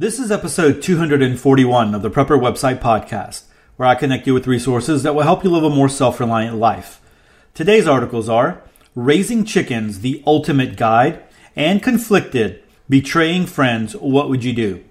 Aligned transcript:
This 0.00 0.18
is 0.18 0.32
episode 0.32 0.80
241 0.80 1.94
of 1.94 2.00
the 2.00 2.10
Prepper 2.10 2.40
Website 2.40 2.80
Podcast, 2.80 3.42
where 3.76 3.86
I 3.86 3.94
connect 3.94 4.26
you 4.26 4.32
with 4.32 4.46
resources 4.46 5.02
that 5.02 5.14
will 5.14 5.24
help 5.24 5.44
you 5.44 5.50
live 5.50 5.62
a 5.62 5.68
more 5.68 5.90
self 5.90 6.18
reliant 6.18 6.56
life. 6.56 7.02
Today's 7.52 7.86
articles 7.86 8.26
are 8.26 8.62
Raising 8.94 9.44
Chickens, 9.44 10.00
the 10.00 10.22
Ultimate 10.26 10.76
Guide, 10.76 11.22
and 11.54 11.82
Conflicted, 11.82 12.62
Betraying 12.88 13.44
Friends, 13.44 13.94
What 13.94 14.30
Would 14.30 14.42
You 14.42 14.54
Do? 14.54 14.84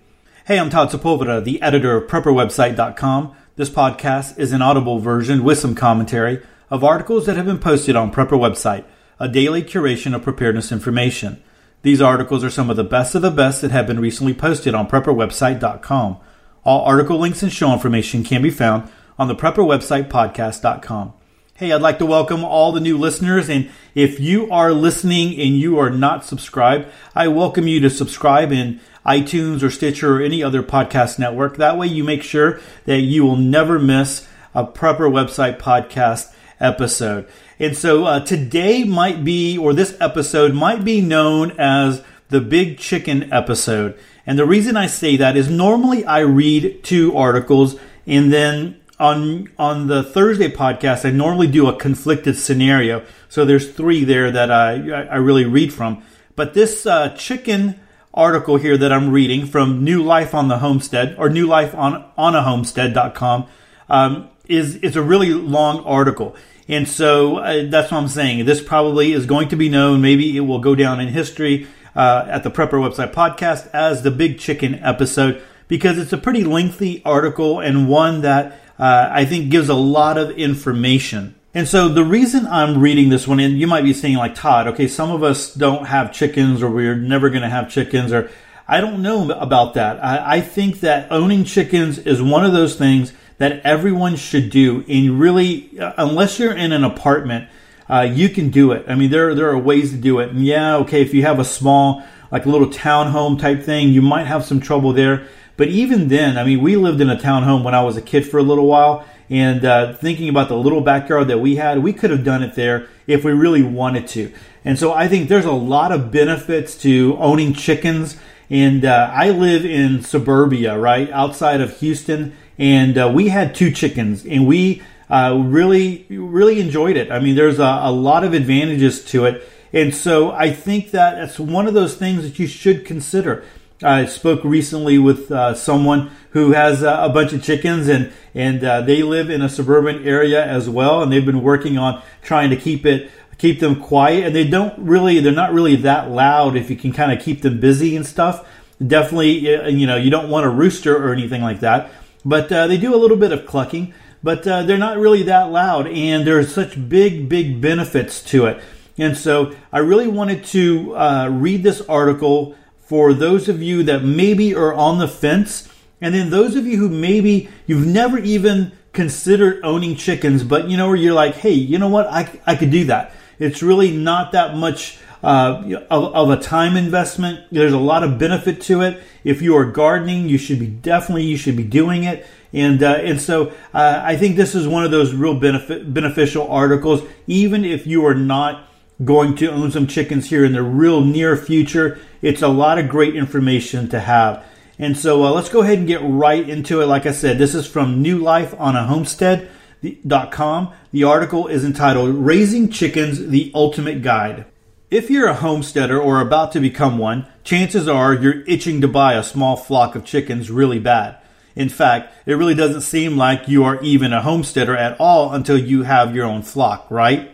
Hey, 0.45 0.59
I'm 0.59 0.69
Todd 0.69 0.91
Sepulveda, 0.91 1.43
the 1.43 1.59
editor 1.59 1.97
of 1.97 2.07
PrepperWebsite.com. 2.07 3.35
This 3.55 3.71
podcast 3.71 4.37
is 4.37 4.51
an 4.51 4.61
audible 4.61 4.99
version 4.99 5.43
with 5.43 5.57
some 5.57 5.73
commentary 5.73 6.39
of 6.69 6.83
articles 6.83 7.25
that 7.25 7.35
have 7.35 7.47
been 7.47 7.57
posted 7.57 7.95
on 7.95 8.13
Prepper 8.13 8.37
Website, 8.37 8.83
a 9.19 9.27
daily 9.27 9.63
curation 9.63 10.13
of 10.13 10.21
preparedness 10.21 10.71
information. 10.71 11.41
These 11.81 12.01
articles 12.01 12.43
are 12.43 12.49
some 12.49 12.69
of 12.69 12.75
the 12.75 12.83
best 12.83 13.15
of 13.15 13.21
the 13.21 13.31
best 13.31 13.61
that 13.61 13.71
have 13.71 13.87
been 13.87 14.01
recently 14.01 14.33
posted 14.33 14.75
on 14.75 14.89
PrepperWebsite.com. 14.89 16.17
All 16.65 16.85
article 16.85 17.17
links 17.17 17.41
and 17.41 17.51
show 17.51 17.71
information 17.71 18.21
can 18.25 18.41
be 18.41 18.49
found 18.49 18.91
on 19.17 19.29
the 19.29 19.35
PrepperWebsitePodcast.com. 19.35 21.13
Hey, 21.53 21.71
I'd 21.71 21.81
like 21.81 21.97
to 21.99 22.05
welcome 22.05 22.43
all 22.43 22.73
the 22.73 22.81
new 22.81 22.97
listeners, 22.97 23.49
and 23.49 23.69
if 23.95 24.19
you 24.19 24.51
are 24.51 24.73
listening 24.73 25.39
and 25.39 25.57
you 25.57 25.79
are 25.79 25.89
not 25.89 26.25
subscribed, 26.25 26.87
I 27.15 27.29
welcome 27.29 27.67
you 27.67 27.79
to 27.79 27.89
subscribe 27.89 28.51
in 28.51 28.81
iTunes 29.05 29.63
or 29.63 29.69
Stitcher 29.69 30.17
or 30.17 30.21
any 30.21 30.43
other 30.43 30.63
podcast 30.63 31.17
network. 31.17 31.55
That 31.55 31.77
way, 31.77 31.87
you 31.87 32.03
make 32.03 32.23
sure 32.23 32.59
that 32.85 32.99
you 32.99 33.23
will 33.23 33.37
never 33.37 33.79
miss 33.79 34.27
a 34.53 34.65
Prepper 34.65 35.09
Website 35.09 35.59
podcast 35.59 36.33
episode. 36.59 37.27
And 37.59 37.75
so 37.75 38.05
uh, 38.05 38.19
today 38.21 38.83
might 38.83 39.23
be, 39.23 39.57
or 39.57 39.73
this 39.73 39.95
episode 39.99 40.53
might 40.53 40.83
be 40.83 41.01
known 41.01 41.51
as 41.59 42.03
the 42.29 42.41
Big 42.41 42.77
Chicken 42.77 43.31
episode. 43.33 43.97
And 44.25 44.37
the 44.37 44.45
reason 44.45 44.77
I 44.77 44.87
say 44.87 45.17
that 45.17 45.35
is 45.35 45.49
normally 45.49 46.05
I 46.05 46.19
read 46.19 46.83
two 46.83 47.15
articles 47.17 47.75
and 48.05 48.31
then 48.31 48.79
on 48.99 49.49
on 49.57 49.87
the 49.87 50.03
Thursday 50.03 50.51
podcast 50.51 51.05
I 51.05 51.11
normally 51.11 51.47
do 51.47 51.67
a 51.67 51.75
conflicted 51.75 52.35
scenario. 52.37 53.03
So 53.29 53.45
there's 53.45 53.71
three 53.71 54.03
there 54.03 54.29
that 54.31 54.51
I 54.51 54.73
I 54.73 55.15
really 55.15 55.45
read 55.45 55.73
from. 55.73 56.03
But 56.35 56.53
this 56.53 56.85
uh, 56.85 57.09
chicken 57.17 57.79
article 58.13 58.57
here 58.57 58.77
that 58.77 58.91
I'm 58.91 59.09
reading 59.11 59.45
from 59.45 59.83
New 59.83 60.03
Life 60.03 60.33
on 60.33 60.47
the 60.47 60.59
Homestead 60.59 61.15
or 61.17 61.29
New 61.29 61.47
Life 61.47 61.73
on 61.73 62.05
on 62.17 62.35
a 62.35 62.43
Homestead.com 62.43 63.47
um, 63.89 64.29
is 64.49 64.75
is 64.77 64.95
a 64.95 65.01
really 65.01 65.33
long 65.33 65.83
article. 65.85 66.35
And 66.67 66.87
so 66.87 67.37
uh, 67.37 67.67
that's 67.69 67.91
what 67.91 67.97
I'm 67.97 68.07
saying. 68.07 68.45
This 68.45 68.61
probably 68.61 69.13
is 69.13 69.25
going 69.25 69.47
to 69.49 69.55
be 69.55 69.69
known. 69.69 70.01
Maybe 70.01 70.35
it 70.37 70.41
will 70.41 70.59
go 70.59 70.75
down 70.75 70.99
in 70.99 71.07
history 71.07 71.67
uh, 71.95 72.25
at 72.29 72.43
the 72.43 72.51
Prepper 72.51 72.73
Website 72.73 73.13
podcast 73.13 73.69
as 73.73 74.03
the 74.03 74.11
Big 74.11 74.37
Chicken 74.37 74.75
episode 74.75 75.41
because 75.67 75.97
it's 75.97 76.13
a 76.13 76.17
pretty 76.17 76.43
lengthy 76.43 77.01
article 77.05 77.59
and 77.59 77.87
one 77.87 78.21
that 78.21 78.59
uh, 78.77 79.09
I 79.11 79.25
think 79.25 79.49
gives 79.49 79.69
a 79.69 79.73
lot 79.73 80.17
of 80.17 80.31
information. 80.31 81.35
And 81.53 81.67
so 81.67 81.89
the 81.89 82.03
reason 82.03 82.45
I'm 82.45 82.79
reading 82.79 83.09
this 83.09 83.27
one, 83.27 83.39
and 83.39 83.59
you 83.59 83.65
might 83.65 83.83
be 83.83 83.93
saying 83.93 84.17
like 84.17 84.35
Todd, 84.35 84.67
okay, 84.67 84.87
some 84.87 85.09
of 85.09 85.23
us 85.23 85.53
don't 85.53 85.85
have 85.85 86.13
chickens 86.13 86.61
or 86.61 86.69
we're 86.69 86.95
never 86.95 87.29
going 87.29 87.41
to 87.41 87.49
have 87.49 87.71
chickens 87.71 88.13
or 88.13 88.29
I 88.67 88.81
don't 88.81 89.01
know 89.01 89.31
about 89.31 89.73
that. 89.73 90.03
I, 90.03 90.37
I 90.37 90.41
think 90.41 90.81
that 90.81 91.11
owning 91.11 91.43
chickens 91.43 91.97
is 91.97 92.21
one 92.21 92.45
of 92.45 92.53
those 92.53 92.75
things 92.75 93.13
that 93.39 93.61
everyone 93.65 94.15
should 94.15 94.51
do. 94.51 94.85
And 94.87 95.19
really, 95.19 95.77
uh, 95.79 95.93
unless 95.97 96.39
you're 96.39 96.55
in 96.55 96.71
an 96.71 96.83
apartment, 96.83 97.49
uh, 97.89 98.01
you 98.01 98.29
can 98.29 98.51
do 98.51 98.71
it. 98.71 98.85
I 98.87 98.93
mean, 98.93 99.09
there 99.09 99.33
there 99.33 99.49
are 99.49 99.57
ways 99.57 99.91
to 99.91 99.97
do 99.97 100.19
it. 100.19 100.29
And 100.29 100.45
yeah, 100.45 100.75
okay, 100.77 101.01
if 101.01 101.13
you 101.13 101.23
have 101.23 101.39
a 101.39 101.45
small, 101.45 102.03
like 102.31 102.45
a 102.45 102.49
little 102.49 102.67
townhome 102.67 103.39
type 103.39 103.63
thing, 103.63 103.89
you 103.89 104.01
might 104.01 104.27
have 104.27 104.45
some 104.45 104.59
trouble 104.59 104.93
there. 104.93 105.27
But 105.57 105.69
even 105.69 106.07
then, 106.07 106.37
I 106.37 106.43
mean, 106.43 106.61
we 106.61 106.75
lived 106.75 107.01
in 107.01 107.09
a 107.09 107.17
townhome 107.17 107.63
when 107.63 107.73
I 107.73 107.83
was 107.83 107.97
a 107.97 108.01
kid 108.01 108.27
for 108.27 108.37
a 108.37 108.43
little 108.43 108.67
while. 108.67 109.05
And 109.29 109.63
uh, 109.63 109.93
thinking 109.93 110.27
about 110.29 110.47
the 110.47 110.55
little 110.55 110.81
backyard 110.81 111.27
that 111.27 111.39
we 111.39 111.57
had, 111.57 111.83
we 111.83 111.93
could 111.93 112.09
have 112.09 112.23
done 112.23 112.41
it 112.41 112.55
there 112.55 112.87
if 113.07 113.23
we 113.23 113.31
really 113.31 113.61
wanted 113.61 114.07
to. 114.09 114.33
And 114.65 114.77
so 114.79 114.91
I 114.91 115.07
think 115.07 115.29
there's 115.29 115.45
a 115.45 115.51
lot 115.51 115.91
of 115.91 116.11
benefits 116.11 116.75
to 116.77 117.15
owning 117.19 117.53
chickens. 117.53 118.17
And 118.49 118.83
uh, 118.83 119.11
I 119.13 119.29
live 119.29 119.65
in 119.65 120.01
suburbia, 120.01 120.77
right 120.77 121.09
outside 121.11 121.61
of 121.61 121.79
Houston 121.79 122.35
and 122.59 122.97
uh, 122.97 123.09
we 123.11 123.29
had 123.29 123.55
two 123.55 123.71
chickens, 123.71 124.25
and 124.25 124.45
we 124.45 124.83
uh, 125.09 125.41
really 125.43 126.05
really 126.09 126.59
enjoyed 126.59 126.97
it. 126.97 127.11
I 127.11 127.19
mean, 127.19 127.35
there's 127.35 127.57
a, 127.57 127.79
a, 127.83 127.91
lot 127.91 128.23
of 128.23 128.33
advantages 128.33 129.03
to 129.05 129.25
it, 129.25 129.49
and 129.73 129.95
so 129.95 130.31
I 130.31 130.51
think 130.51 130.91
that 130.91 131.15
that's 131.15 131.39
one 131.39 131.67
of 131.67 131.73
those 131.73 131.95
things 131.95 132.23
that 132.23 132.37
you 132.37 132.45
should 132.45 132.85
consider. 132.85 133.43
I 133.81 134.05
spoke 134.07 134.43
recently 134.43 134.99
with 134.99 135.31
uh, 135.31 135.53
someone 135.53 136.11
who 136.31 136.51
has 136.51 136.83
uh, 136.83 136.97
a 137.01 137.09
bunch 137.09 137.31
of 137.31 137.41
chickens, 137.41 137.87
and 137.87 138.11
and 138.35 138.63
uh, 138.63 138.81
they 138.81 139.03
live 139.03 139.29
in 139.29 139.41
a 139.41 139.49
suburban 139.49 140.05
area 140.05 140.45
as 140.45 140.69
well, 140.69 141.01
and 141.01 141.11
they've 141.11 141.25
been 141.25 141.41
working 141.41 141.77
on 141.77 142.01
trying 142.21 142.49
to 142.49 142.57
keep 142.57 142.85
it 142.85 143.09
keep 143.37 143.61
them 143.61 143.81
quiet, 143.81 144.25
and 144.25 144.35
they 144.35 144.45
don't 144.45 144.77
really 144.77 145.21
they're 145.21 145.31
not 145.31 145.53
really 145.53 145.77
that 145.77 146.11
loud 146.11 146.57
if 146.57 146.69
you 146.69 146.75
can 146.75 146.91
kind 146.91 147.13
of 147.13 147.23
keep 147.23 147.41
them 147.41 147.61
busy 147.61 147.95
and 147.95 148.05
stuff. 148.05 148.45
Definitely, 148.85 149.39
you 149.71 149.87
know, 149.87 149.97
you 149.97 150.09
don't 150.09 150.29
want 150.29 150.45
a 150.45 150.49
rooster 150.49 150.95
or 150.95 151.11
anything 151.11 151.41
like 151.41 151.61
that 151.61 151.91
but 152.25 152.51
uh, 152.51 152.67
they 152.67 152.77
do 152.77 152.93
a 152.93 152.97
little 152.97 153.17
bit 153.17 153.31
of 153.31 153.45
clucking, 153.45 153.93
but 154.21 154.45
uh, 154.47 154.63
they're 154.63 154.77
not 154.77 154.97
really 154.97 155.23
that 155.23 155.51
loud, 155.51 155.87
and 155.87 156.25
there's 156.25 156.53
such 156.53 156.89
big, 156.89 157.29
big 157.29 157.61
benefits 157.61 158.21
to 158.23 158.45
it. 158.45 158.61
And 158.97 159.17
so 159.17 159.55
I 159.71 159.79
really 159.79 160.07
wanted 160.07 160.43
to 160.45 160.95
uh, 160.95 161.29
read 161.29 161.63
this 161.63 161.81
article 161.81 162.55
for 162.77 163.13
those 163.13 163.47
of 163.47 163.61
you 163.61 163.83
that 163.83 164.03
maybe 164.03 164.53
are 164.53 164.73
on 164.73 164.99
the 164.99 165.07
fence, 165.07 165.69
and 166.01 166.13
then 166.13 166.29
those 166.29 166.55
of 166.55 166.65
you 166.65 166.77
who 166.77 166.89
maybe 166.89 167.49
you've 167.65 167.87
never 167.87 168.17
even 168.17 168.71
considered 168.91 169.63
owning 169.63 169.95
chickens, 169.95 170.43
but 170.43 170.67
you 170.67 170.75
know, 170.75 170.87
where 170.87 170.95
you're 170.95 171.13
like, 171.13 171.35
hey, 171.35 171.53
you 171.53 171.77
know 171.77 171.89
what, 171.89 172.07
I, 172.07 172.39
I 172.45 172.55
could 172.55 172.71
do 172.71 172.85
that. 172.85 173.13
It's 173.37 173.63
really 173.63 173.95
not 173.95 174.33
that 174.33 174.55
much 174.55 174.99
uh, 175.23 175.83
of, 175.89 176.15
of, 176.15 176.29
a 176.29 176.41
time 176.41 176.77
investment. 176.77 177.45
There's 177.51 177.73
a 177.73 177.79
lot 177.79 178.03
of 178.03 178.17
benefit 178.17 178.61
to 178.61 178.81
it. 178.81 179.01
If 179.23 179.41
you 179.41 179.55
are 179.57 179.65
gardening, 179.65 180.29
you 180.29 180.37
should 180.37 180.59
be 180.59 180.67
definitely 180.67 181.23
you 181.25 181.37
should 181.37 181.57
be 181.57 181.63
doing 181.63 182.03
it. 182.03 182.25
And 182.53 182.81
uh, 182.81 182.93
and 182.93 183.21
so 183.21 183.49
uh, 183.73 184.01
I 184.03 184.15
think 184.15 184.35
this 184.35 184.55
is 184.55 184.67
one 184.67 184.83
of 184.83 184.91
those 184.91 185.13
real 185.13 185.39
benefit 185.39 185.93
beneficial 185.93 186.49
articles. 186.49 187.01
Even 187.27 187.65
if 187.65 187.85
you 187.85 188.05
are 188.05 188.15
not 188.15 188.67
going 189.03 189.35
to 189.35 189.51
own 189.51 189.71
some 189.71 189.87
chickens 189.87 190.29
here 190.29 190.43
in 190.43 190.53
the 190.53 190.63
real 190.63 191.01
near 191.01 191.35
future, 191.37 191.99
it's 192.21 192.41
a 192.41 192.47
lot 192.47 192.79
of 192.79 192.89
great 192.89 193.15
information 193.15 193.89
to 193.89 193.99
have. 193.99 194.43
And 194.77 194.97
so 194.97 195.23
uh, 195.25 195.31
let's 195.31 195.49
go 195.49 195.61
ahead 195.61 195.77
and 195.77 195.87
get 195.87 195.99
right 196.01 196.47
into 196.47 196.81
it. 196.81 196.85
Like 196.85 197.05
I 197.05 197.11
said, 197.11 197.37
this 197.37 197.53
is 197.53 197.67
from 197.67 198.01
New 198.01 198.17
Life 198.17 198.55
on 198.57 198.77
a 198.77 198.85
Homestead.com. 198.85 200.73
The 200.91 201.03
article 201.03 201.47
is 201.47 201.65
entitled 201.65 202.15
Raising 202.15 202.69
Chickens, 202.69 203.27
the 203.27 203.51
Ultimate 203.53 204.01
Guide. 204.01 204.45
If 204.91 205.11
you're 205.11 205.27
a 205.27 205.35
homesteader 205.35 206.01
or 206.01 206.19
about 206.19 206.51
to 206.53 206.59
become 206.59 206.97
one, 206.97 207.27
chances 207.43 207.87
are 207.87 208.11
you're 208.11 208.41
itching 208.47 208.81
to 208.81 208.87
buy 208.87 209.13
a 209.13 209.23
small 209.23 209.55
flock 209.55 209.93
of 209.93 210.03
chickens 210.03 210.49
really 210.49 210.79
bad. 210.79 211.17
In 211.55 211.69
fact, 211.69 212.11
it 212.25 212.33
really 212.33 212.55
doesn't 212.55 212.81
seem 212.81 213.15
like 213.15 213.47
you 213.47 213.63
are 213.63 213.79
even 213.83 214.13
a 214.13 214.23
homesteader 214.23 214.75
at 214.75 214.99
all 214.99 215.31
until 215.31 215.59
you 215.59 215.83
have 215.83 216.15
your 216.15 216.25
own 216.25 216.41
flock, 216.41 216.89
right? 216.89 217.29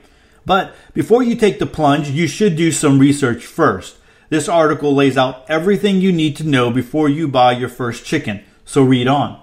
But 0.45 0.75
before 0.93 1.23
you 1.23 1.37
take 1.37 1.59
the 1.59 1.65
plunge, 1.65 2.09
you 2.09 2.27
should 2.27 2.57
do 2.57 2.73
some 2.73 2.99
research 2.99 3.45
first. 3.45 3.95
This 4.27 4.49
article 4.49 4.93
lays 4.93 5.17
out 5.17 5.45
everything 5.47 6.01
you 6.01 6.11
need 6.11 6.35
to 6.37 6.43
know 6.43 6.71
before 6.71 7.07
you 7.07 7.25
buy 7.25 7.53
your 7.53 7.69
first 7.69 8.03
chicken, 8.03 8.43
so 8.65 8.83
read 8.83 9.07
on. 9.07 9.41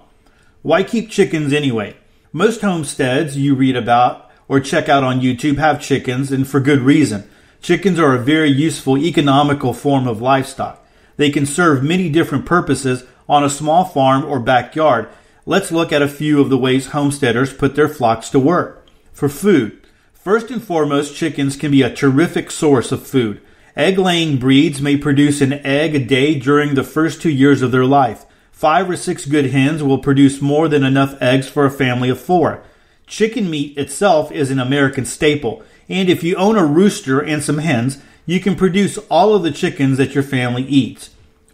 Why 0.61 0.83
keep 0.83 1.09
chickens 1.09 1.51
anyway? 1.51 1.97
Most 2.31 2.61
homesteads 2.61 3.37
you 3.37 3.55
read 3.55 3.75
about 3.75 4.29
or 4.47 4.59
check 4.59 4.87
out 4.87 5.03
on 5.03 5.21
YouTube 5.21 5.57
have 5.57 5.81
chickens, 5.81 6.31
and 6.31 6.47
for 6.47 6.59
good 6.59 6.81
reason. 6.81 7.27
Chickens 7.63 7.97
are 7.97 8.13
a 8.13 8.19
very 8.19 8.49
useful 8.49 8.97
economical 8.97 9.73
form 9.73 10.05
of 10.05 10.21
livestock. 10.21 10.85
They 11.15 11.29
can 11.29 11.45
serve 11.45 11.81
many 11.81 12.09
different 12.09 12.45
purposes 12.45 13.05
on 13.29 13.41
a 13.41 13.49
small 13.49 13.85
farm 13.85 14.25
or 14.25 14.41
backyard. 14.41 15.07
Let's 15.45 15.71
look 15.71 15.93
at 15.93 16.01
a 16.01 16.09
few 16.09 16.41
of 16.41 16.49
the 16.49 16.57
ways 16.57 16.87
homesteaders 16.87 17.53
put 17.53 17.75
their 17.75 17.87
flocks 17.87 18.29
to 18.31 18.39
work. 18.39 18.85
For 19.13 19.29
food. 19.29 19.79
First 20.13 20.51
and 20.51 20.61
foremost, 20.61 21.15
chickens 21.15 21.55
can 21.55 21.71
be 21.71 21.83
a 21.83 21.95
terrific 21.95 22.51
source 22.51 22.91
of 22.91 23.07
food. 23.07 23.39
Egg 23.77 23.97
laying 23.97 24.39
breeds 24.39 24.81
may 24.81 24.97
produce 24.97 25.39
an 25.39 25.53
egg 25.65 25.95
a 25.95 25.99
day 25.99 26.37
during 26.37 26.75
the 26.75 26.83
first 26.83 27.21
two 27.21 27.31
years 27.31 27.61
of 27.61 27.71
their 27.71 27.85
life. 27.85 28.25
Five 28.51 28.89
or 28.89 28.97
six 28.97 29.25
good 29.25 29.51
hens 29.51 29.81
will 29.81 29.99
produce 29.99 30.41
more 30.41 30.67
than 30.67 30.83
enough 30.83 31.15
eggs 31.21 31.47
for 31.47 31.65
a 31.65 31.71
family 31.71 32.09
of 32.09 32.19
four. 32.19 32.61
Chicken 33.07 33.49
meat 33.49 33.77
itself 33.77 34.33
is 34.33 34.51
an 34.51 34.59
American 34.59 35.05
staple. 35.05 35.63
And 35.89 36.09
if 36.09 36.23
you 36.23 36.35
own 36.35 36.57
a 36.57 36.65
rooster 36.65 37.19
and 37.19 37.43
some 37.43 37.57
hens, 37.59 38.01
you 38.25 38.39
can 38.39 38.55
produce 38.55 38.97
all 39.09 39.35
of 39.35 39.43
the 39.43 39.51
chickens 39.51 39.97
that 39.97 40.13
your 40.13 40.23
family 40.23 40.63
eats. 40.63 41.09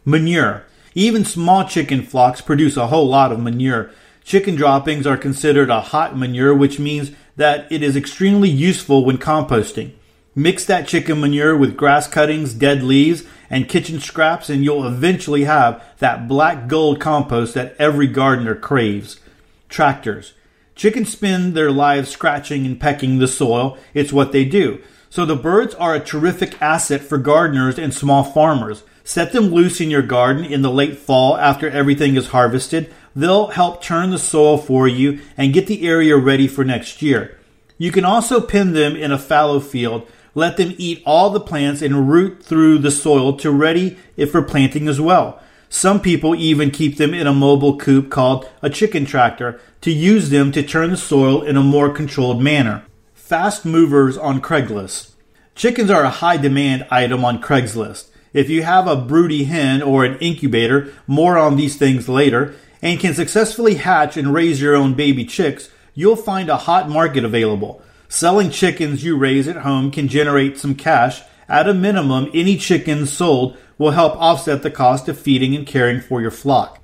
Manure. 0.05 0.65
Even 0.93 1.25
small 1.25 1.65
chicken 1.65 2.01
flocks 2.03 2.41
produce 2.41 2.77
a 2.77 2.87
whole 2.87 3.07
lot 3.07 3.31
of 3.31 3.39
manure. 3.39 3.91
Chicken 4.23 4.55
droppings 4.55 5.07
are 5.07 5.17
considered 5.17 5.69
a 5.69 5.81
hot 5.81 6.17
manure, 6.17 6.53
which 6.53 6.79
means 6.79 7.11
that 7.35 7.71
it 7.71 7.81
is 7.81 7.95
extremely 7.95 8.49
useful 8.49 9.03
when 9.03 9.17
composting. 9.17 9.93
Mix 10.35 10.65
that 10.65 10.87
chicken 10.87 11.19
manure 11.19 11.57
with 11.57 11.75
grass 11.75 12.07
cuttings, 12.07 12.53
dead 12.53 12.83
leaves, 12.83 13.23
and 13.49 13.67
kitchen 13.67 13.99
scraps, 13.99 14.49
and 14.49 14.63
you'll 14.63 14.85
eventually 14.85 15.45
have 15.45 15.83
that 15.97 16.27
black 16.27 16.67
gold 16.67 16.99
compost 16.99 17.55
that 17.55 17.75
every 17.79 18.07
gardener 18.07 18.55
craves. 18.55 19.19
Tractors. 19.67 20.33
Chickens 20.79 21.11
spend 21.11 21.55
their 21.55 21.71
lives 21.71 22.09
scratching 22.09 22.65
and 22.65 22.79
pecking 22.79 23.19
the 23.19 23.27
soil. 23.27 23.77
It's 23.93 24.13
what 24.13 24.31
they 24.31 24.45
do. 24.45 24.81
So 25.09 25.25
the 25.25 25.35
birds 25.35 25.75
are 25.75 25.93
a 25.93 25.99
terrific 25.99 26.55
asset 26.61 27.01
for 27.01 27.17
gardeners 27.17 27.77
and 27.77 27.93
small 27.93 28.23
farmers. 28.23 28.83
Set 29.03 29.33
them 29.33 29.47
loose 29.47 29.81
in 29.81 29.89
your 29.89 30.01
garden 30.01 30.45
in 30.45 30.61
the 30.61 30.71
late 30.71 30.97
fall 30.97 31.35
after 31.35 31.69
everything 31.69 32.15
is 32.15 32.29
harvested. 32.29 32.89
They'll 33.13 33.47
help 33.47 33.83
turn 33.83 34.11
the 34.11 34.17
soil 34.17 34.57
for 34.57 34.87
you 34.87 35.19
and 35.35 35.51
get 35.51 35.67
the 35.67 35.85
area 35.85 36.15
ready 36.15 36.47
for 36.47 36.63
next 36.63 37.01
year. 37.01 37.37
You 37.77 37.91
can 37.91 38.05
also 38.05 38.39
pin 38.39 38.71
them 38.71 38.95
in 38.95 39.11
a 39.11 39.19
fallow 39.19 39.59
field. 39.59 40.07
Let 40.33 40.55
them 40.55 40.75
eat 40.77 41.03
all 41.05 41.29
the 41.29 41.41
plants 41.41 41.81
and 41.81 42.09
root 42.09 42.41
through 42.41 42.77
the 42.77 42.91
soil 42.91 43.33
to 43.39 43.51
ready 43.51 43.97
it 44.15 44.27
for 44.27 44.41
planting 44.41 44.87
as 44.87 45.01
well. 45.01 45.41
Some 45.69 46.01
people 46.01 46.33
even 46.33 46.71
keep 46.71 46.97
them 46.97 47.13
in 47.13 47.27
a 47.27 47.33
mobile 47.33 47.77
coop 47.77 48.09
called 48.09 48.49
a 48.63 48.71
chicken 48.71 49.05
tractor 49.05 49.61
to 49.81 49.91
use 49.91 50.31
them 50.31 50.51
to 50.51 50.63
turn 50.63 50.89
the 50.89 50.97
soil 50.97 51.43
in 51.43 51.55
a 51.55 51.61
more 51.61 51.91
controlled 51.91 52.41
manner. 52.41 52.83
Fast 53.13 53.65
movers 53.65 54.17
on 54.17 54.41
Craigslist. 54.41 55.11
Chickens 55.53 55.91
are 55.91 56.03
a 56.03 56.09
high 56.09 56.37
demand 56.37 56.87
item 56.89 57.23
on 57.23 57.39
Craigslist. 57.39 58.07
If 58.33 58.49
you 58.49 58.63
have 58.63 58.87
a 58.87 58.95
broody 58.95 59.43
hen 59.43 59.83
or 59.83 60.03
an 60.05 60.17
incubator, 60.17 60.91
more 61.05 61.37
on 61.37 61.55
these 61.55 61.77
things 61.77 62.09
later, 62.09 62.55
and 62.81 62.99
can 62.99 63.13
successfully 63.13 63.75
hatch 63.75 64.17
and 64.17 64.33
raise 64.33 64.59
your 64.59 64.75
own 64.75 64.95
baby 64.95 65.23
chicks, 65.23 65.69
you'll 65.93 66.15
find 66.15 66.49
a 66.49 66.57
hot 66.57 66.89
market 66.89 67.23
available. 67.23 67.81
Selling 68.07 68.49
chickens 68.49 69.03
you 69.03 69.15
raise 69.15 69.47
at 69.47 69.57
home 69.57 69.91
can 69.91 70.07
generate 70.07 70.57
some 70.57 70.73
cash. 70.73 71.21
At 71.47 71.69
a 71.69 71.73
minimum, 71.73 72.29
any 72.33 72.57
chickens 72.57 73.13
sold 73.13 73.57
will 73.79 73.91
help 73.91 74.15
offset 74.17 74.61
the 74.61 74.69
cost 74.69 75.09
of 75.09 75.17
feeding 75.17 75.55
and 75.55 75.65
caring 75.65 75.99
for 75.99 76.21
your 76.21 76.29
flock. 76.29 76.79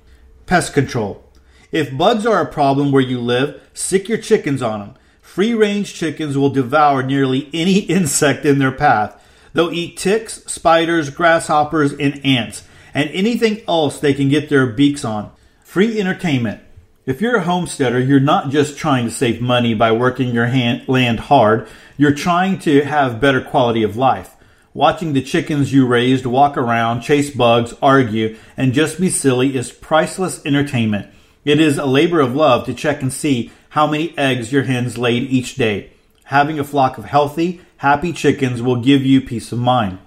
Pest 0.46 0.74
control. 0.74 1.22
If 1.70 1.96
bugs 1.96 2.26
are 2.26 2.40
a 2.40 2.50
problem 2.50 2.90
where 2.90 3.02
you 3.02 3.20
live, 3.20 3.62
sic 3.72 4.08
your 4.08 4.18
chickens 4.18 4.62
on 4.62 4.80
them. 4.80 4.94
Free 5.20 5.54
range 5.54 5.94
chickens 5.94 6.36
will 6.36 6.48
devour 6.48 7.02
nearly 7.02 7.50
any 7.52 7.78
insect 7.98 8.44
in 8.44 8.58
their 8.58 8.72
path. 8.72 9.22
They'll 9.52 9.72
eat 9.72 9.96
ticks, 9.96 10.42
spiders, 10.46 11.10
grasshoppers, 11.10 11.92
and 11.92 12.24
ants, 12.24 12.64
and 12.94 13.10
anything 13.10 13.60
else 13.68 13.98
they 13.98 14.14
can 14.14 14.28
get 14.28 14.48
their 14.48 14.66
beaks 14.66 15.04
on. 15.04 15.32
Free 15.62 16.00
entertainment. 16.00 16.62
If 17.04 17.20
you're 17.20 17.36
a 17.36 17.42
homesteader, 17.42 18.00
you're 18.00 18.20
not 18.20 18.50
just 18.50 18.78
trying 18.78 19.04
to 19.04 19.10
save 19.10 19.40
money 19.40 19.74
by 19.74 19.92
working 19.92 20.34
your 20.34 20.46
hand, 20.46 20.88
land 20.88 21.20
hard, 21.20 21.68
you're 21.96 22.14
trying 22.14 22.58
to 22.60 22.82
have 22.82 23.20
better 23.20 23.40
quality 23.40 23.82
of 23.82 23.96
life. 23.96 24.35
Watching 24.76 25.14
the 25.14 25.22
chickens 25.22 25.72
you 25.72 25.86
raised 25.86 26.26
walk 26.26 26.58
around, 26.58 27.00
chase 27.00 27.30
bugs, 27.30 27.72
argue, 27.80 28.36
and 28.58 28.74
just 28.74 29.00
be 29.00 29.08
silly 29.08 29.56
is 29.56 29.72
priceless 29.72 30.44
entertainment. 30.44 31.10
It 31.46 31.58
is 31.58 31.78
a 31.78 31.86
labor 31.86 32.20
of 32.20 32.36
love 32.36 32.66
to 32.66 32.74
check 32.74 33.00
and 33.00 33.10
see 33.10 33.50
how 33.70 33.86
many 33.86 34.12
eggs 34.18 34.52
your 34.52 34.64
hens 34.64 34.98
laid 34.98 35.30
each 35.30 35.54
day. 35.54 35.92
Having 36.24 36.58
a 36.58 36.64
flock 36.64 36.98
of 36.98 37.06
healthy, 37.06 37.62
happy 37.78 38.12
chickens 38.12 38.60
will 38.60 38.76
give 38.76 39.02
you 39.02 39.22
peace 39.22 39.50
of 39.50 39.58
mind. 39.58 39.98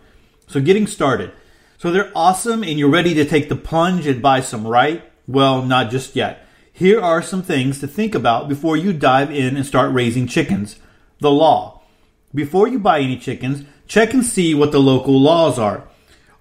So 0.46 0.62
getting 0.62 0.86
started. 0.86 1.32
So 1.80 1.90
they're 1.90 2.12
awesome 2.14 2.62
and 2.62 2.78
you're 2.78 2.92
ready 2.92 3.16
to 3.16 3.26
take 3.26 3.50
the 3.50 3.56
plunge 3.56 4.06
and 4.06 4.22
buy 4.22 4.42
some 4.42 4.68
right? 4.68 5.04
Well, 5.28 5.64
not 5.64 5.90
just 5.90 6.16
yet. 6.16 6.46
Here 6.72 7.02
are 7.02 7.24
some 7.24 7.42
things 7.42 7.80
to 7.80 7.88
think 7.88 8.14
about 8.14 8.48
before 8.48 8.78
you 8.78 8.94
dive 8.94 9.32
in 9.32 9.58
and 9.58 9.66
start 9.66 9.92
raising 9.92 10.28
chickens. 10.28 10.76
The 11.22 11.32
law. 11.32 11.82
Before 12.36 12.68
you 12.68 12.78
buy 12.78 13.00
any 13.00 13.18
chickens, 13.18 13.66
check 13.90 14.14
and 14.14 14.24
see 14.24 14.54
what 14.54 14.72
the 14.72 14.80
local 14.80 15.20
laws 15.20 15.60
are. 15.60 15.84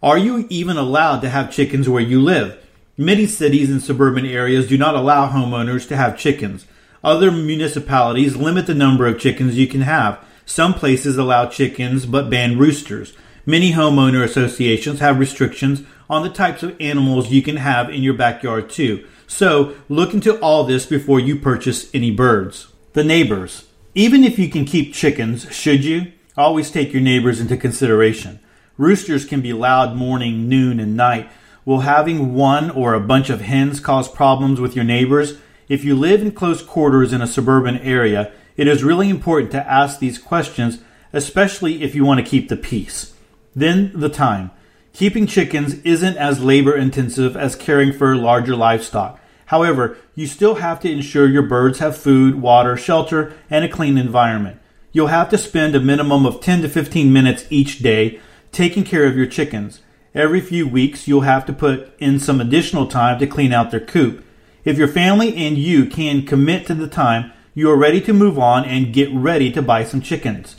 Are 0.03 0.19
you 0.19 0.47
even 0.51 0.77
allowed 0.77 1.21
to 1.21 1.31
have 1.31 1.51
chickens 1.51 1.89
where 1.89 2.03
you 2.03 2.21
live? 2.21 2.63
Many 2.97 3.27
cities 3.27 3.71
and 3.71 3.83
suburban 3.83 4.27
areas 4.27 4.69
do 4.69 4.77
not 4.77 4.95
allow 4.95 5.31
homeowners 5.31 5.89
to 5.89 5.97
have 5.97 6.19
chickens. 6.19 6.67
Other 7.03 7.33
municipalities 7.33 8.37
limit 8.37 8.67
the 8.67 8.75
number 8.75 9.07
of 9.07 9.19
chickens 9.19 9.57
you 9.57 9.67
can 9.67 9.81
have. 9.81 10.23
Some 10.45 10.75
places 10.75 11.17
allow 11.17 11.47
chickens 11.47 12.05
but 12.05 12.29
ban 12.29 12.59
roosters. 12.59 13.15
Many 13.47 13.73
homeowner 13.73 14.23
associations 14.23 15.01
have 15.01 15.19
restrictions 15.19 15.83
on 16.11 16.23
the 16.23 16.31
types 16.31 16.63
of 16.63 16.77
animals 16.81 17.31
you 17.31 17.41
can 17.41 17.57
have 17.57 17.89
in 17.89 18.03
your 18.03 18.15
backyard 18.15 18.69
too. 18.69 19.07
So 19.27 19.75
look 19.89 20.13
into 20.13 20.39
all 20.41 20.65
this 20.65 20.85
before 20.85 21.19
you 21.19 21.37
purchase 21.37 21.89
any 21.95 22.11
birds. 22.11 22.69
The 22.93 23.05
neighbors. 23.05 23.65
Even 23.95 24.23
if 24.23 24.39
you 24.39 24.51
can 24.51 24.67
keep 24.67 24.93
chickens, 24.93 25.51
should 25.51 25.83
you? 25.85 26.13
Always 26.39 26.71
take 26.71 26.93
your 26.93 27.03
neighbors 27.03 27.41
into 27.41 27.57
consideration. 27.57 28.39
Roosters 28.77 29.25
can 29.25 29.41
be 29.41 29.53
loud 29.53 29.97
morning, 29.97 30.49
noon, 30.49 30.79
and 30.79 30.97
night. 30.97 31.29
Will 31.65 31.81
having 31.81 32.33
one 32.33 32.71
or 32.71 32.95
a 32.95 33.01
bunch 33.01 33.29
of 33.29 33.41
hens 33.41 33.81
cause 33.81 34.09
problems 34.09 34.61
with 34.61 34.77
your 34.77 34.85
neighbors? 34.85 35.39
If 35.69 35.85
you 35.85 35.97
live 35.97 36.23
in 36.23 36.31
close 36.31 36.63
quarters 36.63 37.13
in 37.13 37.21
a 37.21 37.27
suburban 37.27 37.79
area, 37.79 38.31
it 38.57 38.69
is 38.69 38.85
really 38.85 39.11
important 39.11 39.51
to 39.51 39.69
ask 39.69 39.99
these 39.99 40.17
questions, 40.17 40.79
especially 41.13 41.83
if 41.83 41.97
you 41.97 42.05
want 42.05 42.21
to 42.21 42.31
keep 42.31 42.49
the 42.49 42.57
peace. 42.57 43.15
Then 43.57 43.91
the 43.93 44.09
time. 44.09 44.53
Keeping 44.93 45.27
chickens 45.27 45.75
isn't 45.83 46.17
as 46.19 46.41
labor 46.41 46.77
intensive 46.77 47.37
as 47.37 47.57
caring 47.57 47.93
for 47.93 48.15
larger 48.15 48.55
livestock. 48.55 49.19
However, 49.47 49.97
you 50.15 50.29
still 50.29 50.57
have 50.57 50.79
to 50.81 50.91
ensure 50.91 51.29
your 51.29 51.43
birds 51.43 51.81
have 51.81 51.97
food, 51.97 52.37
water, 52.37 52.77
shelter, 52.77 53.33
and 53.51 53.65
a 53.65 53.69
clean 53.69 53.99
environment. 53.99 54.61
You'll 54.93 55.09
have 55.09 55.29
to 55.31 55.39
spend 55.39 55.75
a 55.75 55.81
minimum 55.81 56.25
of 56.25 56.41
10 56.41 56.63
to 56.63 56.69
15 56.69 57.13
minutes 57.13 57.47
each 57.51 57.81
day 57.81 58.21
taking 58.53 58.85
care 58.85 59.05
of 59.05 59.17
your 59.17 59.27
chickens. 59.27 59.83
Every 60.15 60.41
few 60.41 60.67
weeks, 60.67 61.07
you'll 61.07 61.21
have 61.23 61.45
to 61.47 61.53
put 61.53 61.93
in 61.99 62.19
some 62.19 62.41
additional 62.41 62.87
time 62.87 63.19
to 63.19 63.27
clean 63.27 63.53
out 63.53 63.71
their 63.71 63.81
coop. 63.81 64.25
If 64.65 64.79
your 64.79 64.89
family 64.89 65.37
and 65.37 65.59
you 65.59 65.87
can 65.87 66.25
commit 66.25 66.67
to 66.67 66.75
the 66.75 66.89
time, 66.89 67.33
you 67.55 67.71
are 67.71 67.77
ready 67.77 68.01
to 68.03 68.13
move 68.13 68.39
on 68.39 68.65
and 68.65 68.93
get 68.93 69.13
ready 69.13 69.53
to 69.53 69.63
buy 69.63 69.85
some 69.85 70.01
chickens. 70.01 70.57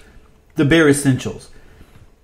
The 0.55 0.65
bare 0.65 0.87
essentials. 0.87 1.49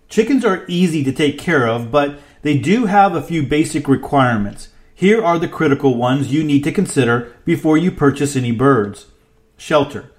Chickens 0.08 0.46
are 0.46 0.66
easy 0.68 1.04
to 1.04 1.12
take 1.12 1.40
care 1.40 1.68
of, 1.68 1.92
but 1.92 2.20
they 2.44 2.58
do 2.58 2.86
have 2.86 3.16
a 3.16 3.22
few 3.22 3.42
basic 3.42 3.88
requirements. 3.88 4.70
Here 4.94 5.24
are 5.24 5.40
the 5.40 5.48
critical 5.48 5.96
ones 5.96 6.32
you 6.32 6.44
need 6.44 6.64
to 6.66 6.72
consider 6.72 7.34
before 7.44 7.78
you 7.78 7.92
purchase 7.92 8.36
any 8.36 8.52
birds. 8.52 9.08
Shelter. 9.58 10.12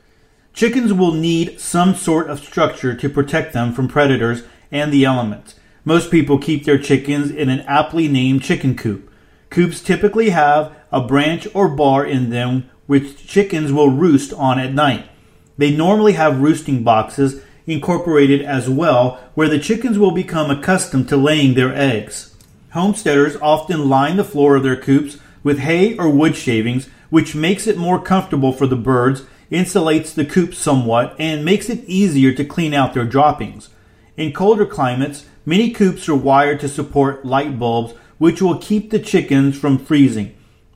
Chickens 0.57 0.91
will 0.91 1.13
need 1.13 1.61
some 1.61 1.95
sort 1.95 2.31
of 2.31 2.41
structure 2.41 2.95
to 2.95 3.11
protect 3.11 3.53
them 3.53 3.75
from 3.75 3.89
predators 3.89 4.43
and 4.73 4.91
the 4.91 5.05
elements. 5.05 5.55
Most 5.85 6.11
people 6.11 6.39
keep 6.39 6.65
their 6.65 6.79
chickens 6.79 7.31
in 7.31 7.51
an 7.51 7.61
aptly 7.61 8.09
named 8.09 8.43
chicken 8.43 8.75
coop. 8.75 9.13
Coops 9.51 9.83
typically 9.83 10.31
have 10.31 10.75
a 10.91 11.07
branch 11.07 11.47
or 11.53 11.69
bar 11.69 12.07
in 12.07 12.31
them 12.31 12.71
which 12.87 13.27
chickens 13.27 13.71
will 13.71 13.91
roost 13.91 14.33
on 14.33 14.59
at 14.59 14.73
night. 14.73 15.07
They 15.59 15.77
normally 15.77 16.15
have 16.15 16.41
roosting 16.41 16.83
boxes 16.83 17.43
incorporated 17.67 18.41
as 18.41 18.67
well 18.67 19.21
where 19.35 19.51
the 19.51 19.59
chickens 19.59 19.99
will 19.99 20.13
become 20.13 20.51
accustomed 20.51 21.11
to 21.11 21.19
laying 21.19 21.53
their 21.53 21.75
eggs. 21.77 22.35
Homesteaders 22.71 23.37
often 23.43 23.91
line 23.91 24.17
the 24.17 24.25
floor 24.25 24.57
of 24.57 24.63
their 24.63 24.81
coops 24.81 25.19
with 25.43 25.59
hay 25.59 25.99
or 25.99 26.09
wood 26.09 26.35
shavings, 26.35 26.89
which 27.11 27.35
makes 27.35 27.67
it 27.67 27.77
more 27.77 28.01
comfortable 28.01 28.55
for 28.55 28.67
the 28.67 28.75
birds, 28.75 29.25
insulates 29.51 30.15
the 30.15 30.25
coop 30.25 30.55
somewhat, 30.55 31.15
and 31.19 31.45
makes 31.45 31.69
it 31.69 31.85
easier 31.85 32.33
to 32.33 32.45
clean 32.45 32.75
out 32.75 32.95
their 32.95 33.05
droppings. 33.05 33.69
In 34.17 34.33
colder 34.33 34.67
climates, 34.67 35.27
many 35.45 35.71
coops 35.71 36.09
are 36.09 36.17
wired 36.17 36.61
to 36.61 36.69
support 36.69 37.25
light 37.25 37.59
bulbs 37.59 37.95
which 38.19 38.41
will 38.41 38.59
keep 38.59 38.91
the 38.91 38.99
chickens 38.99 39.59
from 39.59 39.79
freezing. 39.79 40.35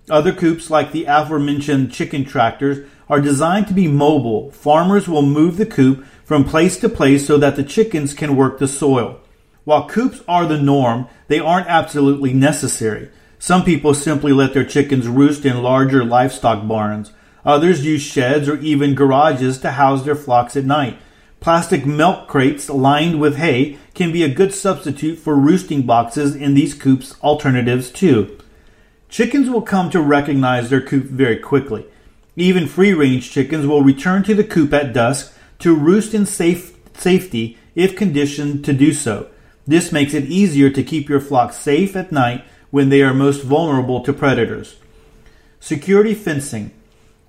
Other 0.09 0.33
coops, 0.33 0.71
like 0.71 0.93
the 0.93 1.05
aforementioned 1.07 1.93
chicken 1.93 2.25
tractors, 2.25 2.87
are 3.09 3.21
designed 3.21 3.67
to 3.69 3.75
be 3.75 3.89
mobile. 3.89 4.51
Farmers 4.53 5.09
will 5.09 5.23
move 5.23 5.57
the 5.57 5.67
coop 5.67 6.05
from 6.25 6.45
place 6.45 6.79
to 6.81 6.89
place 6.89 7.27
so 7.27 7.39
that 7.39 7.57
the 7.57 7.65
chickens 7.65 8.15
can 8.15 8.37
work 8.37 8.59
the 8.59 8.69
soil. 8.69 9.21
While 9.65 9.89
coops 9.89 10.23
are 10.27 10.47
the 10.47 10.61
norm, 10.61 11.09
they 11.29 11.39
aren't 11.39 11.69
absolutely 11.69 12.33
necessary. 12.33 13.11
Some 13.39 13.65
people 13.65 13.95
simply 13.95 14.33
let 14.33 14.53
their 14.53 14.65
chickens 14.65 15.09
roost 15.09 15.45
in 15.45 15.63
larger 15.63 16.05
livestock 16.05 16.67
barns. 16.67 17.13
Others 17.45 17.85
use 17.85 18.03
sheds 18.03 18.49
or 18.49 18.59
even 18.59 18.95
garages 18.95 19.59
to 19.59 19.73
house 19.73 20.05
their 20.05 20.15
flocks 20.15 20.57
at 20.57 20.65
night. 20.65 20.99
Plastic 21.41 21.87
milk 21.87 22.29
crates 22.29 22.69
lined 22.69 23.19
with 23.19 23.37
hay 23.37 23.79
can 23.95 24.13
be 24.13 24.23
a 24.23 24.29
good 24.29 24.53
substitute 24.53 25.19
for 25.19 25.35
roosting 25.35 25.83
boxes 25.83 26.37
in 26.37 26.53
these 26.53 26.75
coops 26.75 27.15
alternatives 27.23 27.91
too. 27.91 28.39
Chickens 29.09 29.49
will 29.49 29.63
come 29.63 29.91
to 29.91 30.01
recognize 30.03 30.69
their 30.69 30.83
coop 30.83 31.05
very 31.07 31.39
quickly. 31.39 31.87
Even 32.37 32.69
free 32.69 32.93
range 32.93 33.31
chickens 33.31 33.67
will 33.67 33.83
return 33.83 34.23
to 34.25 34.35
the 34.35 34.45
coop 34.45 34.73
at 34.73 34.93
dusk 34.93 35.35
to 35.61 35.75
roost 35.75 36.15
in 36.15 36.27
safe, 36.27 36.77
safety 36.95 37.59
if 37.75 37.97
conditioned 37.97 38.65
to 38.65 38.73
do 38.73 38.93
so. 38.93 39.29
This 39.67 39.93
makes 39.93 40.15
it 40.15 40.25
easier 40.25 40.71
to 40.71 40.83
keep 40.83 41.09
your 41.09 41.21
flock 41.21 41.53
safe 41.53 41.97
at 41.97 42.13
night 42.13 42.45
when 42.71 42.89
they 42.89 43.03
are 43.03 43.15
most 43.15 43.43
vulnerable 43.43 44.03
to 44.03 44.13
predators. 44.13 44.77
Security 45.59 46.15
fencing. 46.15 46.71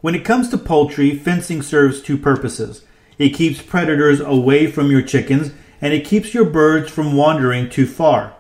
When 0.01 0.15
it 0.15 0.25
comes 0.25 0.50
to 0.50 0.58
poultry, 0.58 1.15
fencing 1.15 1.62
serves 1.62 2.01
two 2.01 2.17
purposes. 2.17 2.84
It 3.20 3.29
keeps 3.29 3.62
predators 3.62 4.20
away 4.20 4.65
from 4.65 4.89
your 4.89 5.03
chickens 5.03 5.51
and 5.79 5.93
it 5.93 6.05
keeps 6.05 6.34
your 6.34 6.46
birds 6.46 6.89
from 6.91 7.15
wandering 7.15 7.70
too 7.70 7.86
far. 7.86 8.34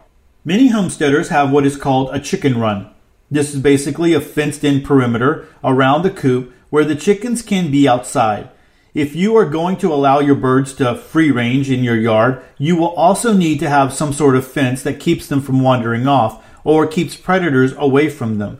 Many 0.43 0.69
homesteaders 0.69 1.29
have 1.29 1.51
what 1.51 1.67
is 1.67 1.77
called 1.77 2.09
a 2.11 2.19
chicken 2.19 2.59
run. 2.59 2.89
This 3.29 3.53
is 3.53 3.61
basically 3.61 4.13
a 4.13 4.19
fenced 4.19 4.63
in 4.63 4.81
perimeter 4.81 5.47
around 5.63 6.01
the 6.01 6.09
coop 6.09 6.51
where 6.71 6.83
the 6.83 6.95
chickens 6.95 7.43
can 7.43 7.69
be 7.69 7.87
outside. 7.87 8.49
If 8.95 9.15
you 9.15 9.37
are 9.37 9.45
going 9.45 9.77
to 9.77 9.93
allow 9.93 10.19
your 10.19 10.35
birds 10.35 10.73
to 10.75 10.95
free 10.95 11.29
range 11.29 11.69
in 11.69 11.83
your 11.83 11.95
yard, 11.95 12.43
you 12.57 12.75
will 12.75 12.93
also 12.95 13.33
need 13.33 13.59
to 13.59 13.69
have 13.69 13.93
some 13.93 14.13
sort 14.13 14.35
of 14.35 14.47
fence 14.47 14.81
that 14.81 14.99
keeps 14.99 15.27
them 15.27 15.41
from 15.41 15.61
wandering 15.61 16.07
off 16.07 16.43
or 16.63 16.87
keeps 16.87 17.15
predators 17.15 17.73
away 17.77 18.09
from 18.09 18.39
them. 18.39 18.59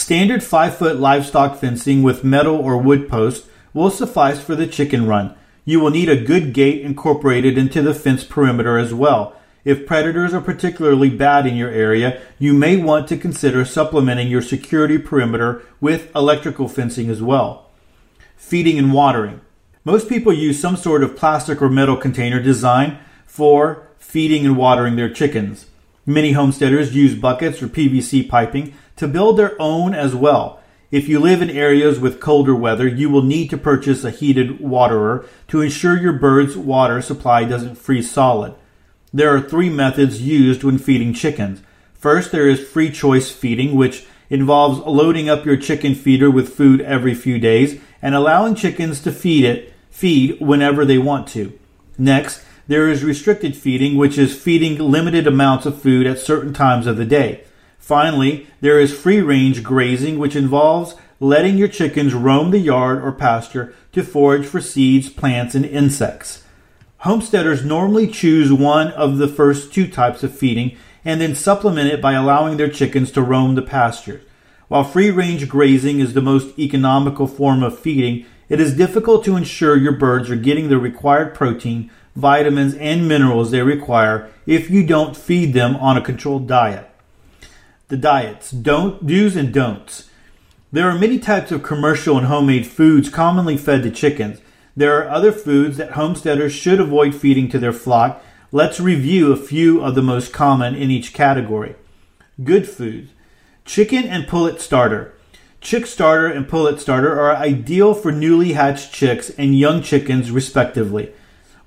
Standard 0.00 0.42
5 0.42 0.78
foot 0.78 0.98
livestock 0.98 1.58
fencing 1.60 2.02
with 2.02 2.24
metal 2.24 2.56
or 2.56 2.78
wood 2.78 3.06
posts 3.06 3.46
will 3.74 3.90
suffice 3.90 4.40
for 4.40 4.56
the 4.56 4.66
chicken 4.66 5.06
run. 5.06 5.34
You 5.66 5.78
will 5.78 5.90
need 5.90 6.08
a 6.08 6.16
good 6.16 6.54
gate 6.54 6.80
incorporated 6.80 7.58
into 7.58 7.82
the 7.82 7.92
fence 7.92 8.24
perimeter 8.24 8.78
as 8.78 8.94
well. 8.94 9.36
If 9.62 9.86
predators 9.86 10.32
are 10.32 10.40
particularly 10.40 11.10
bad 11.10 11.46
in 11.46 11.54
your 11.54 11.68
area, 11.68 12.18
you 12.38 12.54
may 12.54 12.78
want 12.78 13.08
to 13.08 13.18
consider 13.18 13.66
supplementing 13.66 14.28
your 14.28 14.40
security 14.40 14.96
perimeter 14.96 15.62
with 15.82 16.10
electrical 16.16 16.66
fencing 16.66 17.10
as 17.10 17.20
well. 17.20 17.68
Feeding 18.38 18.78
and 18.78 18.94
watering. 18.94 19.42
Most 19.84 20.08
people 20.08 20.32
use 20.32 20.58
some 20.58 20.76
sort 20.76 21.02
of 21.02 21.14
plastic 21.14 21.60
or 21.60 21.68
metal 21.68 21.98
container 21.98 22.42
design 22.42 22.98
for 23.26 23.86
feeding 23.98 24.46
and 24.46 24.56
watering 24.56 24.96
their 24.96 25.12
chickens. 25.12 25.66
Many 26.06 26.32
homesteaders 26.32 26.94
use 26.94 27.14
buckets 27.14 27.62
or 27.62 27.68
PVC 27.68 28.26
piping 28.26 28.74
to 29.00 29.08
build 29.08 29.38
their 29.38 29.60
own 29.60 29.94
as 29.94 30.14
well. 30.14 30.60
If 30.90 31.08
you 31.08 31.20
live 31.20 31.40
in 31.40 31.48
areas 31.48 31.98
with 31.98 32.20
colder 32.20 32.54
weather, 32.54 32.86
you 32.86 33.08
will 33.08 33.22
need 33.22 33.48
to 33.48 33.56
purchase 33.56 34.04
a 34.04 34.10
heated 34.10 34.60
waterer 34.60 35.24
to 35.48 35.62
ensure 35.62 35.98
your 35.98 36.12
bird's 36.12 36.54
water 36.54 37.00
supply 37.00 37.44
doesn't 37.44 37.76
freeze 37.76 38.10
solid. 38.10 38.54
There 39.10 39.34
are 39.34 39.40
three 39.40 39.70
methods 39.70 40.20
used 40.20 40.62
when 40.62 40.76
feeding 40.76 41.14
chickens. 41.14 41.62
First, 41.94 42.30
there 42.30 42.46
is 42.46 42.60
free 42.60 42.90
choice 42.90 43.30
feeding, 43.30 43.74
which 43.74 44.04
involves 44.28 44.80
loading 44.80 45.30
up 45.30 45.46
your 45.46 45.56
chicken 45.56 45.94
feeder 45.94 46.30
with 46.30 46.54
food 46.54 46.82
every 46.82 47.14
few 47.14 47.38
days 47.38 47.80
and 48.02 48.14
allowing 48.14 48.54
chickens 48.54 49.00
to 49.00 49.12
feed 49.12 49.44
it 49.44 49.72
feed 49.88 50.38
whenever 50.42 50.84
they 50.84 50.98
want 50.98 51.26
to. 51.28 51.58
Next, 51.96 52.44
there 52.68 52.90
is 52.90 53.02
restricted 53.02 53.56
feeding, 53.56 53.96
which 53.96 54.18
is 54.18 54.38
feeding 54.38 54.76
limited 54.76 55.26
amounts 55.26 55.64
of 55.64 55.80
food 55.80 56.06
at 56.06 56.18
certain 56.18 56.52
times 56.52 56.86
of 56.86 56.98
the 56.98 57.06
day. 57.06 57.44
Finally, 57.80 58.46
there 58.60 58.78
is 58.78 58.96
free 58.96 59.20
range 59.20 59.64
grazing, 59.64 60.18
which 60.18 60.36
involves 60.36 60.94
letting 61.18 61.58
your 61.58 61.66
chickens 61.66 62.14
roam 62.14 62.50
the 62.50 62.58
yard 62.58 63.02
or 63.02 63.10
pasture 63.10 63.74
to 63.92 64.04
forage 64.04 64.46
for 64.46 64.60
seeds, 64.60 65.08
plants, 65.08 65.54
and 65.56 65.64
insects. 65.64 66.44
Homesteaders 66.98 67.64
normally 67.64 68.06
choose 68.06 68.52
one 68.52 68.88
of 68.92 69.16
the 69.16 69.26
first 69.26 69.72
two 69.72 69.88
types 69.88 70.22
of 70.22 70.36
feeding 70.36 70.76
and 71.04 71.20
then 71.20 71.34
supplement 71.34 71.90
it 71.90 72.02
by 72.02 72.12
allowing 72.12 72.58
their 72.58 72.68
chickens 72.68 73.10
to 73.10 73.22
roam 73.22 73.54
the 73.54 73.62
pastures. 73.62 74.22
While 74.68 74.84
free 74.84 75.10
range 75.10 75.48
grazing 75.48 75.98
is 75.98 76.12
the 76.12 76.20
most 76.20 76.58
economical 76.58 77.26
form 77.26 77.62
of 77.62 77.78
feeding, 77.78 78.26
it 78.50 78.60
is 78.60 78.76
difficult 78.76 79.24
to 79.24 79.36
ensure 79.36 79.76
your 79.76 79.96
birds 79.96 80.30
are 80.30 80.36
getting 80.36 80.68
the 80.68 80.78
required 80.78 81.34
protein, 81.34 81.90
vitamins, 82.14 82.74
and 82.74 83.08
minerals 83.08 83.50
they 83.50 83.62
require 83.62 84.30
if 84.46 84.68
you 84.68 84.86
don't 84.86 85.16
feed 85.16 85.54
them 85.54 85.76
on 85.76 85.96
a 85.96 86.02
controlled 86.02 86.46
diet. 86.46 86.89
The 87.90 87.96
diets, 87.96 88.52
don't 88.52 89.04
do's 89.04 89.34
and 89.34 89.52
don'ts. 89.52 90.08
There 90.70 90.88
are 90.88 90.96
many 90.96 91.18
types 91.18 91.50
of 91.50 91.64
commercial 91.64 92.16
and 92.16 92.28
homemade 92.28 92.68
foods 92.68 93.08
commonly 93.08 93.56
fed 93.56 93.82
to 93.82 93.90
chickens. 93.90 94.40
There 94.76 94.96
are 95.02 95.10
other 95.10 95.32
foods 95.32 95.76
that 95.78 95.94
homesteaders 95.94 96.52
should 96.52 96.78
avoid 96.78 97.16
feeding 97.16 97.48
to 97.48 97.58
their 97.58 97.72
flock. 97.72 98.22
Let's 98.52 98.78
review 98.78 99.32
a 99.32 99.36
few 99.36 99.82
of 99.82 99.96
the 99.96 100.02
most 100.02 100.32
common 100.32 100.76
in 100.76 100.88
each 100.92 101.12
category. 101.12 101.74
Good 102.44 102.68
foods. 102.68 103.10
Chicken 103.64 104.04
and 104.04 104.28
pullet 104.28 104.60
starter. 104.60 105.12
Chick 105.60 105.84
starter 105.84 106.28
and 106.28 106.48
pullet 106.48 106.78
starter 106.78 107.18
are 107.20 107.34
ideal 107.34 107.92
for 107.94 108.12
newly 108.12 108.52
hatched 108.52 108.94
chicks 108.94 109.30
and 109.30 109.58
young 109.58 109.82
chickens, 109.82 110.30
respectively. 110.30 111.12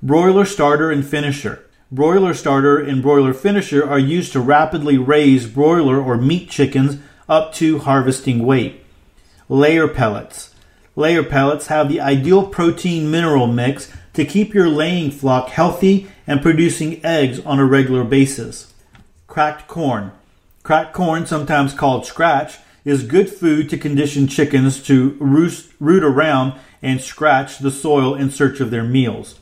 Broiler 0.02 0.46
starter 0.46 0.90
and 0.90 1.06
finisher. 1.06 1.66
Broiler 1.94 2.34
starter 2.34 2.80
and 2.80 3.04
broiler 3.04 3.36
finisher 3.36 3.88
are 3.88 4.00
used 4.00 4.32
to 4.32 4.40
rapidly 4.40 4.98
raise 4.98 5.46
broiler 5.46 6.02
or 6.02 6.18
meat 6.18 6.50
chickens 6.50 6.98
up 7.30 7.54
to 7.54 7.78
harvesting 7.78 8.44
weight. 8.44 8.84
Layer 9.48 9.88
pellets. 9.88 10.56
Layer 10.96 11.22
pellets 11.22 11.68
have 11.68 11.90
the 11.90 12.02
ideal 12.02 12.48
protein 12.48 13.12
mineral 13.12 13.46
mix 13.46 13.92
to 14.14 14.26
keep 14.26 14.56
your 14.56 14.70
laying 14.70 15.12
flock 15.12 15.50
healthy 15.50 16.08
and 16.26 16.42
producing 16.42 17.00
eggs 17.06 17.40
on 17.42 17.60
a 17.60 17.66
regular 17.66 18.04
basis. 18.04 18.74
Cracked 19.28 19.68
corn. 19.68 20.14
Cracked 20.64 20.94
corn, 20.94 21.28
sometimes 21.28 21.76
called 21.76 22.08
scratch, 22.08 22.58
is 22.84 23.04
good 23.04 23.30
food 23.30 23.70
to 23.70 23.78
condition 23.78 24.26
chickens 24.26 24.82
to 24.82 25.16
roost, 25.20 25.72
root 25.80 26.04
around 26.04 26.60
and 26.82 27.00
scratch 27.00 27.60
the 27.60 27.70
soil 27.70 28.16
in 28.16 28.32
search 28.32 28.60
of 28.60 28.72
their 28.72 28.84
meals. 28.84 29.40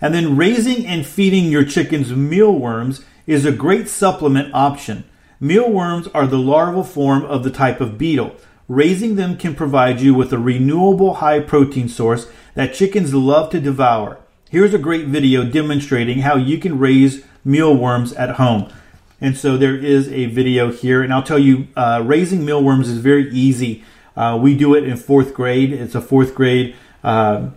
And 0.00 0.14
then 0.14 0.36
raising 0.36 0.86
and 0.86 1.04
feeding 1.04 1.46
your 1.46 1.64
chickens 1.64 2.12
mealworms 2.12 3.04
is 3.26 3.44
a 3.44 3.52
great 3.52 3.88
supplement 3.88 4.54
option. 4.54 5.04
Mealworms 5.40 6.08
are 6.08 6.26
the 6.26 6.38
larval 6.38 6.84
form 6.84 7.24
of 7.24 7.44
the 7.44 7.50
type 7.50 7.80
of 7.80 7.98
beetle. 7.98 8.36
Raising 8.68 9.16
them 9.16 9.36
can 9.36 9.54
provide 9.54 10.00
you 10.00 10.14
with 10.14 10.32
a 10.32 10.38
renewable 10.38 11.14
high 11.14 11.40
protein 11.40 11.88
source 11.88 12.28
that 12.54 12.74
chickens 12.74 13.14
love 13.14 13.50
to 13.50 13.60
devour. 13.60 14.18
Here's 14.50 14.74
a 14.74 14.78
great 14.78 15.06
video 15.06 15.44
demonstrating 15.44 16.20
how 16.20 16.36
you 16.36 16.58
can 16.58 16.78
raise 16.78 17.24
mealworms 17.44 18.12
at 18.14 18.36
home. 18.36 18.72
And 19.20 19.36
so 19.36 19.56
there 19.56 19.76
is 19.76 20.08
a 20.08 20.26
video 20.26 20.70
here, 20.70 21.02
and 21.02 21.12
I'll 21.12 21.22
tell 21.22 21.38
you, 21.38 21.68
uh, 21.76 22.02
raising 22.04 22.44
mealworms 22.44 22.88
is 22.88 22.98
very 22.98 23.30
easy. 23.30 23.84
Uh, 24.16 24.38
we 24.40 24.56
do 24.56 24.74
it 24.74 24.84
in 24.84 24.96
fourth 24.96 25.34
grade. 25.34 25.72
It's 25.72 25.94
a 25.94 26.00
fourth 26.00 26.34
grade 26.34 26.76
uh, 27.02 27.50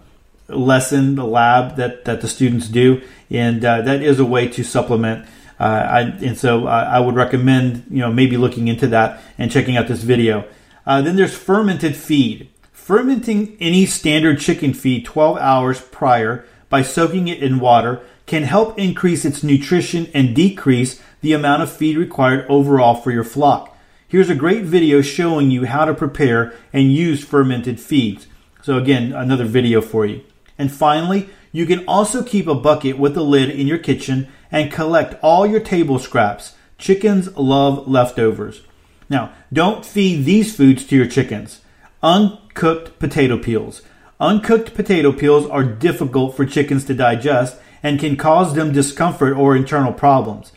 lesson, 0.57 1.15
the 1.15 1.25
lab 1.25 1.75
that, 1.77 2.05
that 2.05 2.21
the 2.21 2.27
students 2.27 2.67
do, 2.67 3.01
and 3.29 3.63
uh, 3.63 3.81
that 3.81 4.01
is 4.01 4.19
a 4.19 4.25
way 4.25 4.47
to 4.49 4.63
supplement. 4.63 5.25
Uh, 5.59 5.63
I, 5.63 6.01
and 6.01 6.37
so 6.37 6.67
uh, 6.67 6.89
I 6.91 6.99
would 6.99 7.15
recommend, 7.15 7.85
you 7.89 7.99
know, 7.99 8.11
maybe 8.11 8.37
looking 8.37 8.67
into 8.67 8.87
that 8.87 9.21
and 9.37 9.51
checking 9.51 9.77
out 9.77 9.87
this 9.87 10.03
video. 10.03 10.47
Uh, 10.85 11.01
then 11.01 11.15
there's 11.15 11.35
fermented 11.35 11.95
feed. 11.95 12.49
Fermenting 12.71 13.55
any 13.59 13.85
standard 13.85 14.39
chicken 14.39 14.73
feed 14.73 15.05
12 15.05 15.37
hours 15.37 15.79
prior 15.79 16.45
by 16.69 16.81
soaking 16.81 17.27
it 17.27 17.43
in 17.43 17.59
water 17.59 18.01
can 18.25 18.43
help 18.43 18.79
increase 18.79 19.23
its 19.23 19.43
nutrition 19.43 20.09
and 20.13 20.35
decrease 20.35 21.01
the 21.21 21.33
amount 21.33 21.61
of 21.61 21.71
feed 21.71 21.97
required 21.97 22.45
overall 22.49 22.95
for 22.95 23.11
your 23.11 23.23
flock. 23.23 23.77
Here's 24.07 24.29
a 24.29 24.35
great 24.35 24.63
video 24.63 25.01
showing 25.01 25.51
you 25.51 25.65
how 25.65 25.85
to 25.85 25.93
prepare 25.93 26.53
and 26.73 26.91
use 26.91 27.23
fermented 27.23 27.79
feeds. 27.79 28.27
So 28.61 28.77
again, 28.77 29.13
another 29.13 29.45
video 29.45 29.79
for 29.81 30.05
you. 30.05 30.23
And 30.61 30.71
finally, 30.71 31.27
you 31.51 31.65
can 31.65 31.83
also 31.87 32.21
keep 32.21 32.45
a 32.45 32.53
bucket 32.53 32.99
with 32.99 33.17
a 33.17 33.23
lid 33.23 33.49
in 33.49 33.65
your 33.65 33.79
kitchen 33.79 34.27
and 34.51 34.71
collect 34.71 35.15
all 35.23 35.47
your 35.47 35.59
table 35.59 35.97
scraps. 35.97 36.53
Chickens 36.77 37.35
love 37.35 37.87
leftovers. 37.87 38.61
Now, 39.09 39.33
don't 39.51 39.83
feed 39.83 40.23
these 40.23 40.55
foods 40.55 40.85
to 40.85 40.95
your 40.95 41.07
chickens. 41.07 41.61
Uncooked 42.03 42.99
potato 42.99 43.39
peels. 43.39 43.81
Uncooked 44.19 44.75
potato 44.75 45.11
peels 45.11 45.49
are 45.49 45.63
difficult 45.63 46.35
for 46.35 46.45
chickens 46.45 46.85
to 46.85 46.93
digest 46.93 47.57
and 47.81 47.99
can 47.99 48.17
cause 48.17 48.53
them 48.53 48.71
discomfort 48.71 49.35
or 49.35 49.55
internal 49.55 49.93
problems. 49.93 50.51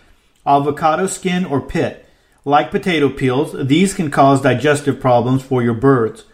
Avocado 0.46 1.06
skin 1.06 1.46
or 1.46 1.62
pit. 1.62 2.06
Like 2.44 2.70
potato 2.70 3.08
peels, 3.08 3.56
these 3.66 3.94
can 3.94 4.10
cause 4.10 4.42
digestive 4.42 5.00
problems 5.00 5.42
for 5.42 5.62
your 5.62 5.72
birds. 5.72 6.24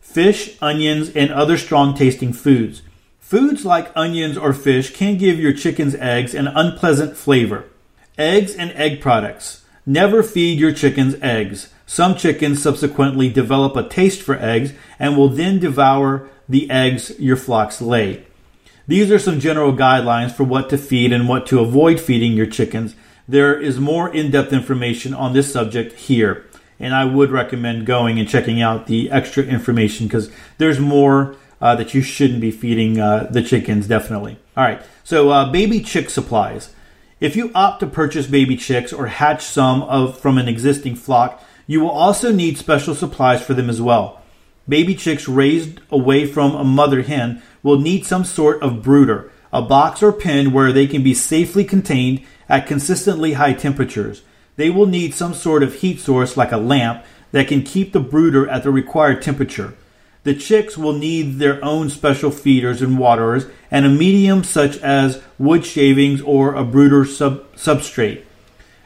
Fish, 0.00 0.58
onions, 0.60 1.10
and 1.10 1.30
other 1.30 1.56
strong 1.56 1.94
tasting 1.94 2.32
foods. 2.32 2.82
Foods 3.30 3.64
like 3.64 3.92
onions 3.94 4.36
or 4.36 4.52
fish 4.52 4.92
can 4.92 5.16
give 5.16 5.38
your 5.38 5.52
chicken's 5.52 5.94
eggs 5.94 6.34
an 6.34 6.48
unpleasant 6.48 7.16
flavor. 7.16 7.64
Eggs 8.18 8.56
and 8.56 8.72
egg 8.72 9.00
products. 9.00 9.64
Never 9.86 10.24
feed 10.24 10.58
your 10.58 10.72
chickens 10.72 11.14
eggs. 11.22 11.72
Some 11.86 12.16
chickens 12.16 12.60
subsequently 12.60 13.28
develop 13.28 13.76
a 13.76 13.88
taste 13.88 14.20
for 14.20 14.34
eggs 14.34 14.72
and 14.98 15.16
will 15.16 15.28
then 15.28 15.60
devour 15.60 16.28
the 16.48 16.68
eggs 16.72 17.20
your 17.20 17.36
flocks 17.36 17.80
lay. 17.80 18.24
These 18.88 19.12
are 19.12 19.18
some 19.20 19.38
general 19.38 19.74
guidelines 19.74 20.32
for 20.32 20.42
what 20.42 20.68
to 20.70 20.76
feed 20.76 21.12
and 21.12 21.28
what 21.28 21.46
to 21.46 21.60
avoid 21.60 22.00
feeding 22.00 22.32
your 22.32 22.46
chickens. 22.46 22.96
There 23.28 23.56
is 23.56 23.78
more 23.78 24.12
in 24.12 24.32
depth 24.32 24.52
information 24.52 25.14
on 25.14 25.34
this 25.34 25.52
subject 25.52 25.92
here, 25.92 26.46
and 26.80 26.92
I 26.96 27.04
would 27.04 27.30
recommend 27.30 27.86
going 27.86 28.18
and 28.18 28.28
checking 28.28 28.60
out 28.60 28.88
the 28.88 29.08
extra 29.08 29.44
information 29.44 30.08
because 30.08 30.32
there's 30.58 30.80
more 30.80 31.36
uh, 31.60 31.74
that 31.76 31.94
you 31.94 32.02
shouldn't 32.02 32.40
be 32.40 32.50
feeding 32.50 32.98
uh, 32.98 33.28
the 33.30 33.42
chickens, 33.42 33.86
definitely. 33.86 34.38
All 34.56 34.64
right, 34.64 34.82
so 35.04 35.30
uh, 35.30 35.50
baby 35.50 35.80
chick 35.80 36.10
supplies. 36.10 36.74
If 37.20 37.36
you 37.36 37.50
opt 37.54 37.80
to 37.80 37.86
purchase 37.86 38.26
baby 38.26 38.56
chicks 38.56 38.92
or 38.92 39.08
hatch 39.08 39.44
some 39.44 39.82
of 39.82 40.18
from 40.18 40.38
an 40.38 40.48
existing 40.48 40.96
flock, 40.96 41.42
you 41.66 41.80
will 41.80 41.90
also 41.90 42.32
need 42.32 42.56
special 42.56 42.94
supplies 42.94 43.42
for 43.42 43.54
them 43.54 43.68
as 43.68 43.80
well. 43.80 44.22
Baby 44.68 44.94
chicks 44.94 45.28
raised 45.28 45.80
away 45.90 46.26
from 46.26 46.54
a 46.54 46.64
mother 46.64 47.02
hen 47.02 47.42
will 47.62 47.78
need 47.78 48.06
some 48.06 48.24
sort 48.24 48.62
of 48.62 48.82
brooder. 48.82 49.30
a 49.52 49.60
box 49.60 50.02
or 50.02 50.12
pen 50.12 50.52
where 50.52 50.72
they 50.72 50.86
can 50.86 51.02
be 51.02 51.14
safely 51.14 51.64
contained 51.64 52.22
at 52.48 52.66
consistently 52.66 53.34
high 53.34 53.52
temperatures. 53.52 54.22
They 54.56 54.70
will 54.70 54.86
need 54.86 55.14
some 55.14 55.34
sort 55.34 55.62
of 55.62 55.74
heat 55.76 56.00
source 56.00 56.36
like 56.36 56.52
a 56.52 56.56
lamp 56.56 57.04
that 57.32 57.48
can 57.48 57.62
keep 57.62 57.92
the 57.92 58.00
brooder 58.00 58.48
at 58.48 58.62
the 58.62 58.70
required 58.70 59.22
temperature. 59.22 59.74
The 60.22 60.34
chicks 60.34 60.76
will 60.76 60.92
need 60.92 61.38
their 61.38 61.64
own 61.64 61.88
special 61.88 62.30
feeders 62.30 62.82
and 62.82 62.98
waterers 62.98 63.46
and 63.70 63.86
a 63.86 63.90
medium 63.90 64.44
such 64.44 64.76
as 64.78 65.22
wood 65.38 65.64
shavings 65.64 66.20
or 66.20 66.54
a 66.54 66.64
brooder 66.64 67.06
sub- 67.06 67.50
substrate. 67.54 68.24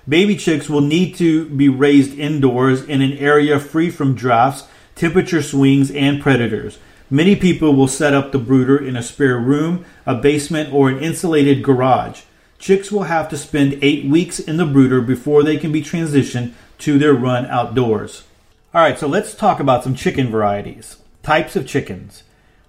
Baby 0.08 0.36
chicks 0.36 0.68
will 0.68 0.82
need 0.82 1.16
to 1.16 1.48
be 1.48 1.68
raised 1.68 2.16
indoors 2.18 2.82
in 2.82 3.00
an 3.00 3.14
area 3.14 3.58
free 3.58 3.90
from 3.90 4.14
drafts, 4.14 4.68
temperature 4.94 5.42
swings, 5.42 5.90
and 5.90 6.22
predators. 6.22 6.78
Many 7.10 7.36
people 7.36 7.74
will 7.74 7.88
set 7.88 8.14
up 8.14 8.30
the 8.30 8.38
brooder 8.38 8.76
in 8.76 8.96
a 8.96 9.02
spare 9.02 9.38
room, 9.38 9.84
a 10.06 10.14
basement, 10.14 10.72
or 10.72 10.88
an 10.88 10.98
insulated 10.98 11.62
garage. 11.62 12.22
Chicks 12.58 12.92
will 12.92 13.04
have 13.04 13.28
to 13.30 13.36
spend 13.36 13.78
eight 13.82 14.04
weeks 14.04 14.38
in 14.38 14.56
the 14.56 14.66
brooder 14.66 15.00
before 15.00 15.42
they 15.42 15.56
can 15.56 15.72
be 15.72 15.82
transitioned 15.82 16.52
to 16.78 16.98
their 16.98 17.14
run 17.14 17.46
outdoors. 17.46 18.24
All 18.72 18.80
right, 18.80 18.98
so 18.98 19.06
let's 19.06 19.34
talk 19.34 19.60
about 19.60 19.84
some 19.84 19.94
chicken 19.94 20.30
varieties. 20.30 20.96
Types 21.24 21.56
of 21.56 21.66
chickens. 21.66 22.22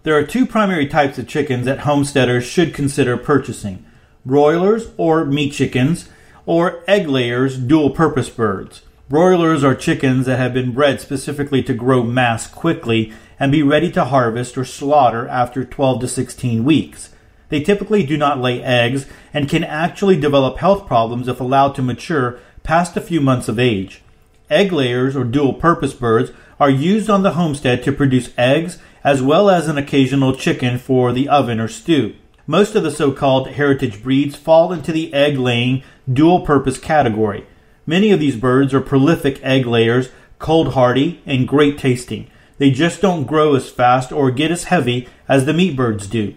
There 0.03 0.15
are 0.15 0.23
two 0.23 0.45
primary 0.45 0.87
types 0.87 1.17
of 1.17 1.27
chickens 1.27 1.65
that 1.65 1.79
homesteaders 1.79 2.45
should 2.45 2.73
consider 2.73 3.17
purchasing 3.17 3.85
broilers 4.25 4.91
or 4.95 5.25
meat 5.25 5.51
chickens, 5.51 6.07
or 6.45 6.81
egg 6.87 7.09
layers, 7.09 7.57
dual 7.57 7.89
purpose 7.89 8.29
birds. 8.29 8.81
Broilers 9.09 9.61
are 9.61 9.75
chickens 9.75 10.25
that 10.25 10.39
have 10.39 10.53
been 10.53 10.71
bred 10.71 11.01
specifically 11.01 11.61
to 11.63 11.73
grow 11.73 12.01
mass 12.01 12.47
quickly 12.47 13.11
and 13.37 13.51
be 13.51 13.61
ready 13.61 13.91
to 13.91 14.05
harvest 14.05 14.57
or 14.57 14.63
slaughter 14.63 15.27
after 15.27 15.65
12 15.65 15.99
to 15.99 16.07
16 16.07 16.63
weeks. 16.63 17.09
They 17.49 17.61
typically 17.61 18.05
do 18.05 18.15
not 18.15 18.39
lay 18.39 18.63
eggs 18.63 19.05
and 19.33 19.49
can 19.49 19.65
actually 19.65 20.17
develop 20.17 20.59
health 20.59 20.87
problems 20.87 21.27
if 21.27 21.41
allowed 21.41 21.75
to 21.75 21.81
mature 21.81 22.39
past 22.63 22.95
a 22.95 23.01
few 23.01 23.19
months 23.19 23.49
of 23.49 23.59
age. 23.59 24.01
Egg 24.49 24.71
layers 24.71 25.13
or 25.13 25.25
dual 25.25 25.53
purpose 25.53 25.93
birds 25.93 26.31
are 26.59 26.69
used 26.69 27.09
on 27.09 27.23
the 27.23 27.33
homestead 27.33 27.83
to 27.83 27.91
produce 27.91 28.31
eggs 28.37 28.79
as 29.03 29.21
well 29.21 29.49
as 29.49 29.67
an 29.67 29.77
occasional 29.77 30.35
chicken 30.35 30.77
for 30.77 31.11
the 31.11 31.29
oven 31.29 31.59
or 31.59 31.67
stew. 31.67 32.15
Most 32.47 32.75
of 32.75 32.83
the 32.83 32.91
so 32.91 33.11
called 33.11 33.49
heritage 33.49 34.01
breeds 34.01 34.35
fall 34.35 34.71
into 34.71 34.91
the 34.91 35.13
egg 35.13 35.37
laying 35.37 35.83
dual 36.11 36.41
purpose 36.41 36.77
category. 36.77 37.45
Many 37.85 38.11
of 38.11 38.19
these 38.19 38.35
birds 38.35 38.73
are 38.73 38.81
prolific 38.81 39.39
egg 39.43 39.65
layers, 39.65 40.09
cold 40.39 40.73
hardy, 40.73 41.21
and 41.25 41.47
great 41.47 41.77
tasting. 41.77 42.29
They 42.57 42.71
just 42.71 43.01
don't 43.01 43.25
grow 43.25 43.55
as 43.55 43.69
fast 43.69 44.11
or 44.11 44.31
get 44.31 44.51
as 44.51 44.65
heavy 44.65 45.07
as 45.27 45.45
the 45.45 45.53
meat 45.53 45.75
birds 45.75 46.07
do. 46.07 46.35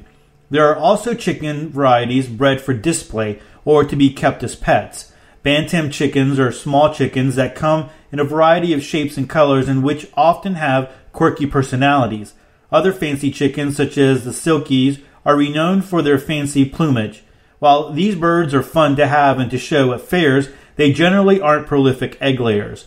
There 0.50 0.66
are 0.66 0.76
also 0.76 1.14
chicken 1.14 1.70
varieties 1.70 2.28
bred 2.28 2.60
for 2.60 2.74
display 2.74 3.40
or 3.64 3.84
to 3.84 3.96
be 3.96 4.10
kept 4.10 4.42
as 4.42 4.56
pets. 4.56 5.07
Bantam 5.48 5.88
chickens 5.88 6.38
are 6.38 6.52
small 6.52 6.92
chickens 6.92 7.34
that 7.36 7.54
come 7.54 7.88
in 8.12 8.20
a 8.20 8.24
variety 8.24 8.74
of 8.74 8.82
shapes 8.82 9.16
and 9.16 9.26
colors 9.30 9.66
and 9.66 9.82
which 9.82 10.06
often 10.12 10.56
have 10.56 10.92
quirky 11.14 11.46
personalities. 11.46 12.34
Other 12.70 12.92
fancy 12.92 13.30
chickens, 13.30 13.74
such 13.74 13.96
as 13.96 14.26
the 14.26 14.32
silkies, 14.32 15.00
are 15.24 15.38
renowned 15.38 15.86
for 15.86 16.02
their 16.02 16.18
fancy 16.18 16.66
plumage. 16.66 17.22
While 17.60 17.94
these 17.94 18.14
birds 18.14 18.52
are 18.52 18.62
fun 18.62 18.94
to 18.96 19.06
have 19.06 19.38
and 19.38 19.50
to 19.50 19.56
show 19.56 19.94
at 19.94 20.02
fairs, 20.02 20.50
they 20.76 20.92
generally 20.92 21.40
aren't 21.40 21.66
prolific 21.66 22.18
egg 22.20 22.40
layers. 22.40 22.86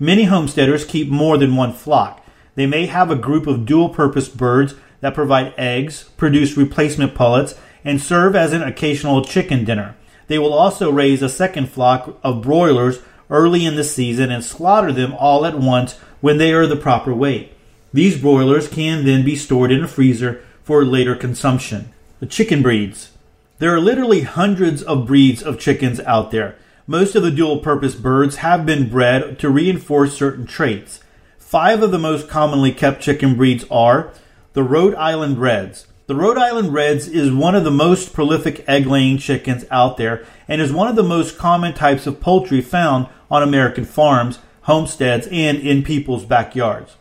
Many 0.00 0.24
homesteaders 0.24 0.84
keep 0.84 1.08
more 1.08 1.38
than 1.38 1.54
one 1.54 1.72
flock. 1.72 2.26
They 2.56 2.66
may 2.66 2.86
have 2.86 3.12
a 3.12 3.14
group 3.14 3.46
of 3.46 3.64
dual 3.64 3.90
purpose 3.90 4.28
birds 4.28 4.74
that 5.02 5.14
provide 5.14 5.54
eggs, 5.56 6.10
produce 6.16 6.56
replacement 6.56 7.14
pullets, 7.14 7.54
and 7.84 8.00
serve 8.00 8.34
as 8.34 8.52
an 8.52 8.64
occasional 8.64 9.24
chicken 9.24 9.64
dinner. 9.64 9.94
They 10.26 10.38
will 10.38 10.52
also 10.52 10.90
raise 10.90 11.22
a 11.22 11.28
second 11.28 11.70
flock 11.70 12.18
of 12.22 12.42
broilers 12.42 13.00
early 13.30 13.64
in 13.64 13.76
the 13.76 13.84
season 13.84 14.30
and 14.30 14.44
slaughter 14.44 14.92
them 14.92 15.14
all 15.14 15.46
at 15.46 15.58
once 15.58 15.98
when 16.20 16.38
they 16.38 16.52
are 16.52 16.66
the 16.66 16.76
proper 16.76 17.14
weight. 17.14 17.52
These 17.92 18.20
broilers 18.20 18.68
can 18.68 19.04
then 19.04 19.24
be 19.24 19.36
stored 19.36 19.72
in 19.72 19.82
a 19.82 19.88
freezer 19.88 20.42
for 20.64 20.84
later 20.84 21.14
consumption. 21.14 21.92
The 22.20 22.26
chicken 22.26 22.62
breeds. 22.62 23.10
There 23.58 23.74
are 23.74 23.80
literally 23.80 24.22
hundreds 24.22 24.82
of 24.82 25.06
breeds 25.06 25.42
of 25.42 25.58
chickens 25.58 26.00
out 26.00 26.30
there. 26.30 26.56
Most 26.86 27.14
of 27.14 27.22
the 27.22 27.30
dual 27.30 27.58
purpose 27.58 27.94
birds 27.94 28.36
have 28.36 28.66
been 28.66 28.88
bred 28.88 29.38
to 29.38 29.50
reinforce 29.50 30.16
certain 30.16 30.46
traits. 30.46 31.00
Five 31.38 31.82
of 31.82 31.90
the 31.90 31.98
most 31.98 32.28
commonly 32.28 32.72
kept 32.72 33.02
chicken 33.02 33.36
breeds 33.36 33.64
are 33.70 34.12
the 34.54 34.62
Rhode 34.62 34.94
Island 34.94 35.38
Reds. 35.38 35.86
The 36.12 36.18
Rhode 36.18 36.36
Island 36.36 36.74
Reds 36.74 37.08
is 37.08 37.32
one 37.32 37.54
of 37.54 37.64
the 37.64 37.70
most 37.70 38.12
prolific 38.12 38.68
egg 38.68 38.86
laying 38.86 39.16
chickens 39.16 39.64
out 39.70 39.96
there 39.96 40.26
and 40.46 40.60
is 40.60 40.70
one 40.70 40.86
of 40.86 40.94
the 40.94 41.02
most 41.02 41.38
common 41.38 41.72
types 41.72 42.06
of 42.06 42.20
poultry 42.20 42.60
found 42.60 43.06
on 43.30 43.42
American 43.42 43.86
farms, 43.86 44.38
homesteads, 44.64 45.26
and 45.32 45.56
in 45.56 45.82
people's 45.82 46.26
backyards. 46.26 46.96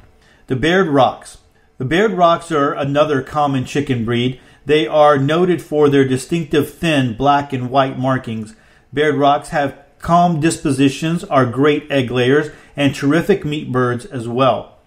The 0.47 0.55
Barred 0.55 0.87
Rocks. 0.87 1.39
The 1.77 1.83
Barred 1.83 2.13
Rocks 2.13 2.53
are 2.53 2.73
another 2.73 3.21
common 3.21 3.65
chicken 3.65 4.05
breed. 4.05 4.39
They 4.65 4.87
are 4.87 5.17
noted 5.17 5.61
for 5.61 5.89
their 5.89 6.07
distinctive 6.07 6.73
thin 6.73 7.13
black 7.17 7.51
and 7.51 7.69
white 7.69 7.99
markings. 7.99 8.55
Barred 8.93 9.15
Rocks 9.15 9.49
have 9.49 9.77
calm 9.99 10.39
dispositions, 10.39 11.25
are 11.25 11.45
great 11.45 11.85
egg 11.91 12.11
layers, 12.11 12.49
and 12.77 12.95
terrific 12.95 13.43
meat 13.43 13.73
birds 13.73 14.05
as 14.05 14.29
well. 14.29 14.77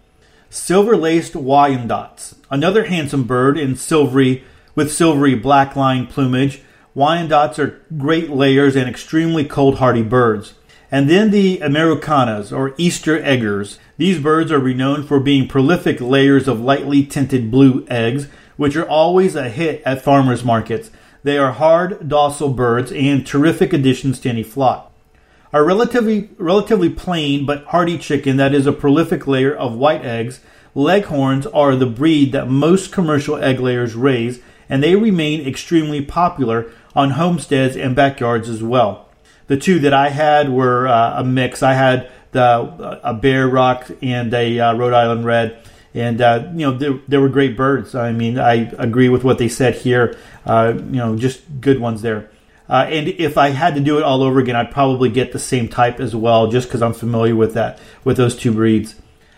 Silver 0.54 0.96
laced 0.96 1.32
Wyandottes, 1.32 2.36
another 2.48 2.84
handsome 2.84 3.24
bird 3.24 3.58
in 3.58 3.74
silvery 3.74 4.44
with 4.76 4.92
silvery 4.92 5.34
black 5.34 5.74
line 5.74 6.06
plumage. 6.06 6.62
Wyandottes 6.94 7.58
are 7.58 7.82
great 7.98 8.30
layers 8.30 8.76
and 8.76 8.88
extremely 8.88 9.44
cold 9.44 9.78
hardy 9.78 10.04
birds. 10.04 10.54
And 10.92 11.10
then 11.10 11.32
the 11.32 11.58
Ameraucanas, 11.58 12.56
or 12.56 12.72
Easter 12.78 13.20
eggers. 13.20 13.80
These 13.96 14.20
birds 14.20 14.52
are 14.52 14.60
renowned 14.60 15.08
for 15.08 15.18
being 15.18 15.48
prolific 15.48 16.00
layers 16.00 16.46
of 16.46 16.60
lightly 16.60 17.04
tinted 17.04 17.50
blue 17.50 17.84
eggs, 17.88 18.28
which 18.56 18.76
are 18.76 18.88
always 18.88 19.34
a 19.34 19.48
hit 19.48 19.82
at 19.84 20.02
farmers 20.02 20.44
markets. 20.44 20.92
They 21.24 21.36
are 21.36 21.50
hard, 21.50 22.08
docile 22.08 22.50
birds 22.50 22.92
and 22.92 23.26
terrific 23.26 23.72
additions 23.72 24.20
to 24.20 24.28
any 24.28 24.44
flock. 24.44 24.93
A 25.54 25.62
relatively, 25.62 26.30
relatively 26.36 26.90
plain 26.90 27.46
but 27.46 27.66
hardy 27.66 27.96
chicken 27.96 28.38
that 28.38 28.52
is 28.52 28.66
a 28.66 28.72
prolific 28.72 29.28
layer 29.28 29.54
of 29.54 29.76
white 29.76 30.04
eggs, 30.04 30.40
leghorns 30.74 31.46
are 31.46 31.76
the 31.76 31.86
breed 31.86 32.32
that 32.32 32.48
most 32.48 32.90
commercial 32.90 33.36
egg 33.36 33.60
layers 33.60 33.94
raise, 33.94 34.40
and 34.68 34.82
they 34.82 34.96
remain 34.96 35.46
extremely 35.46 36.04
popular 36.04 36.72
on 36.96 37.10
homesteads 37.10 37.76
and 37.76 37.94
backyards 37.94 38.48
as 38.48 38.64
well. 38.64 39.08
The 39.46 39.56
two 39.56 39.78
that 39.78 39.94
I 39.94 40.08
had 40.08 40.50
were 40.50 40.88
uh, 40.88 41.20
a 41.20 41.24
mix. 41.24 41.62
I 41.62 41.74
had 41.74 42.10
the 42.32 42.98
a 43.04 43.14
bear 43.14 43.46
Rock 43.46 43.88
and 44.02 44.34
a 44.34 44.58
uh, 44.58 44.74
Rhode 44.74 44.92
Island 44.92 45.24
Red, 45.24 45.56
and 45.94 46.20
uh, 46.20 46.48
you 46.52 46.66
know 46.66 46.76
they, 46.76 47.00
they, 47.06 47.18
were 47.18 47.28
great 47.28 47.56
birds. 47.56 47.94
I 47.94 48.10
mean, 48.10 48.40
I 48.40 48.72
agree 48.76 49.08
with 49.08 49.22
what 49.22 49.38
they 49.38 49.48
said 49.48 49.76
here. 49.76 50.18
Uh, 50.44 50.72
you 50.74 50.96
know, 50.96 51.16
just 51.16 51.60
good 51.60 51.78
ones 51.78 52.02
there. 52.02 52.28
Uh, 52.68 52.86
and 52.88 53.08
if 53.08 53.36
I 53.36 53.50
had 53.50 53.74
to 53.74 53.80
do 53.80 53.98
it 53.98 54.04
all 54.04 54.22
over 54.22 54.38
again, 54.38 54.56
I'd 54.56 54.70
probably 54.70 55.10
get 55.10 55.32
the 55.32 55.38
same 55.38 55.68
type 55.68 56.00
as 56.00 56.16
well, 56.16 56.46
just 56.50 56.68
because 56.68 56.82
I'm 56.82 56.94
familiar 56.94 57.36
with 57.36 57.54
that 57.54 57.78
with 58.04 58.16
those 58.16 58.36
two 58.36 58.52
breeds. 58.52 58.94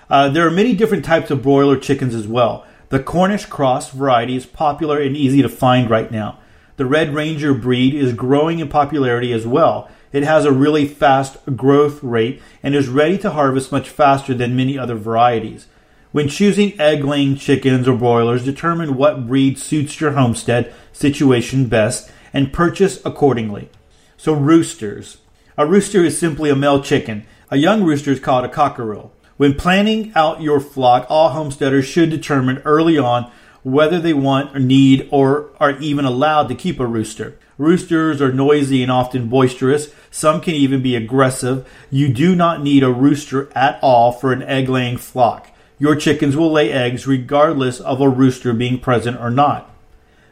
Uh, 0.09 0.29
there 0.29 0.47
are 0.47 0.53
many 0.53 0.75
different 0.75 1.05
types 1.05 1.31
of 1.31 1.43
broiler 1.43 1.77
chickens 1.77 2.15
as 2.15 2.29
well. 2.29 2.65
The 2.91 3.03
Cornish 3.03 3.47
cross 3.47 3.91
variety 3.91 4.37
is 4.37 4.47
popular 4.47 5.01
and 5.01 5.17
easy 5.17 5.43
to 5.43 5.49
find 5.49 5.91
right 5.91 6.11
now. 6.11 6.39
The 6.77 6.87
Red 6.87 7.15
Ranger 7.15 7.55
breed 7.55 7.95
is 7.95 8.13
growing 8.13 8.61
in 8.61 8.69
popularity 8.69 9.33
as 9.33 9.47
well. 9.47 9.91
It 10.13 10.23
has 10.23 10.45
a 10.45 10.53
really 10.53 10.87
fast 10.87 11.39
growth 11.57 12.03
rate 12.03 12.41
and 12.63 12.75
is 12.75 12.89
ready 12.89 13.19
to 13.19 13.31
harvest 13.31 13.73
much 13.73 13.89
faster 13.89 14.35
than 14.35 14.55
many 14.55 14.79
other 14.79 14.95
varieties. 14.95 15.67
When 16.13 16.29
choosing 16.29 16.81
egg 16.81 17.03
laying 17.03 17.37
chickens 17.37 17.89
or 17.89 17.97
broilers, 17.97 18.45
determine 18.45 18.97
what 18.97 19.27
breed 19.27 19.59
suits 19.59 20.01
your 20.01 20.13
homestead 20.13 20.73
situation 20.93 21.67
best 21.67 22.11
and 22.37 22.53
purchase 22.53 23.01
accordingly. 23.03 23.71
So, 24.19 24.35
roosters. 24.35 25.17
A 25.57 25.67
rooster 25.67 26.05
is 26.05 26.19
simply 26.19 26.51
a 26.51 26.55
male 26.55 26.83
chicken. 26.83 27.25
A 27.51 27.57
young 27.57 27.83
rooster 27.83 28.11
is 28.11 28.21
called 28.21 28.45
a 28.45 28.49
cockerel. 28.51 29.11
When 29.39 29.55
planning 29.55 30.13
out 30.15 30.43
your 30.43 30.61
flock, 30.61 31.07
all 31.09 31.31
homesteaders 31.31 31.87
should 31.87 32.11
determine 32.11 32.61
early 32.67 32.99
on 32.99 33.33
whether 33.63 33.99
they 33.99 34.13
want 34.13 34.55
or 34.55 34.59
need 34.59 35.09
or 35.11 35.49
are 35.59 35.79
even 35.79 36.05
allowed 36.05 36.49
to 36.49 36.55
keep 36.55 36.79
a 36.79 36.87
rooster. 36.87 37.39
Roosters 37.57 38.21
are 38.21 38.35
noisy 38.35 38.83
and 38.83 38.93
often 38.93 39.31
boisterous. 39.31 39.89
Some 40.11 40.43
can 40.43 40.55
even 40.55 40.83
be 40.83 40.95
aggressive. 40.95 41.67
You 41.91 42.13
do 42.13 42.37
not 42.37 42.63
need 42.63 42.83
a 42.83 42.93
rooster 42.93 43.51
at 43.55 43.79
all 43.81 44.13
for 44.13 44.35
an 44.35 44.43
egg 44.43 44.69
laying 44.69 44.99
flock. 44.99 45.49
Your 45.79 45.97
chickens 45.97 46.37
will 46.37 46.53
lay 46.53 46.71
eggs 46.71 47.07
regardless 47.07 47.81
of 47.81 48.03
a 48.03 48.11
rooster 48.11 48.53
being 48.53 48.79
present 48.79 49.19
or 49.19 49.31
not. 49.31 49.71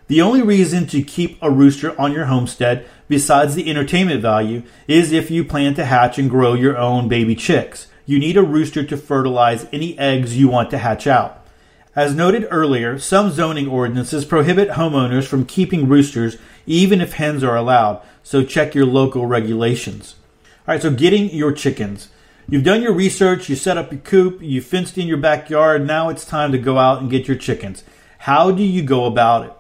The 0.07 0.21
only 0.21 0.43
reason 0.43 0.87
to 0.89 1.03
keep 1.03 1.39
a 1.41 1.51
rooster 1.51 1.99
on 1.99 2.13
your 2.13 2.27
homestead, 2.27 2.87
besides 3.09 3.55
the 3.55 3.71
entertainment 3.71 4.21
value, 4.21 4.63
is 4.87 5.13
if 5.13 5.31
you 5.31 5.45
plan 5.45 5.75
to 5.77 5.87
hatch 5.87 6.19
and 6.19 6.29
grow 6.29 6.53
your 6.53 6.77
own 6.77 7.09
baby 7.09 7.35
chicks. 7.35 7.87
You 8.05 8.19
need 8.19 8.37
a 8.37 8.43
rooster 8.43 8.85
to 8.85 8.99
fertilize 8.99 9.67
any 9.73 9.99
eggs 9.99 10.37
you 10.37 10.49
want 10.49 10.69
to 10.71 10.79
hatch 10.79 11.07
out. 11.07 11.43
As 11.97 12.15
noted 12.15 12.47
earlier, 12.51 12.99
some 12.99 13.31
zoning 13.31 13.67
ordinances 13.67 14.27
prohibit 14.27 14.71
homeowners 14.71 15.27
from 15.27 15.47
keeping 15.47 15.89
roosters 15.89 16.37
even 16.67 17.01
if 17.01 17.15
hens 17.15 17.43
are 17.43 17.57
allowed, 17.57 18.03
so 18.23 18.43
check 18.43 18.75
your 18.75 18.85
local 18.85 19.25
regulations. 19.27 20.17
All 20.67 20.75
right, 20.75 20.83
so 20.83 20.91
getting 20.91 21.31
your 21.31 21.53
chickens. 21.53 22.09
You've 22.47 22.65
done 22.65 22.83
your 22.83 22.93
research, 22.93 23.49
you 23.49 23.57
set 23.57 23.79
up 23.79 23.91
your 23.91 24.03
coop, 24.03 24.43
you 24.43 24.61
fenced 24.61 24.99
in 24.99 25.07
your 25.07 25.17
backyard, 25.17 25.87
now 25.87 26.11
it's 26.11 26.27
time 26.27 26.53
to 26.53 26.59
go 26.59 26.77
out 26.77 27.01
and 27.01 27.11
get 27.11 27.27
your 27.27 27.39
chickens. 27.39 27.85
How 28.19 28.51
do 28.51 28.63
you 28.63 28.83
go 28.83 29.07
about 29.07 29.47
it? 29.47 29.53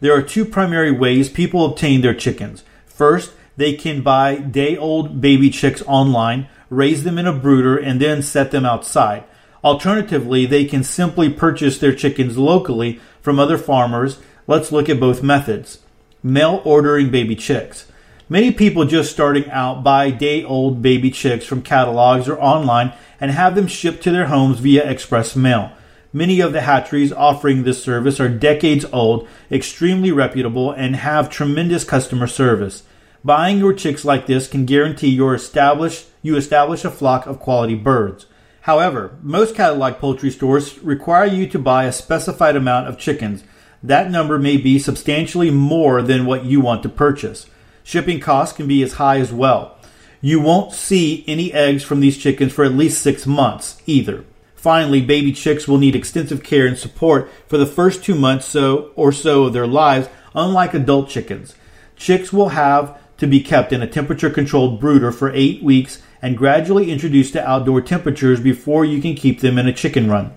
There 0.00 0.14
are 0.14 0.22
two 0.22 0.44
primary 0.44 0.92
ways 0.92 1.28
people 1.28 1.64
obtain 1.64 2.00
their 2.00 2.14
chickens. 2.14 2.62
First, 2.86 3.32
they 3.56 3.72
can 3.72 4.02
buy 4.02 4.36
day 4.36 4.76
old 4.76 5.20
baby 5.20 5.50
chicks 5.50 5.82
online, 5.82 6.48
raise 6.70 7.02
them 7.02 7.18
in 7.18 7.26
a 7.26 7.32
brooder, 7.32 7.76
and 7.76 8.00
then 8.00 8.22
set 8.22 8.52
them 8.52 8.64
outside. 8.64 9.24
Alternatively, 9.64 10.46
they 10.46 10.64
can 10.64 10.84
simply 10.84 11.28
purchase 11.28 11.78
their 11.78 11.94
chickens 11.94 12.38
locally 12.38 13.00
from 13.20 13.40
other 13.40 13.58
farmers. 13.58 14.18
Let's 14.46 14.70
look 14.70 14.88
at 14.88 15.00
both 15.00 15.22
methods. 15.22 15.80
Mail 16.22 16.62
ordering 16.64 17.10
baby 17.10 17.34
chicks. 17.34 17.90
Many 18.28 18.52
people 18.52 18.84
just 18.84 19.10
starting 19.10 19.50
out 19.50 19.82
buy 19.82 20.10
day 20.10 20.44
old 20.44 20.80
baby 20.82 21.10
chicks 21.10 21.44
from 21.44 21.62
catalogs 21.62 22.28
or 22.28 22.38
online 22.40 22.92
and 23.20 23.30
have 23.30 23.54
them 23.54 23.66
shipped 23.66 24.02
to 24.04 24.10
their 24.12 24.26
homes 24.26 24.60
via 24.60 24.88
express 24.88 25.34
mail. 25.34 25.72
Many 26.12 26.40
of 26.40 26.54
the 26.54 26.62
hatcheries 26.62 27.12
offering 27.12 27.64
this 27.64 27.82
service 27.82 28.18
are 28.18 28.30
decades 28.30 28.86
old, 28.92 29.28
extremely 29.50 30.10
reputable, 30.10 30.70
and 30.70 30.96
have 30.96 31.28
tremendous 31.28 31.84
customer 31.84 32.26
service. 32.26 32.84
Buying 33.22 33.58
your 33.58 33.74
chicks 33.74 34.06
like 34.06 34.26
this 34.26 34.48
can 34.48 34.64
guarantee 34.64 35.08
your 35.08 35.34
establish, 35.34 36.06
you 36.22 36.36
establish 36.36 36.82
a 36.84 36.90
flock 36.90 37.26
of 37.26 37.40
quality 37.40 37.74
birds. 37.74 38.24
However, 38.62 39.18
most 39.22 39.54
catalog 39.54 39.94
poultry 39.94 40.30
stores 40.30 40.78
require 40.78 41.26
you 41.26 41.46
to 41.48 41.58
buy 41.58 41.84
a 41.84 41.92
specified 41.92 42.56
amount 42.56 42.88
of 42.88 42.98
chickens. 42.98 43.44
That 43.82 44.10
number 44.10 44.38
may 44.38 44.56
be 44.56 44.78
substantially 44.78 45.50
more 45.50 46.00
than 46.00 46.24
what 46.24 46.44
you 46.44 46.60
want 46.60 46.82
to 46.84 46.88
purchase. 46.88 47.46
Shipping 47.84 48.18
costs 48.18 48.56
can 48.56 48.66
be 48.66 48.82
as 48.82 48.94
high 48.94 49.18
as 49.18 49.32
well. 49.32 49.76
You 50.22 50.40
won't 50.40 50.72
see 50.72 51.22
any 51.28 51.52
eggs 51.52 51.84
from 51.84 52.00
these 52.00 52.16
chickens 52.16 52.52
for 52.52 52.64
at 52.64 52.72
least 52.72 53.02
six 53.02 53.26
months 53.26 53.80
either. 53.86 54.24
Finally, 54.58 55.00
baby 55.00 55.30
chicks 55.30 55.68
will 55.68 55.78
need 55.78 55.94
extensive 55.94 56.42
care 56.42 56.66
and 56.66 56.76
support 56.76 57.30
for 57.46 57.56
the 57.56 57.64
first 57.64 58.02
two 58.02 58.14
months 58.16 58.44
so 58.44 58.90
or 58.96 59.12
so 59.12 59.44
of 59.44 59.52
their 59.52 59.68
lives, 59.68 60.08
unlike 60.34 60.74
adult 60.74 61.08
chickens. 61.08 61.54
Chicks 61.96 62.32
will 62.32 62.48
have 62.48 63.00
to 63.18 63.28
be 63.28 63.38
kept 63.38 63.72
in 63.72 63.82
a 63.82 63.86
temperature 63.86 64.28
controlled 64.28 64.80
brooder 64.80 65.12
for 65.12 65.30
eight 65.32 65.62
weeks 65.62 66.02
and 66.20 66.36
gradually 66.36 66.90
introduced 66.90 67.34
to 67.34 67.48
outdoor 67.48 67.80
temperatures 67.80 68.40
before 68.40 68.84
you 68.84 69.00
can 69.00 69.14
keep 69.14 69.40
them 69.40 69.58
in 69.58 69.68
a 69.68 69.72
chicken 69.72 70.10
run. 70.10 70.36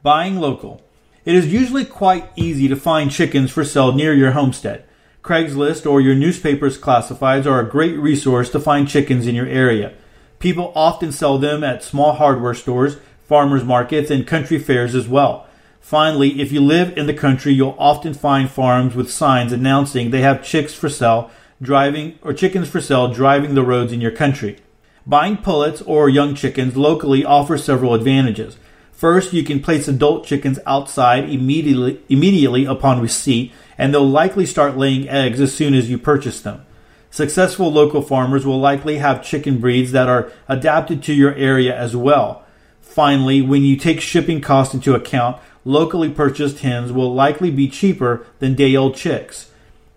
Buying 0.00 0.36
local. 0.36 0.80
It 1.24 1.34
is 1.34 1.52
usually 1.52 1.84
quite 1.84 2.30
easy 2.36 2.68
to 2.68 2.76
find 2.76 3.10
chickens 3.10 3.50
for 3.50 3.64
sale 3.64 3.92
near 3.92 4.14
your 4.14 4.30
homestead. 4.30 4.84
Craigslist 5.24 5.90
or 5.90 6.00
your 6.00 6.14
newspaper's 6.14 6.78
classifieds 6.78 7.46
are 7.46 7.58
a 7.58 7.68
great 7.68 7.98
resource 7.98 8.48
to 8.50 8.60
find 8.60 8.88
chickens 8.88 9.26
in 9.26 9.34
your 9.34 9.48
area. 9.48 9.92
People 10.38 10.72
often 10.76 11.10
sell 11.10 11.36
them 11.36 11.64
at 11.64 11.82
small 11.82 12.12
hardware 12.12 12.54
stores, 12.54 12.98
farmers 13.26 13.64
markets, 13.64 14.10
and 14.10 14.26
country 14.26 14.58
fairs 14.58 14.94
as 14.94 15.08
well. 15.08 15.46
Finally, 15.80 16.40
if 16.40 16.50
you 16.50 16.60
live 16.60 16.96
in 16.98 17.06
the 17.06 17.14
country, 17.14 17.52
you'll 17.52 17.76
often 17.78 18.12
find 18.12 18.50
farms 18.50 18.94
with 18.94 19.10
signs 19.10 19.52
announcing 19.52 20.10
they 20.10 20.22
have 20.22 20.44
chicks 20.44 20.74
for 20.74 20.88
sale 20.88 21.30
driving 21.62 22.18
or 22.22 22.32
chickens 22.32 22.68
for 22.68 22.80
sale 22.80 23.12
driving 23.12 23.54
the 23.54 23.62
roads 23.62 23.92
in 23.92 24.00
your 24.00 24.10
country. 24.10 24.58
Buying 25.06 25.36
pullets 25.36 25.80
or 25.82 26.08
young 26.08 26.34
chickens 26.34 26.76
locally 26.76 27.24
offers 27.24 27.62
several 27.62 27.94
advantages. 27.94 28.56
First, 28.92 29.32
you 29.32 29.44
can 29.44 29.60
place 29.60 29.86
adult 29.86 30.26
chickens 30.26 30.58
outside 30.66 31.30
immediately, 31.30 32.00
immediately 32.08 32.64
upon 32.64 33.00
receipt, 33.00 33.52
and 33.78 33.92
they'll 33.92 34.08
likely 34.08 34.46
start 34.46 34.76
laying 34.76 35.08
eggs 35.08 35.40
as 35.40 35.54
soon 35.54 35.74
as 35.74 35.88
you 35.88 35.98
purchase 35.98 36.40
them. 36.40 36.64
Successful 37.10 37.70
local 37.70 38.02
farmers 38.02 38.44
will 38.44 38.58
likely 38.58 38.98
have 38.98 39.22
chicken 39.22 39.58
breeds 39.58 39.92
that 39.92 40.08
are 40.08 40.32
adapted 40.48 41.02
to 41.04 41.14
your 41.14 41.34
area 41.34 41.78
as 41.78 41.94
well. 41.94 42.44
Finally, 42.86 43.42
when 43.42 43.62
you 43.62 43.76
take 43.76 44.00
shipping 44.00 44.40
costs 44.40 44.72
into 44.72 44.94
account, 44.94 45.36
locally 45.66 46.08
purchased 46.08 46.60
hens 46.60 46.90
will 46.90 47.12
likely 47.12 47.50
be 47.50 47.68
cheaper 47.68 48.24
than 48.38 48.54
day 48.54 48.74
old 48.74 48.94
chicks. 48.94 49.50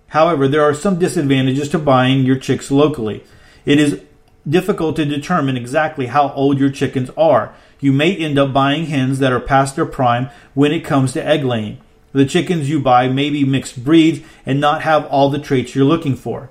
However, 0.08 0.48
there 0.50 0.64
are 0.64 0.74
some 0.74 1.00
disadvantages 1.00 1.70
to 1.70 1.80
buying 1.80 2.26
your 2.26 2.38
chicks 2.38 2.70
locally. 2.70 3.24
It 3.66 3.80
is 3.80 4.02
difficult 4.48 4.98
to 4.98 5.06
determine 5.06 5.56
exactly 5.56 6.08
how 6.08 6.34
old 6.34 6.60
your 6.60 6.72
chickens 6.72 7.10
are. 7.16 7.54
You 7.80 7.94
may 7.94 8.14
end 8.16 8.38
up 8.38 8.52
buying 8.52 8.88
hens 8.88 9.20
that 9.20 9.32
are 9.32 9.40
past 9.40 9.78
their 9.78 9.86
prime 9.86 10.30
when 10.54 10.74
it 10.74 10.84
comes 10.84 11.14
to 11.14 11.26
egg 11.26 11.46
laying. 11.46 11.78
The 12.12 12.26
chickens 12.26 12.70
you 12.70 12.82
buy 12.82 13.08
may 13.08 13.30
be 13.30 13.46
mixed 13.46 13.84
breeds 13.84 14.20
and 14.46 14.60
not 14.60 14.82
have 14.82 15.06
all 15.06 15.30
the 15.30 15.40
traits 15.40 15.76
you're 15.76 15.86
looking 15.86 16.16
for. 16.16 16.50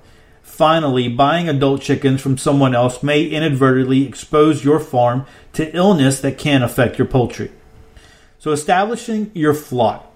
Finally, 0.49 1.07
buying 1.07 1.47
adult 1.47 1.81
chickens 1.81 2.19
from 2.19 2.37
someone 2.37 2.75
else 2.75 3.01
may 3.01 3.23
inadvertently 3.23 4.05
expose 4.05 4.65
your 4.65 4.79
farm 4.79 5.25
to 5.53 5.73
illness 5.73 6.19
that 6.19 6.37
can 6.37 6.61
affect 6.61 6.97
your 6.97 7.07
poultry. 7.07 7.49
So, 8.39 8.51
establishing 8.51 9.31
your 9.33 9.53
flock. 9.53 10.11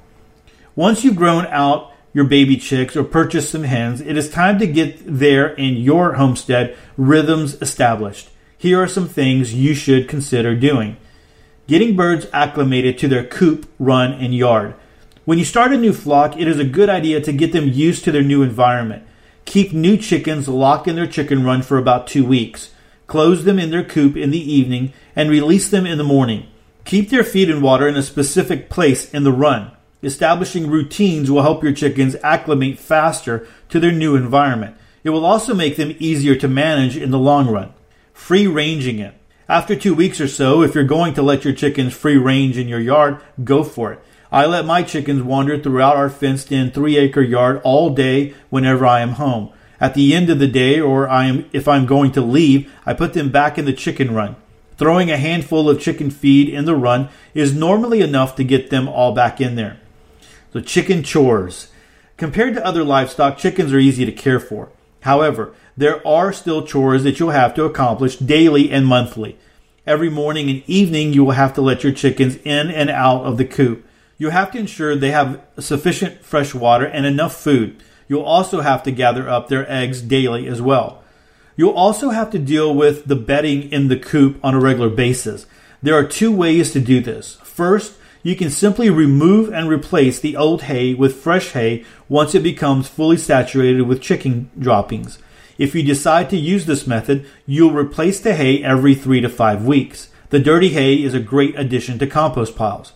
Once 0.75 1.03
you've 1.03 1.15
grown 1.15 1.45
out 1.45 1.93
your 2.13 2.25
baby 2.25 2.57
chicks 2.57 2.97
or 2.97 3.05
purchased 3.05 3.51
some 3.51 3.63
hens, 3.63 4.01
it 4.01 4.17
is 4.17 4.29
time 4.29 4.59
to 4.59 4.67
get 4.67 4.99
there 5.05 5.47
in 5.53 5.75
your 5.75 6.13
homestead 6.13 6.75
rhythms 6.97 7.53
established. 7.61 8.29
Here 8.57 8.81
are 8.81 8.87
some 8.87 9.07
things 9.07 9.53
you 9.53 9.73
should 9.73 10.09
consider 10.09 10.55
doing. 10.55 10.97
Getting 11.67 11.95
birds 11.95 12.27
acclimated 12.33 12.97
to 12.97 13.07
their 13.07 13.23
coop, 13.23 13.69
run, 13.79 14.11
and 14.11 14.35
yard. 14.35 14.73
When 15.23 15.39
you 15.39 15.45
start 15.45 15.71
a 15.71 15.77
new 15.77 15.93
flock, 15.93 16.35
it 16.37 16.49
is 16.49 16.59
a 16.59 16.65
good 16.65 16.89
idea 16.89 17.21
to 17.21 17.31
get 17.31 17.53
them 17.53 17.69
used 17.69 18.03
to 18.03 18.11
their 18.11 18.23
new 18.23 18.43
environment. 18.43 19.03
Keep 19.45 19.73
new 19.73 19.97
chickens 19.97 20.47
locked 20.47 20.87
in 20.87 20.95
their 20.95 21.07
chicken 21.07 21.43
run 21.43 21.61
for 21.61 21.77
about 21.77 22.07
two 22.07 22.25
weeks. 22.25 22.71
Close 23.07 23.43
them 23.43 23.59
in 23.59 23.71
their 23.71 23.83
coop 23.83 24.15
in 24.15 24.31
the 24.31 24.53
evening 24.53 24.93
and 25.15 25.29
release 25.29 25.69
them 25.69 25.85
in 25.85 25.97
the 25.97 26.03
morning. 26.03 26.47
Keep 26.85 27.09
their 27.09 27.23
feed 27.23 27.49
and 27.49 27.61
water 27.61 27.87
in 27.87 27.95
a 27.95 28.03
specific 28.03 28.69
place 28.69 29.11
in 29.13 29.23
the 29.23 29.31
run. 29.31 29.71
Establishing 30.01 30.69
routines 30.69 31.31
will 31.31 31.43
help 31.43 31.63
your 31.63 31.73
chickens 31.73 32.15
acclimate 32.23 32.77
faster 32.77 33.47
to 33.69 33.79
their 33.79 33.91
new 33.91 34.15
environment. 34.15 34.75
It 35.03 35.11
will 35.11 35.25
also 35.25 35.53
make 35.53 35.75
them 35.75 35.95
easier 35.99 36.35
to 36.35 36.47
manage 36.47 36.97
in 36.97 37.11
the 37.11 37.19
long 37.19 37.49
run. 37.49 37.73
Free 38.13 38.47
ranging 38.47 38.99
it. 38.99 39.13
After 39.47 39.75
two 39.75 39.93
weeks 39.93 40.19
or 40.21 40.27
so, 40.27 40.61
if 40.61 40.73
you're 40.73 40.83
going 40.83 41.13
to 41.15 41.21
let 41.21 41.43
your 41.43 41.53
chickens 41.53 41.93
free 41.93 42.17
range 42.17 42.57
in 42.57 42.67
your 42.67 42.79
yard, 42.79 43.19
go 43.43 43.63
for 43.63 43.93
it. 43.93 43.99
I 44.33 44.47
let 44.47 44.65
my 44.65 44.81
chickens 44.81 45.21
wander 45.21 45.59
throughout 45.59 45.95
our 45.95 46.09
fenced 46.09 46.51
in 46.51 46.71
three 46.71 46.97
acre 46.97 47.21
yard 47.21 47.61
all 47.63 47.91
day 47.91 48.33
whenever 48.49 48.83
I 48.83 49.01
am 49.01 49.11
home. 49.11 49.51
At 49.79 49.93
the 49.93 50.15
end 50.15 50.31
of 50.31 50.39
the 50.39 50.47
day, 50.47 50.81
or 50.81 51.07
I 51.07 51.25
am, 51.25 51.47
if 51.53 51.67
I'm 51.67 51.85
going 51.85 52.11
to 52.13 52.21
leave, 52.21 52.73
I 52.83 52.95
put 52.95 53.13
them 53.13 53.29
back 53.29 53.59
in 53.59 53.65
the 53.65 53.73
chicken 53.73 54.11
run. 54.11 54.35
Throwing 54.75 55.11
a 55.11 55.17
handful 55.17 55.69
of 55.69 55.79
chicken 55.79 56.09
feed 56.09 56.49
in 56.49 56.65
the 56.65 56.75
run 56.75 57.09
is 57.35 57.53
normally 57.53 58.01
enough 58.01 58.35
to 58.37 58.43
get 58.43 58.71
them 58.71 58.87
all 58.87 59.13
back 59.13 59.39
in 59.39 59.53
there. 59.53 59.79
The 60.51 60.63
chicken 60.63 61.03
chores. 61.03 61.71
Compared 62.17 62.55
to 62.55 62.65
other 62.65 62.83
livestock, 62.83 63.37
chickens 63.37 63.71
are 63.71 63.77
easy 63.77 64.03
to 64.03 64.11
care 64.11 64.39
for. 64.39 64.69
However, 65.01 65.53
there 65.77 66.05
are 66.07 66.33
still 66.33 66.65
chores 66.65 67.03
that 67.03 67.19
you'll 67.19 67.29
have 67.29 67.53
to 67.53 67.65
accomplish 67.65 68.17
daily 68.17 68.71
and 68.71 68.87
monthly. 68.87 69.37
Every 69.85 70.09
morning 70.09 70.49
and 70.49 70.63
evening, 70.65 71.13
you 71.13 71.23
will 71.23 71.33
have 71.33 71.53
to 71.53 71.61
let 71.61 71.83
your 71.83 71.93
chickens 71.93 72.37
in 72.37 72.71
and 72.71 72.89
out 72.89 73.25
of 73.25 73.37
the 73.37 73.45
coop. 73.45 73.85
You 74.23 74.29
have 74.29 74.51
to 74.51 74.57
ensure 74.57 74.95
they 74.95 75.11
have 75.11 75.41
sufficient 75.59 76.23
fresh 76.23 76.55
water 76.55 76.85
and 76.85 77.05
enough 77.05 77.35
food. 77.35 77.83
You'll 78.07 78.21
also 78.21 78.61
have 78.61 78.81
to 78.83 78.91
gather 78.91 79.27
up 79.27 79.49
their 79.49 79.69
eggs 79.69 80.01
daily 80.01 80.47
as 80.47 80.61
well. 80.61 81.03
You'll 81.57 81.73
also 81.73 82.11
have 82.11 82.31
to 82.31 82.39
deal 82.39 82.73
with 82.73 83.03
the 83.03 83.17
bedding 83.17 83.69
in 83.69 83.89
the 83.89 83.99
coop 83.99 84.39
on 84.41 84.53
a 84.53 84.61
regular 84.61 84.87
basis. 84.87 85.45
There 85.81 85.95
are 85.95 86.05
two 86.05 86.31
ways 86.31 86.71
to 86.71 86.79
do 86.79 87.01
this. 87.01 87.35
First, 87.43 87.97
you 88.23 88.37
can 88.37 88.49
simply 88.49 88.89
remove 88.89 89.51
and 89.51 89.67
replace 89.67 90.21
the 90.21 90.37
old 90.37 90.61
hay 90.61 90.93
with 90.93 91.17
fresh 91.17 91.51
hay 91.51 91.83
once 92.07 92.33
it 92.33 92.43
becomes 92.43 92.87
fully 92.87 93.17
saturated 93.17 93.81
with 93.81 94.01
chicken 94.01 94.49
droppings. 94.57 95.19
If 95.57 95.75
you 95.75 95.83
decide 95.83 96.29
to 96.29 96.37
use 96.37 96.65
this 96.65 96.87
method, 96.87 97.25
you'll 97.45 97.73
replace 97.73 98.21
the 98.21 98.35
hay 98.35 98.63
every 98.63 98.95
three 98.95 99.19
to 99.19 99.27
five 99.27 99.65
weeks. 99.65 100.07
The 100.29 100.39
dirty 100.39 100.69
hay 100.69 101.03
is 101.03 101.13
a 101.13 101.19
great 101.19 101.59
addition 101.59 101.99
to 101.99 102.07
compost 102.07 102.55
piles. 102.55 102.93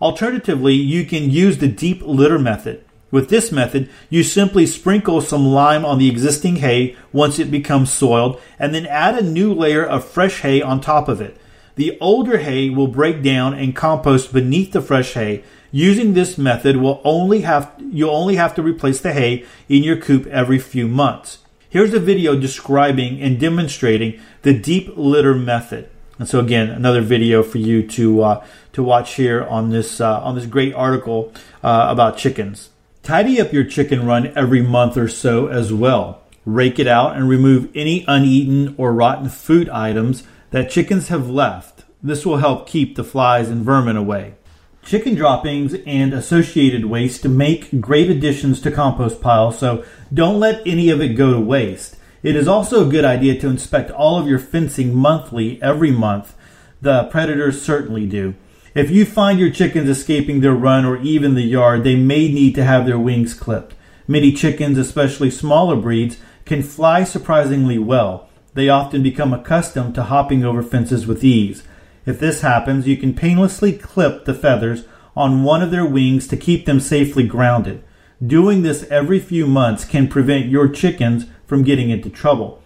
Alternatively, 0.00 0.74
you 0.74 1.04
can 1.04 1.30
use 1.30 1.58
the 1.58 1.68
deep 1.68 2.02
litter 2.02 2.38
method. 2.38 2.84
With 3.10 3.28
this 3.28 3.52
method, 3.52 3.88
you 4.10 4.22
simply 4.22 4.66
sprinkle 4.66 5.20
some 5.20 5.46
lime 5.46 5.84
on 5.84 5.98
the 5.98 6.10
existing 6.10 6.56
hay 6.56 6.96
once 7.12 7.38
it 7.38 7.50
becomes 7.50 7.92
soiled 7.92 8.40
and 8.58 8.74
then 8.74 8.86
add 8.86 9.16
a 9.16 9.22
new 9.22 9.54
layer 9.54 9.84
of 9.84 10.04
fresh 10.04 10.40
hay 10.40 10.60
on 10.60 10.80
top 10.80 11.08
of 11.08 11.20
it. 11.20 11.36
The 11.76 11.96
older 12.00 12.38
hay 12.38 12.68
will 12.68 12.88
break 12.88 13.22
down 13.22 13.54
and 13.54 13.76
compost 13.76 14.32
beneath 14.32 14.72
the 14.72 14.82
fresh 14.82 15.14
hay. 15.14 15.44
Using 15.70 16.14
this 16.14 16.36
method 16.36 16.76
will 16.76 17.00
only 17.04 17.42
have 17.42 17.72
you'll 17.78 18.14
only 18.14 18.36
have 18.36 18.54
to 18.56 18.62
replace 18.62 19.00
the 19.00 19.12
hay 19.12 19.44
in 19.68 19.82
your 19.82 19.96
coop 19.96 20.26
every 20.26 20.58
few 20.58 20.88
months. 20.88 21.38
Here's 21.68 21.94
a 21.94 22.00
video 22.00 22.38
describing 22.38 23.20
and 23.20 23.38
demonstrating 23.38 24.20
the 24.42 24.54
deep 24.58 24.96
litter 24.96 25.34
method. 25.34 25.90
And 26.18 26.28
so 26.28 26.40
again, 26.40 26.70
another 26.70 27.02
video 27.02 27.42
for 27.42 27.58
you 27.58 27.86
to 27.88 28.22
uh, 28.22 28.46
to 28.72 28.82
watch 28.82 29.14
here 29.14 29.44
on 29.44 29.70
this 29.70 30.00
uh, 30.00 30.20
on 30.20 30.34
this 30.34 30.46
great 30.46 30.74
article 30.74 31.32
uh, 31.62 31.86
about 31.90 32.16
chickens. 32.16 32.70
Tidy 33.02 33.40
up 33.40 33.52
your 33.52 33.64
chicken 33.64 34.06
run 34.06 34.32
every 34.36 34.62
month 34.62 34.96
or 34.96 35.08
so 35.08 35.46
as 35.46 35.72
well. 35.72 36.22
Rake 36.44 36.78
it 36.78 36.86
out 36.86 37.16
and 37.16 37.28
remove 37.28 37.70
any 37.74 38.04
uneaten 38.08 38.74
or 38.78 38.92
rotten 38.92 39.28
food 39.28 39.68
items 39.68 40.24
that 40.50 40.70
chickens 40.70 41.08
have 41.08 41.28
left. 41.28 41.84
This 42.02 42.24
will 42.24 42.38
help 42.38 42.66
keep 42.66 42.96
the 42.96 43.04
flies 43.04 43.48
and 43.48 43.64
vermin 43.64 43.96
away. 43.96 44.34
Chicken 44.82 45.16
droppings 45.16 45.74
and 45.84 46.14
associated 46.14 46.84
waste 46.84 47.24
make 47.26 47.80
great 47.80 48.08
additions 48.08 48.60
to 48.60 48.70
compost 48.70 49.20
piles, 49.20 49.58
so 49.58 49.84
don't 50.14 50.38
let 50.38 50.64
any 50.64 50.90
of 50.90 51.00
it 51.00 51.16
go 51.16 51.32
to 51.32 51.40
waste. 51.40 51.95
It 52.26 52.34
is 52.34 52.48
also 52.48 52.84
a 52.84 52.90
good 52.90 53.04
idea 53.04 53.38
to 53.38 53.48
inspect 53.48 53.92
all 53.92 54.18
of 54.18 54.26
your 54.26 54.40
fencing 54.40 54.92
monthly, 54.92 55.62
every 55.62 55.92
month. 55.92 56.34
The 56.80 57.04
predators 57.04 57.62
certainly 57.62 58.04
do. 58.04 58.34
If 58.74 58.90
you 58.90 59.04
find 59.04 59.38
your 59.38 59.50
chickens 59.50 59.88
escaping 59.88 60.40
their 60.40 60.52
run 60.52 60.84
or 60.84 60.96
even 60.96 61.36
the 61.36 61.42
yard, 61.42 61.84
they 61.84 61.94
may 61.94 62.26
need 62.26 62.56
to 62.56 62.64
have 62.64 62.84
their 62.84 62.98
wings 62.98 63.32
clipped. 63.32 63.76
Many 64.08 64.32
chickens, 64.32 64.76
especially 64.76 65.30
smaller 65.30 65.76
breeds, 65.76 66.16
can 66.44 66.64
fly 66.64 67.04
surprisingly 67.04 67.78
well. 67.78 68.28
They 68.54 68.68
often 68.68 69.04
become 69.04 69.32
accustomed 69.32 69.94
to 69.94 70.02
hopping 70.02 70.44
over 70.44 70.64
fences 70.64 71.06
with 71.06 71.22
ease. 71.22 71.62
If 72.06 72.18
this 72.18 72.40
happens, 72.40 72.88
you 72.88 72.96
can 72.96 73.14
painlessly 73.14 73.72
clip 73.72 74.24
the 74.24 74.34
feathers 74.34 74.84
on 75.14 75.44
one 75.44 75.62
of 75.62 75.70
their 75.70 75.86
wings 75.86 76.26
to 76.26 76.36
keep 76.36 76.66
them 76.66 76.80
safely 76.80 77.24
grounded. 77.24 77.84
Doing 78.20 78.62
this 78.62 78.82
every 78.90 79.20
few 79.20 79.46
months 79.46 79.84
can 79.84 80.08
prevent 80.08 80.46
your 80.46 80.68
chickens 80.68 81.26
from 81.46 81.62
getting 81.62 81.90
into 81.90 82.10
trouble. 82.10 82.62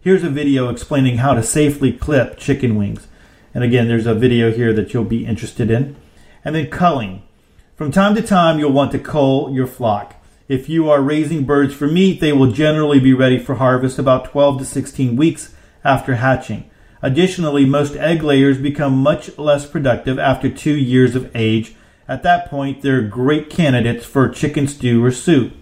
Here's 0.00 0.24
a 0.24 0.28
video 0.28 0.68
explaining 0.68 1.18
how 1.18 1.34
to 1.34 1.42
safely 1.42 1.92
clip 1.92 2.36
chicken 2.36 2.76
wings. 2.76 3.06
And 3.54 3.64
again, 3.64 3.88
there's 3.88 4.06
a 4.06 4.14
video 4.14 4.52
here 4.52 4.72
that 4.72 4.92
you'll 4.92 5.04
be 5.04 5.24
interested 5.24 5.70
in. 5.70 5.96
And 6.44 6.54
then 6.54 6.68
culling. 6.68 7.22
From 7.76 7.90
time 7.90 8.14
to 8.16 8.22
time, 8.22 8.58
you'll 8.58 8.72
want 8.72 8.92
to 8.92 8.98
cull 8.98 9.50
your 9.50 9.66
flock. 9.66 10.16
If 10.46 10.68
you 10.68 10.90
are 10.90 11.00
raising 11.00 11.44
birds 11.44 11.72
for 11.72 11.86
meat, 11.86 12.20
they 12.20 12.32
will 12.32 12.52
generally 12.52 13.00
be 13.00 13.14
ready 13.14 13.38
for 13.38 13.54
harvest 13.54 13.98
about 13.98 14.26
12 14.26 14.58
to 14.58 14.64
16 14.64 15.16
weeks 15.16 15.54
after 15.82 16.16
hatching. 16.16 16.68
Additionally, 17.00 17.64
most 17.64 17.96
egg 17.96 18.22
layers 18.22 18.58
become 18.58 18.96
much 18.96 19.36
less 19.38 19.66
productive 19.66 20.18
after 20.18 20.50
two 20.50 20.76
years 20.76 21.14
of 21.14 21.34
age. 21.34 21.74
At 22.06 22.22
that 22.24 22.50
point, 22.50 22.82
they're 22.82 23.02
great 23.02 23.48
candidates 23.48 24.04
for 24.04 24.28
chicken 24.28 24.68
stew 24.68 25.02
or 25.04 25.10
soup. 25.10 25.54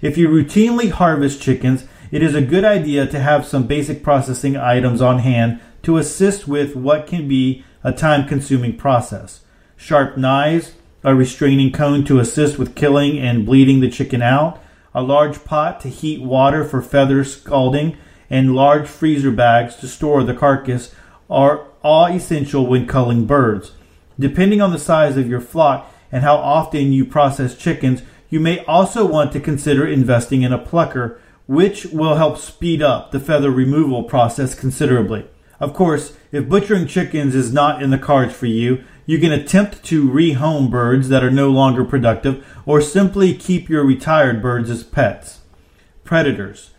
If 0.00 0.16
you 0.16 0.28
routinely 0.28 0.90
harvest 0.90 1.42
chickens, 1.42 1.84
it 2.10 2.22
is 2.22 2.34
a 2.34 2.42
good 2.42 2.64
idea 2.64 3.06
to 3.06 3.20
have 3.20 3.46
some 3.46 3.66
basic 3.66 4.02
processing 4.02 4.56
items 4.56 5.00
on 5.00 5.20
hand 5.20 5.60
to 5.82 5.96
assist 5.96 6.46
with 6.46 6.76
what 6.76 7.06
can 7.06 7.28
be 7.28 7.64
a 7.82 7.92
time 7.92 8.26
consuming 8.26 8.76
process. 8.76 9.40
Sharp 9.76 10.16
knives, 10.16 10.72
a 11.02 11.14
restraining 11.14 11.72
cone 11.72 12.04
to 12.04 12.18
assist 12.18 12.58
with 12.58 12.74
killing 12.74 13.18
and 13.18 13.46
bleeding 13.46 13.80
the 13.80 13.90
chicken 13.90 14.20
out, 14.20 14.60
a 14.94 15.02
large 15.02 15.44
pot 15.44 15.80
to 15.80 15.88
heat 15.88 16.20
water 16.20 16.64
for 16.64 16.82
feather 16.82 17.24
scalding, 17.24 17.96
and 18.28 18.54
large 18.54 18.86
freezer 18.86 19.30
bags 19.30 19.76
to 19.76 19.88
store 19.88 20.22
the 20.22 20.34
carcass 20.34 20.94
are 21.28 21.66
all 21.82 22.06
essential 22.06 22.66
when 22.66 22.86
culling 22.86 23.24
birds. 23.24 23.72
Depending 24.18 24.60
on 24.60 24.72
the 24.72 24.78
size 24.78 25.16
of 25.16 25.28
your 25.28 25.40
flock 25.40 25.90
and 26.12 26.22
how 26.22 26.36
often 26.36 26.92
you 26.92 27.04
process 27.04 27.56
chickens, 27.56 28.02
you 28.28 28.38
may 28.38 28.64
also 28.66 29.06
want 29.06 29.32
to 29.32 29.40
consider 29.40 29.86
investing 29.86 30.42
in 30.42 30.52
a 30.52 30.58
plucker, 30.58 31.20
which 31.50 31.84
will 31.86 32.14
help 32.14 32.38
speed 32.38 32.80
up 32.80 33.10
the 33.10 33.18
feather 33.18 33.50
removal 33.50 34.04
process 34.04 34.54
considerably. 34.54 35.26
Of 35.58 35.74
course, 35.74 36.16
if 36.30 36.48
butchering 36.48 36.86
chickens 36.86 37.34
is 37.34 37.52
not 37.52 37.82
in 37.82 37.90
the 37.90 37.98
cards 37.98 38.32
for 38.32 38.46
you, 38.46 38.84
you 39.04 39.18
can 39.18 39.32
attempt 39.32 39.82
to 39.86 40.08
rehome 40.08 40.70
birds 40.70 41.08
that 41.08 41.24
are 41.24 41.30
no 41.30 41.50
longer 41.50 41.84
productive 41.84 42.46
or 42.64 42.80
simply 42.80 43.34
keep 43.34 43.68
your 43.68 43.84
retired 43.84 44.40
birds 44.40 44.70
as 44.70 44.84
pets. 44.84 45.40
Predators. 46.04 46.70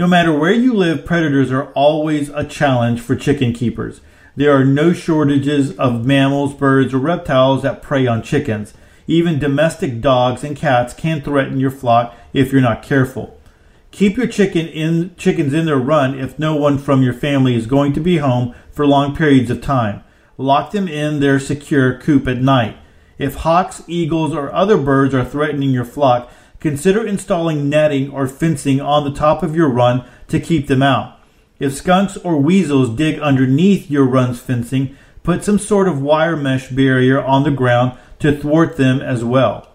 No 0.00 0.08
matter 0.08 0.36
where 0.36 0.52
you 0.52 0.74
live, 0.74 1.06
predators 1.06 1.52
are 1.52 1.70
always 1.74 2.28
a 2.30 2.42
challenge 2.42 3.00
for 3.00 3.14
chicken 3.14 3.52
keepers. 3.52 4.00
There 4.34 4.50
are 4.50 4.64
no 4.64 4.92
shortages 4.92 5.76
of 5.76 6.04
mammals, 6.04 6.54
birds, 6.54 6.92
or 6.92 6.98
reptiles 6.98 7.62
that 7.62 7.82
prey 7.82 8.08
on 8.08 8.24
chickens. 8.24 8.74
Even 9.06 9.38
domestic 9.38 10.00
dogs 10.00 10.42
and 10.42 10.56
cats 10.56 10.92
can 10.92 11.22
threaten 11.22 11.60
your 11.60 11.70
flock 11.70 12.16
if 12.32 12.50
you're 12.50 12.60
not 12.60 12.82
careful. 12.82 13.37
Keep 13.90 14.16
your 14.16 14.26
chicken 14.26 14.66
in, 14.66 15.14
chickens 15.16 15.54
in 15.54 15.66
their 15.66 15.78
run 15.78 16.18
if 16.18 16.38
no 16.38 16.54
one 16.54 16.78
from 16.78 17.02
your 17.02 17.14
family 17.14 17.54
is 17.54 17.66
going 17.66 17.92
to 17.94 18.00
be 18.00 18.18
home 18.18 18.54
for 18.70 18.86
long 18.86 19.16
periods 19.16 19.50
of 19.50 19.60
time. 19.60 20.04
Lock 20.36 20.70
them 20.70 20.86
in 20.86 21.20
their 21.20 21.40
secure 21.40 21.98
coop 21.98 22.28
at 22.28 22.38
night. 22.38 22.76
If 23.18 23.36
hawks, 23.36 23.82
eagles, 23.88 24.32
or 24.32 24.52
other 24.52 24.78
birds 24.78 25.14
are 25.14 25.24
threatening 25.24 25.70
your 25.70 25.84
flock, 25.84 26.30
consider 26.60 27.04
installing 27.04 27.68
netting 27.68 28.10
or 28.10 28.28
fencing 28.28 28.80
on 28.80 29.04
the 29.04 29.18
top 29.18 29.42
of 29.42 29.56
your 29.56 29.68
run 29.68 30.04
to 30.28 30.38
keep 30.38 30.68
them 30.68 30.82
out. 30.82 31.18
If 31.58 31.74
skunks 31.74 32.16
or 32.18 32.40
weasels 32.40 32.90
dig 32.90 33.18
underneath 33.18 33.90
your 33.90 34.04
run's 34.04 34.38
fencing, 34.38 34.96
put 35.24 35.42
some 35.42 35.58
sort 35.58 35.88
of 35.88 36.00
wire 36.00 36.36
mesh 36.36 36.68
barrier 36.68 37.20
on 37.22 37.42
the 37.42 37.50
ground 37.50 37.98
to 38.20 38.36
thwart 38.36 38.76
them 38.76 39.00
as 39.00 39.24
well. 39.24 39.67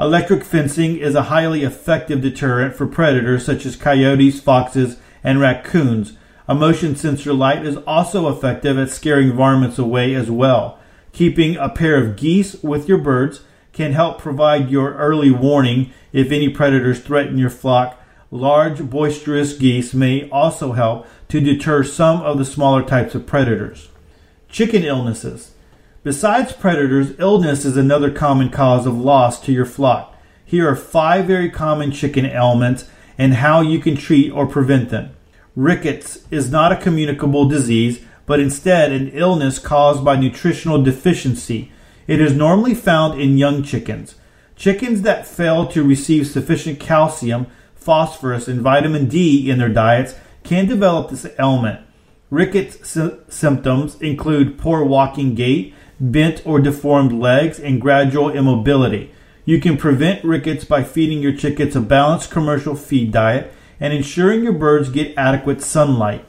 Electric 0.00 0.44
fencing 0.44 0.96
is 0.96 1.14
a 1.14 1.24
highly 1.24 1.62
effective 1.62 2.22
deterrent 2.22 2.74
for 2.74 2.86
predators 2.86 3.44
such 3.44 3.66
as 3.66 3.76
coyotes, 3.76 4.40
foxes, 4.40 4.96
and 5.22 5.38
raccoons. 5.38 6.14
A 6.48 6.54
motion 6.54 6.96
sensor 6.96 7.34
light 7.34 7.66
is 7.66 7.76
also 7.86 8.26
effective 8.34 8.78
at 8.78 8.88
scaring 8.88 9.34
varmints 9.34 9.78
away 9.78 10.14
as 10.14 10.30
well. 10.30 10.78
Keeping 11.12 11.58
a 11.58 11.68
pair 11.68 12.02
of 12.02 12.16
geese 12.16 12.54
with 12.62 12.88
your 12.88 12.96
birds 12.96 13.42
can 13.74 13.92
help 13.92 14.18
provide 14.18 14.70
your 14.70 14.94
early 14.94 15.30
warning 15.30 15.92
if 16.14 16.32
any 16.32 16.48
predators 16.48 17.00
threaten 17.00 17.36
your 17.36 17.50
flock. 17.50 18.02
Large, 18.30 18.88
boisterous 18.88 19.52
geese 19.52 19.92
may 19.92 20.30
also 20.30 20.72
help 20.72 21.06
to 21.28 21.40
deter 21.40 21.84
some 21.84 22.22
of 22.22 22.38
the 22.38 22.46
smaller 22.46 22.82
types 22.82 23.14
of 23.14 23.26
predators. 23.26 23.90
Chicken 24.48 24.82
illnesses. 24.82 25.49
Besides 26.02 26.52
predators, 26.52 27.12
illness 27.18 27.64
is 27.64 27.76
another 27.76 28.10
common 28.10 28.48
cause 28.48 28.86
of 28.86 28.98
loss 28.98 29.40
to 29.42 29.52
your 29.52 29.66
flock. 29.66 30.16
Here 30.44 30.68
are 30.68 30.76
five 30.76 31.26
very 31.26 31.50
common 31.50 31.92
chicken 31.92 32.24
ailments 32.24 32.88
and 33.18 33.34
how 33.34 33.60
you 33.60 33.78
can 33.78 33.96
treat 33.96 34.30
or 34.30 34.46
prevent 34.46 34.88
them. 34.88 35.14
Rickets 35.54 36.26
is 36.30 36.50
not 36.50 36.72
a 36.72 36.76
communicable 36.76 37.48
disease, 37.48 38.02
but 38.24 38.40
instead 38.40 38.92
an 38.92 39.08
illness 39.08 39.58
caused 39.58 40.04
by 40.04 40.16
nutritional 40.16 40.82
deficiency 40.82 41.70
it 42.10 42.20
is 42.20 42.34
normally 42.34 42.74
found 42.74 43.20
in 43.20 43.38
young 43.38 43.62
chickens. 43.62 44.16
Chickens 44.56 45.02
that 45.02 45.28
fail 45.28 45.64
to 45.68 45.84
receive 45.84 46.26
sufficient 46.26 46.80
calcium, 46.80 47.46
phosphorus, 47.76 48.48
and 48.48 48.60
vitamin 48.60 49.06
D 49.06 49.48
in 49.48 49.58
their 49.58 49.68
diets 49.68 50.16
can 50.42 50.66
develop 50.66 51.10
this 51.10 51.26
ailment. 51.38 51.80
Rickets 52.28 52.88
sy- 52.88 53.12
symptoms 53.28 53.94
include 54.00 54.58
poor 54.58 54.82
walking 54.82 55.36
gait, 55.36 55.72
bent 56.00 56.42
or 56.46 56.60
deformed 56.60 57.12
legs, 57.12 57.58
and 57.58 57.80
gradual 57.80 58.30
immobility. 58.30 59.12
You 59.44 59.60
can 59.60 59.76
prevent 59.76 60.24
rickets 60.24 60.64
by 60.64 60.82
feeding 60.82 61.20
your 61.20 61.36
chickens 61.36 61.76
a 61.76 61.80
balanced 61.80 62.30
commercial 62.30 62.74
feed 62.76 63.12
diet 63.12 63.52
and 63.78 63.92
ensuring 63.92 64.42
your 64.42 64.52
birds 64.52 64.90
get 64.90 65.16
adequate 65.16 65.62
sunlight. 65.62 66.24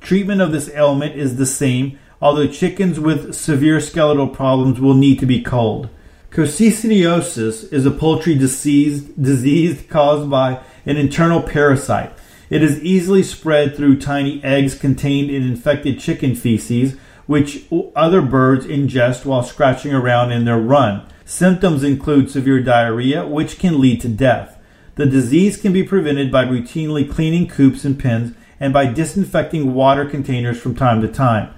Treatment 0.00 0.40
of 0.40 0.52
this 0.52 0.70
ailment 0.70 1.16
is 1.16 1.36
the 1.36 1.46
same 1.46 1.98
although 2.20 2.46
chickens 2.46 2.98
with 2.98 3.34
severe 3.34 3.80
skeletal 3.80 4.28
problems 4.28 4.80
will 4.80 4.94
need 4.94 5.18
to 5.18 5.26
be 5.26 5.42
culled. 5.42 5.88
Coccidiosis 6.30 7.72
is 7.72 7.86
a 7.86 7.90
poultry 7.90 8.34
disease, 8.34 9.02
disease 9.02 9.82
caused 9.88 10.28
by 10.28 10.60
an 10.84 10.96
internal 10.96 11.42
parasite. 11.42 12.12
It 12.50 12.62
is 12.62 12.82
easily 12.82 13.22
spread 13.22 13.76
through 13.76 14.00
tiny 14.00 14.42
eggs 14.44 14.74
contained 14.74 15.30
in 15.30 15.42
infected 15.42 15.98
chicken 15.98 16.34
feces, 16.34 16.96
which 17.26 17.64
other 17.94 18.22
birds 18.22 18.66
ingest 18.66 19.24
while 19.24 19.42
scratching 19.42 19.92
around 19.92 20.32
in 20.32 20.44
their 20.44 20.58
run. 20.58 21.06
Symptoms 21.24 21.82
include 21.82 22.30
severe 22.30 22.60
diarrhea, 22.60 23.26
which 23.26 23.58
can 23.58 23.80
lead 23.80 24.00
to 24.00 24.08
death. 24.08 24.58
The 24.94 25.06
disease 25.06 25.56
can 25.56 25.72
be 25.72 25.82
prevented 25.82 26.30
by 26.30 26.44
routinely 26.44 27.10
cleaning 27.10 27.48
coops 27.48 27.84
and 27.84 27.98
pens 27.98 28.34
and 28.58 28.72
by 28.72 28.86
disinfecting 28.86 29.74
water 29.74 30.04
containers 30.04 30.60
from 30.60 30.74
time 30.74 31.02
to 31.02 31.08
time. 31.08 31.52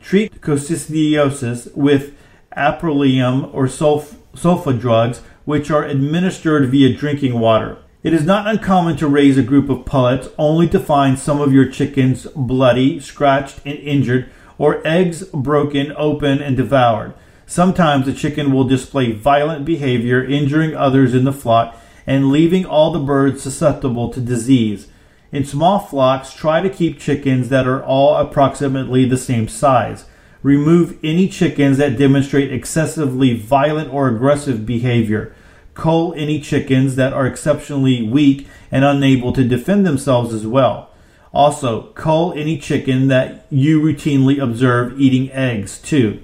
Treat 0.00 0.40
coccidiosis 0.40 1.74
with 1.74 2.14
amprolium 2.56 3.52
or 3.54 3.66
sulf- 3.66 4.16
sulfa 4.34 4.78
drugs, 4.78 5.20
which 5.44 5.70
are 5.70 5.84
administered 5.84 6.68
via 6.70 6.94
drinking 6.94 7.38
water. 7.38 7.78
It 8.02 8.12
is 8.12 8.26
not 8.26 8.48
uncommon 8.48 8.96
to 8.96 9.06
raise 9.06 9.38
a 9.38 9.42
group 9.42 9.70
of 9.70 9.86
pullets 9.86 10.28
only 10.36 10.68
to 10.70 10.80
find 10.80 11.18
some 11.18 11.40
of 11.40 11.52
your 11.52 11.68
chickens 11.68 12.26
bloody, 12.34 12.98
scratched, 12.98 13.60
and 13.64 13.78
injured, 13.78 14.28
or 14.62 14.80
eggs 14.86 15.24
broken 15.24 15.92
open 15.96 16.40
and 16.40 16.56
devoured. 16.56 17.12
Sometimes 17.46 18.06
the 18.06 18.12
chicken 18.12 18.52
will 18.52 18.62
display 18.62 19.10
violent 19.10 19.64
behavior, 19.64 20.24
injuring 20.24 20.72
others 20.72 21.14
in 21.14 21.24
the 21.24 21.32
flock 21.32 21.76
and 22.06 22.30
leaving 22.30 22.64
all 22.64 22.92
the 22.92 23.00
birds 23.00 23.42
susceptible 23.42 24.08
to 24.10 24.20
disease. 24.20 24.86
In 25.32 25.44
small 25.44 25.80
flocks, 25.80 26.32
try 26.32 26.60
to 26.60 26.70
keep 26.70 27.00
chickens 27.00 27.48
that 27.48 27.66
are 27.66 27.82
all 27.82 28.16
approximately 28.16 29.04
the 29.04 29.16
same 29.16 29.48
size. 29.48 30.04
Remove 30.44 30.96
any 31.02 31.26
chickens 31.26 31.78
that 31.78 31.98
demonstrate 31.98 32.52
excessively 32.52 33.36
violent 33.36 33.92
or 33.92 34.06
aggressive 34.06 34.64
behavior. 34.64 35.34
Cull 35.74 36.14
any 36.16 36.40
chickens 36.40 36.94
that 36.94 37.12
are 37.12 37.26
exceptionally 37.26 38.08
weak 38.08 38.46
and 38.70 38.84
unable 38.84 39.32
to 39.32 39.42
defend 39.42 39.84
themselves 39.84 40.32
as 40.32 40.46
well. 40.46 40.91
Also, 41.32 41.84
cull 41.94 42.34
any 42.34 42.58
chicken 42.58 43.08
that 43.08 43.46
you 43.50 43.80
routinely 43.80 44.38
observe 44.42 45.00
eating 45.00 45.30
eggs 45.32 45.78
too. 45.78 46.22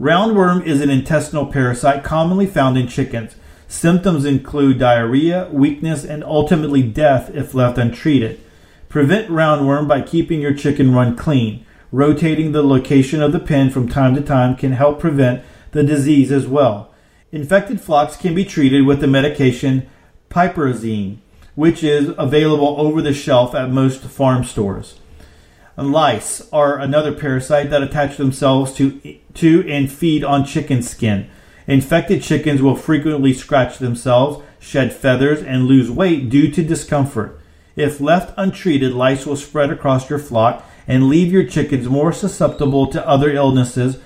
Roundworm 0.00 0.64
is 0.64 0.80
an 0.80 0.90
intestinal 0.90 1.46
parasite 1.46 2.02
commonly 2.02 2.46
found 2.46 2.76
in 2.76 2.88
chickens. 2.88 3.36
Symptoms 3.68 4.24
include 4.24 4.78
diarrhea, 4.78 5.48
weakness, 5.52 6.04
and 6.04 6.24
ultimately 6.24 6.82
death 6.82 7.30
if 7.34 7.54
left 7.54 7.78
untreated. 7.78 8.40
Prevent 8.88 9.28
roundworm 9.28 9.86
by 9.86 10.00
keeping 10.00 10.40
your 10.40 10.54
chicken 10.54 10.94
run 10.94 11.14
clean. 11.14 11.64
Rotating 11.92 12.52
the 12.52 12.62
location 12.62 13.22
of 13.22 13.32
the 13.32 13.38
pen 13.38 13.70
from 13.70 13.88
time 13.88 14.14
to 14.14 14.20
time 14.20 14.56
can 14.56 14.72
help 14.72 14.98
prevent 14.98 15.42
the 15.72 15.82
disease 15.82 16.32
as 16.32 16.46
well. 16.46 16.92
Infected 17.30 17.80
flocks 17.80 18.16
can 18.16 18.34
be 18.34 18.44
treated 18.44 18.86
with 18.86 19.00
the 19.00 19.06
medication 19.06 19.86
piperazine, 20.30 21.18
which 21.58 21.82
is 21.82 22.14
available 22.18 22.76
over 22.78 23.02
the 23.02 23.12
shelf 23.12 23.52
at 23.52 23.68
most 23.68 24.00
farm 24.02 24.44
stores. 24.44 25.00
Lice 25.76 26.48
are 26.52 26.78
another 26.78 27.12
parasite 27.12 27.68
that 27.70 27.82
attach 27.82 28.16
themselves 28.16 28.72
to, 28.74 29.18
to 29.34 29.68
and 29.68 29.90
feed 29.90 30.22
on 30.22 30.44
chicken 30.44 30.82
skin. 30.82 31.28
Infected 31.66 32.22
chickens 32.22 32.62
will 32.62 32.76
frequently 32.76 33.32
scratch 33.32 33.78
themselves, 33.78 34.40
shed 34.60 34.92
feathers, 34.92 35.42
and 35.42 35.64
lose 35.64 35.90
weight 35.90 36.30
due 36.30 36.48
to 36.48 36.62
discomfort. 36.62 37.40
If 37.74 38.00
left 38.00 38.34
untreated, 38.36 38.92
lice 38.92 39.26
will 39.26 39.34
spread 39.34 39.72
across 39.72 40.08
your 40.08 40.20
flock 40.20 40.64
and 40.86 41.08
leave 41.08 41.32
your 41.32 41.44
chickens 41.44 41.88
more 41.88 42.12
susceptible 42.12 42.86
to 42.86 43.04
other 43.04 43.32
illnesses. 43.32 43.98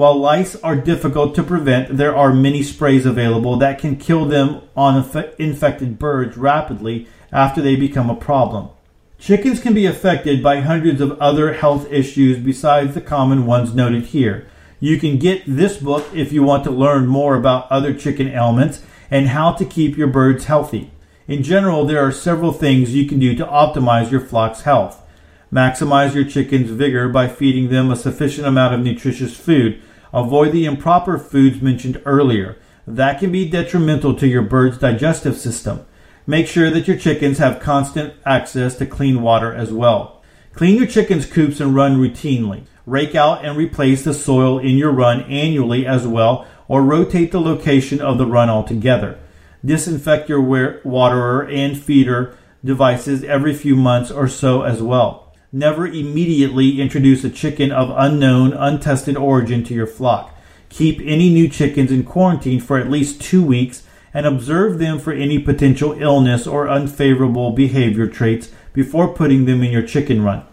While 0.00 0.18
lice 0.18 0.56
are 0.56 0.76
difficult 0.76 1.34
to 1.34 1.42
prevent, 1.42 1.98
there 1.98 2.16
are 2.16 2.32
many 2.32 2.62
sprays 2.62 3.04
available 3.04 3.58
that 3.58 3.78
can 3.78 3.96
kill 3.98 4.24
them 4.24 4.62
on 4.74 4.96
infected 5.38 5.98
birds 5.98 6.38
rapidly 6.38 7.06
after 7.30 7.60
they 7.60 7.76
become 7.76 8.08
a 8.08 8.16
problem. 8.16 8.70
Chickens 9.18 9.60
can 9.60 9.74
be 9.74 9.84
affected 9.84 10.42
by 10.42 10.62
hundreds 10.62 11.02
of 11.02 11.20
other 11.20 11.52
health 11.52 11.86
issues 11.92 12.38
besides 12.38 12.94
the 12.94 13.02
common 13.02 13.44
ones 13.44 13.74
noted 13.74 14.04
here. 14.04 14.48
You 14.80 14.98
can 14.98 15.18
get 15.18 15.42
this 15.46 15.76
book 15.76 16.06
if 16.14 16.32
you 16.32 16.42
want 16.42 16.64
to 16.64 16.70
learn 16.70 17.06
more 17.06 17.34
about 17.34 17.70
other 17.70 17.92
chicken 17.92 18.28
ailments 18.28 18.80
and 19.10 19.28
how 19.28 19.52
to 19.52 19.66
keep 19.66 19.98
your 19.98 20.08
birds 20.08 20.46
healthy. 20.46 20.92
In 21.28 21.42
general, 21.42 21.84
there 21.84 22.02
are 22.02 22.10
several 22.10 22.52
things 22.52 22.94
you 22.94 23.06
can 23.06 23.18
do 23.18 23.34
to 23.36 23.44
optimize 23.44 24.10
your 24.10 24.22
flock's 24.22 24.62
health. 24.62 25.06
Maximize 25.52 26.14
your 26.14 26.24
chicken's 26.24 26.70
vigor 26.70 27.10
by 27.10 27.28
feeding 27.28 27.68
them 27.68 27.90
a 27.90 27.96
sufficient 27.96 28.46
amount 28.46 28.72
of 28.72 28.80
nutritious 28.80 29.36
food. 29.36 29.82
Avoid 30.12 30.52
the 30.52 30.64
improper 30.64 31.18
foods 31.18 31.62
mentioned 31.62 32.02
earlier. 32.04 32.58
That 32.86 33.20
can 33.20 33.30
be 33.30 33.48
detrimental 33.48 34.14
to 34.14 34.26
your 34.26 34.42
bird's 34.42 34.78
digestive 34.78 35.36
system. 35.36 35.86
Make 36.26 36.46
sure 36.46 36.70
that 36.70 36.88
your 36.88 36.96
chickens 36.96 37.38
have 37.38 37.60
constant 37.60 38.14
access 38.26 38.74
to 38.76 38.86
clean 38.86 39.22
water 39.22 39.54
as 39.54 39.72
well. 39.72 40.22
Clean 40.52 40.76
your 40.76 40.86
chickens' 40.86 41.26
coops 41.26 41.60
and 41.60 41.74
run 41.74 41.96
routinely. 41.98 42.64
Rake 42.86 43.14
out 43.14 43.44
and 43.44 43.56
replace 43.56 44.02
the 44.02 44.14
soil 44.14 44.58
in 44.58 44.76
your 44.76 44.90
run 44.90 45.22
annually 45.22 45.86
as 45.86 46.06
well, 46.06 46.46
or 46.66 46.82
rotate 46.82 47.30
the 47.30 47.40
location 47.40 48.00
of 48.00 48.18
the 48.18 48.26
run 48.26 48.50
altogether. 48.50 49.18
Disinfect 49.64 50.28
your 50.28 50.40
waterer 50.84 51.46
and 51.46 51.78
feeder 51.78 52.36
devices 52.64 53.22
every 53.24 53.54
few 53.54 53.76
months 53.76 54.10
or 54.10 54.26
so 54.26 54.62
as 54.62 54.82
well. 54.82 55.29
Never 55.52 55.84
immediately 55.84 56.80
introduce 56.80 57.24
a 57.24 57.30
chicken 57.30 57.72
of 57.72 57.92
unknown, 57.96 58.52
untested 58.52 59.16
origin 59.16 59.64
to 59.64 59.74
your 59.74 59.86
flock. 59.86 60.32
Keep 60.68 61.00
any 61.00 61.28
new 61.28 61.48
chickens 61.48 61.90
in 61.90 62.04
quarantine 62.04 62.60
for 62.60 62.78
at 62.78 62.88
least 62.88 63.20
two 63.20 63.42
weeks 63.42 63.82
and 64.14 64.26
observe 64.26 64.78
them 64.78 65.00
for 65.00 65.12
any 65.12 65.40
potential 65.40 66.00
illness 66.00 66.46
or 66.46 66.68
unfavorable 66.68 67.50
behavior 67.50 68.06
traits 68.06 68.52
before 68.72 69.12
putting 69.12 69.44
them 69.44 69.64
in 69.64 69.72
your 69.72 69.82
chicken 69.82 70.22
run. 70.22 70.44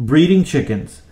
Breeding 0.00 0.42
chickens. 0.42 1.02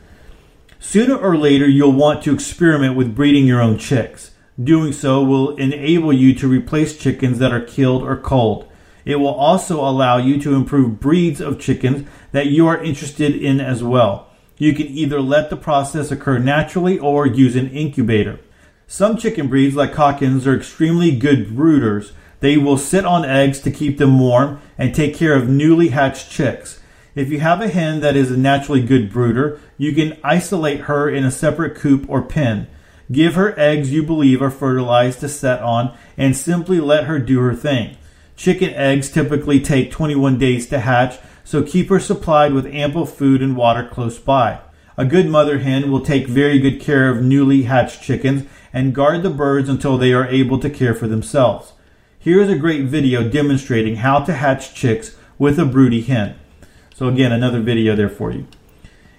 Sooner 0.81 1.17
or 1.17 1.37
later, 1.37 1.69
you'll 1.69 1.93
want 1.93 2.25
to 2.25 2.35
experiment 2.35 2.97
with 2.97 3.15
breeding 3.15 3.47
your 3.47 3.61
own 3.61 3.79
chicks. 3.79 4.33
Doing 4.61 4.93
so 4.93 5.23
will 5.23 5.55
enable 5.57 6.13
you 6.13 6.35
to 6.35 6.49
replace 6.49 6.99
chickens 6.99 7.39
that 7.39 7.53
are 7.53 7.61
killed 7.61 8.03
or 8.03 8.17
culled. 8.17 8.69
It 9.05 9.17
will 9.17 9.35
also 9.35 9.81
allow 9.81 10.19
you 10.19 10.41
to 10.41 10.55
improve 10.55 11.01
breeds 11.01 11.41
of 11.41 11.61
chickens 11.61 12.09
that 12.33 12.47
you 12.47 12.67
are 12.67 12.83
interested 12.83 13.35
in 13.35 13.61
as 13.61 13.83
well. 13.83 14.29
You 14.59 14.75
can 14.75 14.89
either 14.89 15.21
let 15.21 15.51
the 15.51 15.57
process 15.57 16.11
occur 16.11 16.39
naturally 16.39 16.99
or 16.99 17.27
use 17.27 17.57
an 17.57 17.71
incubator. 17.71 18.41
Some 18.87 19.17
chicken 19.17 19.49
breeds, 19.49 19.75
like 19.75 19.93
Cochins, 19.93 20.47
are 20.47 20.57
extremely 20.57 21.17
good 21.17 21.49
brooders. 21.49 22.13
They 22.41 22.57
will 22.57 22.77
sit 22.77 23.05
on 23.05 23.25
eggs 23.25 23.61
to 23.61 23.71
keep 23.71 23.99
them 23.99 24.19
warm 24.19 24.61
and 24.77 24.95
take 24.95 25.15
care 25.15 25.35
of 25.35 25.49
newly 25.49 25.89
hatched 25.89 26.31
chicks. 26.31 26.81
If 27.15 27.29
you 27.29 27.41
have 27.41 27.61
a 27.61 27.69
hen 27.69 28.01
that 28.01 28.17
is 28.17 28.31
a 28.31 28.37
naturally 28.37 28.83
good 28.83 29.13
brooder, 29.13 29.61
you 29.77 29.95
can 29.95 30.19
isolate 30.25 30.83
her 30.83 31.09
in 31.09 31.25
a 31.25 31.31
separate 31.31 31.75
coop 31.75 32.07
or 32.09 32.23
pen. 32.23 32.67
Give 33.11 33.35
her 33.35 33.59
eggs 33.59 33.93
you 33.93 34.03
believe 34.03 34.41
are 34.41 34.51
fertilized 34.51 35.21
to 35.21 35.29
set 35.29 35.61
on 35.61 35.97
and 36.17 36.37
simply 36.37 36.81
let 36.81 37.05
her 37.05 37.19
do 37.19 37.41
her 37.41 37.55
thing. 37.55 37.97
Chicken 38.37 38.71
eggs 38.71 39.11
typically 39.11 39.61
take 39.61 39.91
21 39.91 40.39
days 40.39 40.67
to 40.69 40.81
hatch, 40.81 41.19
so 41.45 41.63
keep 41.63 41.89
her 41.89 42.01
supplied 42.01 42.53
with 42.53 42.67
ample 42.67 43.07
food 43.07 43.43
and 43.43 43.57
water 43.57 43.89
close 43.89 44.19
by. 44.19 44.61
A 44.97 45.05
good 45.05 45.27
mother 45.27 45.59
hen 45.61 45.91
will 45.91 46.01
take 46.01 46.27
very 46.27 46.59
good 46.59 46.81
care 46.81 47.09
of 47.09 47.23
newly 47.23 47.63
hatched 47.63 48.03
chickens 48.03 48.47
and 48.73 48.95
guard 48.95 49.23
the 49.23 49.31
birds 49.31 49.69
until 49.69 49.97
they 49.97 50.13
are 50.13 50.27
able 50.27 50.59
to 50.59 50.71
care 50.71 50.95
for 50.95 51.09
themselves. 51.09 51.73
Here 52.19 52.41
is 52.41 52.49
a 52.49 52.57
great 52.57 52.85
video 52.85 53.29
demonstrating 53.29 53.97
how 53.97 54.21
to 54.21 54.33
hatch 54.33 54.75
chicks 54.75 55.17
with 55.39 55.59
a 55.59 55.65
broody 55.65 56.03
hen. 56.03 56.37
So 56.95 57.09
again, 57.09 57.33
another 57.33 57.61
video 57.61 57.97
there 57.97 58.09
for 58.09 58.31
you. 58.31 58.47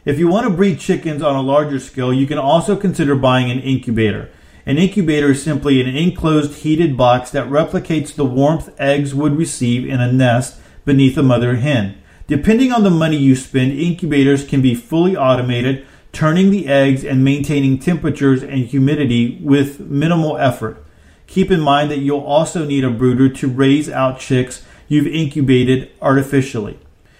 If 0.05 0.19
you 0.19 0.27
want 0.27 0.47
to 0.47 0.53
breed 0.53 0.79
chickens 0.79 1.21
on 1.21 1.35
a 1.35 1.41
larger 1.41 1.79
scale, 1.79 2.13
you 2.13 2.27
can 2.27 2.37
also 2.37 2.75
consider 2.75 3.15
buying 3.15 3.49
an 3.49 3.59
incubator. 3.59 4.29
An 4.65 4.77
incubator 4.77 5.31
is 5.31 5.43
simply 5.43 5.81
an 5.81 5.87
enclosed 5.87 6.59
heated 6.59 6.95
box 6.95 7.31
that 7.31 7.49
replicates 7.49 8.15
the 8.15 8.25
warmth 8.25 8.69
eggs 8.79 9.13
would 9.13 9.35
receive 9.37 9.87
in 9.87 9.99
a 9.99 10.11
nest 10.11 10.59
beneath 10.85 11.17
a 11.17 11.23
mother 11.23 11.55
hen. 11.55 11.97
Depending 12.27 12.71
on 12.71 12.83
the 12.83 12.89
money 12.89 13.17
you 13.17 13.35
spend, 13.35 13.73
incubators 13.73 14.45
can 14.45 14.61
be 14.61 14.75
fully 14.75 15.15
automated, 15.15 15.85
turning 16.13 16.51
the 16.51 16.67
eggs 16.67 17.03
and 17.03 17.23
maintaining 17.23 17.79
temperatures 17.79 18.41
and 18.41 18.65
humidity 18.65 19.39
with 19.41 19.79
minimal 19.81 20.37
effort. 20.37 20.83
Keep 21.27 21.51
in 21.51 21.59
mind 21.59 21.91
that 21.91 21.99
you'll 21.99 22.19
also 22.19 22.65
need 22.65 22.83
a 22.83 22.89
brooder 22.89 23.27
to 23.27 23.47
raise 23.47 23.89
out 23.89 24.19
chicks 24.19 24.63
you've 24.87 25.07
incubated 25.07 25.91
artificially. 26.01 26.79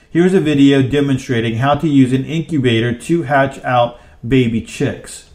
Here's 0.09 0.33
a 0.33 0.39
video 0.39 0.81
demonstrating 0.83 1.55
how 1.55 1.75
to 1.75 1.87
use 1.87 2.13
an 2.13 2.23
incubator 2.23 2.93
to 2.97 3.23
hatch 3.23 3.57
out 3.63 3.99
baby 4.25 4.61
chicks. 4.61 5.31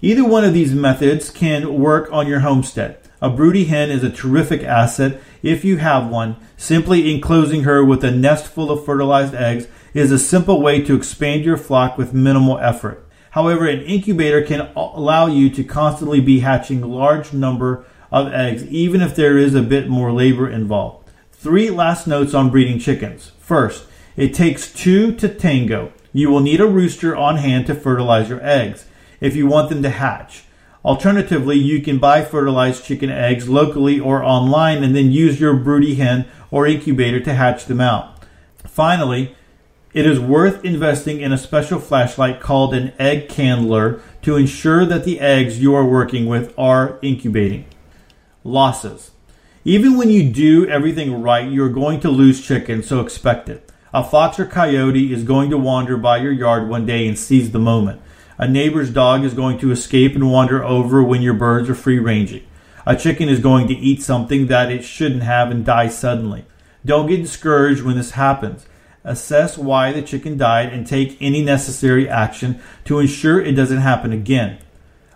Either 0.00 0.24
one 0.24 0.44
of 0.44 0.54
these 0.54 0.74
methods 0.74 1.30
can 1.30 1.78
work 1.78 2.10
on 2.10 2.26
your 2.26 2.40
homestead. 2.40 2.98
A 3.20 3.30
broody 3.30 3.66
hen 3.66 3.90
is 3.90 4.02
a 4.02 4.10
terrific 4.10 4.62
asset 4.62 5.20
if 5.44 5.64
you 5.64 5.76
have 5.76 6.08
one. 6.08 6.36
Simply 6.56 7.14
enclosing 7.14 7.62
her 7.62 7.84
with 7.84 8.02
a 8.02 8.10
nest 8.10 8.46
full 8.46 8.70
of 8.70 8.84
fertilized 8.84 9.34
eggs 9.34 9.68
is 9.92 10.10
a 10.10 10.18
simple 10.18 10.60
way 10.60 10.82
to 10.82 10.96
expand 10.96 11.44
your 11.44 11.58
flock 11.58 11.96
with 11.96 12.14
minimal 12.14 12.58
effort. 12.58 13.06
However, 13.32 13.68
an 13.68 13.82
incubator 13.82 14.42
can 14.42 14.70
allow 14.74 15.26
you 15.26 15.50
to 15.50 15.62
constantly 15.62 16.20
be 16.20 16.40
hatching 16.40 16.80
large 16.80 17.32
number 17.32 17.84
of 18.10 18.32
eggs 18.32 18.64
even 18.66 19.00
if 19.00 19.14
there 19.14 19.36
is 19.36 19.54
a 19.54 19.62
bit 19.62 19.88
more 19.88 20.12
labor 20.12 20.48
involved. 20.48 21.10
Three 21.32 21.68
last 21.68 22.06
notes 22.06 22.32
on 22.32 22.50
breeding 22.50 22.78
chickens. 22.78 23.32
First, 23.38 23.86
it 24.16 24.32
takes 24.32 24.72
two 24.72 25.14
to 25.16 25.28
tango. 25.28 25.92
You 26.12 26.30
will 26.30 26.40
need 26.40 26.60
a 26.60 26.66
rooster 26.66 27.14
on 27.14 27.36
hand 27.36 27.66
to 27.66 27.74
fertilize 27.74 28.28
your 28.28 28.42
eggs 28.42 28.86
if 29.20 29.36
you 29.36 29.46
want 29.46 29.68
them 29.68 29.82
to 29.82 29.90
hatch. 29.90 30.44
Alternatively, 30.84 31.56
you 31.56 31.80
can 31.80 31.98
buy 31.98 32.22
fertilized 32.22 32.84
chicken 32.84 33.10
eggs 33.10 33.48
locally 33.48 33.98
or 33.98 34.22
online 34.22 34.84
and 34.84 34.94
then 34.94 35.10
use 35.10 35.40
your 35.40 35.54
broody 35.54 35.94
hen 35.94 36.26
or 36.50 36.66
incubator 36.66 37.20
to 37.20 37.32
hatch 37.32 37.64
them 37.64 37.80
out. 37.80 38.22
Finally, 38.66 39.34
it 39.94 40.04
is 40.04 40.20
worth 40.20 40.64
investing 40.64 41.20
in 41.20 41.32
a 41.32 41.38
special 41.38 41.78
flashlight 41.78 42.40
called 42.40 42.74
an 42.74 42.92
egg 42.98 43.28
candler 43.28 44.02
to 44.22 44.36
ensure 44.36 44.84
that 44.84 45.04
the 45.04 45.20
eggs 45.20 45.60
you 45.60 45.74
are 45.74 45.86
working 45.86 46.26
with 46.26 46.52
are 46.58 46.98
incubating. 47.00 47.64
Losses. 48.42 49.12
Even 49.64 49.96
when 49.96 50.10
you 50.10 50.28
do 50.28 50.68
everything 50.68 51.22
right, 51.22 51.50
you're 51.50 51.70
going 51.70 52.00
to 52.00 52.10
lose 52.10 52.46
chickens, 52.46 52.86
so 52.86 53.00
expect 53.00 53.48
it. 53.48 53.70
A 53.94 54.04
fox 54.04 54.38
or 54.38 54.44
coyote 54.44 55.12
is 55.12 55.22
going 55.22 55.48
to 55.50 55.56
wander 55.56 55.96
by 55.96 56.18
your 56.18 56.32
yard 56.32 56.68
one 56.68 56.84
day 56.84 57.06
and 57.06 57.18
seize 57.18 57.52
the 57.52 57.58
moment. 57.58 58.02
A 58.36 58.48
neighbor's 58.48 58.90
dog 58.90 59.24
is 59.24 59.34
going 59.34 59.58
to 59.58 59.70
escape 59.70 60.14
and 60.14 60.30
wander 60.30 60.64
over 60.64 61.02
when 61.02 61.22
your 61.22 61.34
birds 61.34 61.70
are 61.70 61.74
free 61.74 61.98
ranging. 61.98 62.44
A 62.86 62.96
chicken 62.96 63.28
is 63.28 63.38
going 63.38 63.68
to 63.68 63.74
eat 63.74 64.02
something 64.02 64.48
that 64.48 64.70
it 64.70 64.84
shouldn't 64.84 65.22
have 65.22 65.50
and 65.50 65.64
die 65.64 65.88
suddenly. 65.88 66.44
Don't 66.84 67.06
get 67.06 67.22
discouraged 67.22 67.82
when 67.82 67.96
this 67.96 68.12
happens. 68.12 68.66
assess 69.04 69.58
why 69.58 69.92
the 69.92 70.02
chicken 70.02 70.38
died, 70.38 70.72
and 70.72 70.86
take 70.86 71.20
any 71.20 71.42
necessary 71.42 72.08
action 72.08 72.60
to 72.84 72.98
ensure 72.98 73.40
it 73.40 73.52
doesn't 73.52 73.78
happen 73.78 74.12
again. 74.12 74.58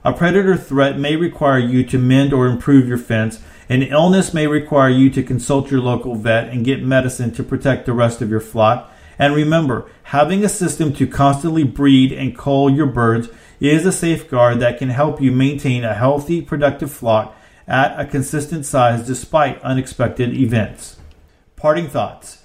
A 0.04 0.12
predator 0.12 0.56
threat 0.56 0.98
may 0.98 1.16
require 1.16 1.58
you 1.58 1.82
to 1.84 1.98
mend 1.98 2.32
or 2.32 2.46
improve 2.46 2.86
your 2.86 2.98
fence. 2.98 3.40
An 3.68 3.82
illness 3.82 4.32
may 4.32 4.46
require 4.46 4.90
you 4.90 5.10
to 5.10 5.22
consult 5.22 5.70
your 5.70 5.80
local 5.80 6.14
vet 6.14 6.50
and 6.50 6.64
get 6.64 6.82
medicine 6.82 7.32
to 7.32 7.42
protect 7.42 7.86
the 7.86 7.92
rest 7.92 8.22
of 8.22 8.30
your 8.30 8.40
flock. 8.40 8.92
And 9.18 9.34
remember, 9.34 9.90
having 10.04 10.44
a 10.44 10.48
system 10.48 10.92
to 10.94 11.06
constantly 11.06 11.64
breed 11.64 12.12
and 12.12 12.36
cull 12.36 12.70
your 12.70 12.86
birds 12.86 13.28
is 13.60 13.84
a 13.84 13.92
safeguard 13.92 14.60
that 14.60 14.78
can 14.78 14.90
help 14.90 15.20
you 15.20 15.32
maintain 15.32 15.84
a 15.84 15.94
healthy, 15.94 16.40
productive 16.40 16.92
flock 16.92 17.36
at 17.66 17.98
a 17.98 18.06
consistent 18.06 18.64
size 18.64 19.06
despite 19.06 19.60
unexpected 19.62 20.34
events. 20.34 20.98
Parting 21.56 21.88
thoughts 21.88 22.44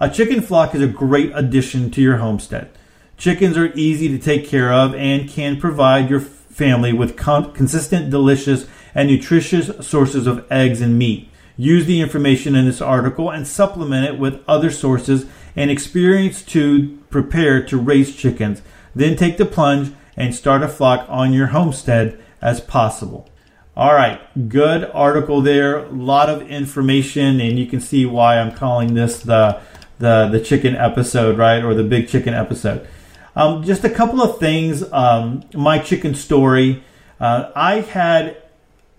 A 0.00 0.08
chicken 0.08 0.40
flock 0.40 0.74
is 0.74 0.82
a 0.82 0.86
great 0.86 1.30
addition 1.34 1.90
to 1.90 2.00
your 2.00 2.16
homestead. 2.16 2.70
Chickens 3.18 3.56
are 3.56 3.72
easy 3.74 4.08
to 4.08 4.18
take 4.18 4.46
care 4.46 4.72
of 4.72 4.94
and 4.94 5.28
can 5.28 5.60
provide 5.60 6.10
your 6.10 6.20
family 6.20 6.92
with 6.92 7.16
con- 7.16 7.52
consistent, 7.52 8.10
delicious, 8.10 8.66
and 8.94 9.08
nutritious 9.08 9.86
sources 9.86 10.26
of 10.26 10.46
eggs 10.50 10.80
and 10.80 10.98
meat. 10.98 11.30
Use 11.56 11.86
the 11.86 12.00
information 12.00 12.54
in 12.54 12.66
this 12.66 12.80
article 12.80 13.30
and 13.30 13.46
supplement 13.46 14.06
it 14.06 14.18
with 14.18 14.42
other 14.46 14.70
sources 14.70 15.26
and 15.54 15.70
experience 15.70 16.42
to 16.42 16.98
prepare 17.08 17.64
to 17.64 17.78
raise 17.78 18.14
chickens. 18.14 18.60
Then 18.94 19.16
take 19.16 19.38
the 19.38 19.46
plunge 19.46 19.92
and 20.16 20.34
start 20.34 20.62
a 20.62 20.68
flock 20.68 21.06
on 21.08 21.32
your 21.32 21.48
homestead 21.48 22.18
as 22.42 22.60
possible. 22.60 23.28
All 23.76 23.92
right, 23.92 24.20
good 24.48 24.90
article 24.94 25.42
there. 25.42 25.84
A 25.84 25.90
lot 25.90 26.30
of 26.30 26.48
information, 26.48 27.40
and 27.40 27.58
you 27.58 27.66
can 27.66 27.80
see 27.80 28.06
why 28.06 28.38
I'm 28.38 28.52
calling 28.52 28.94
this 28.94 29.20
the 29.20 29.60
the 29.98 30.28
the 30.28 30.40
chicken 30.40 30.74
episode, 30.74 31.36
right, 31.36 31.62
or 31.62 31.74
the 31.74 31.84
big 31.84 32.08
chicken 32.08 32.32
episode. 32.32 32.86
Um, 33.34 33.62
just 33.64 33.84
a 33.84 33.90
couple 33.90 34.22
of 34.22 34.38
things. 34.38 34.82
Um, 34.92 35.44
my 35.52 35.78
chicken 35.78 36.14
story. 36.14 36.82
Uh, 37.20 37.50
I 37.54 37.80
had 37.80 38.38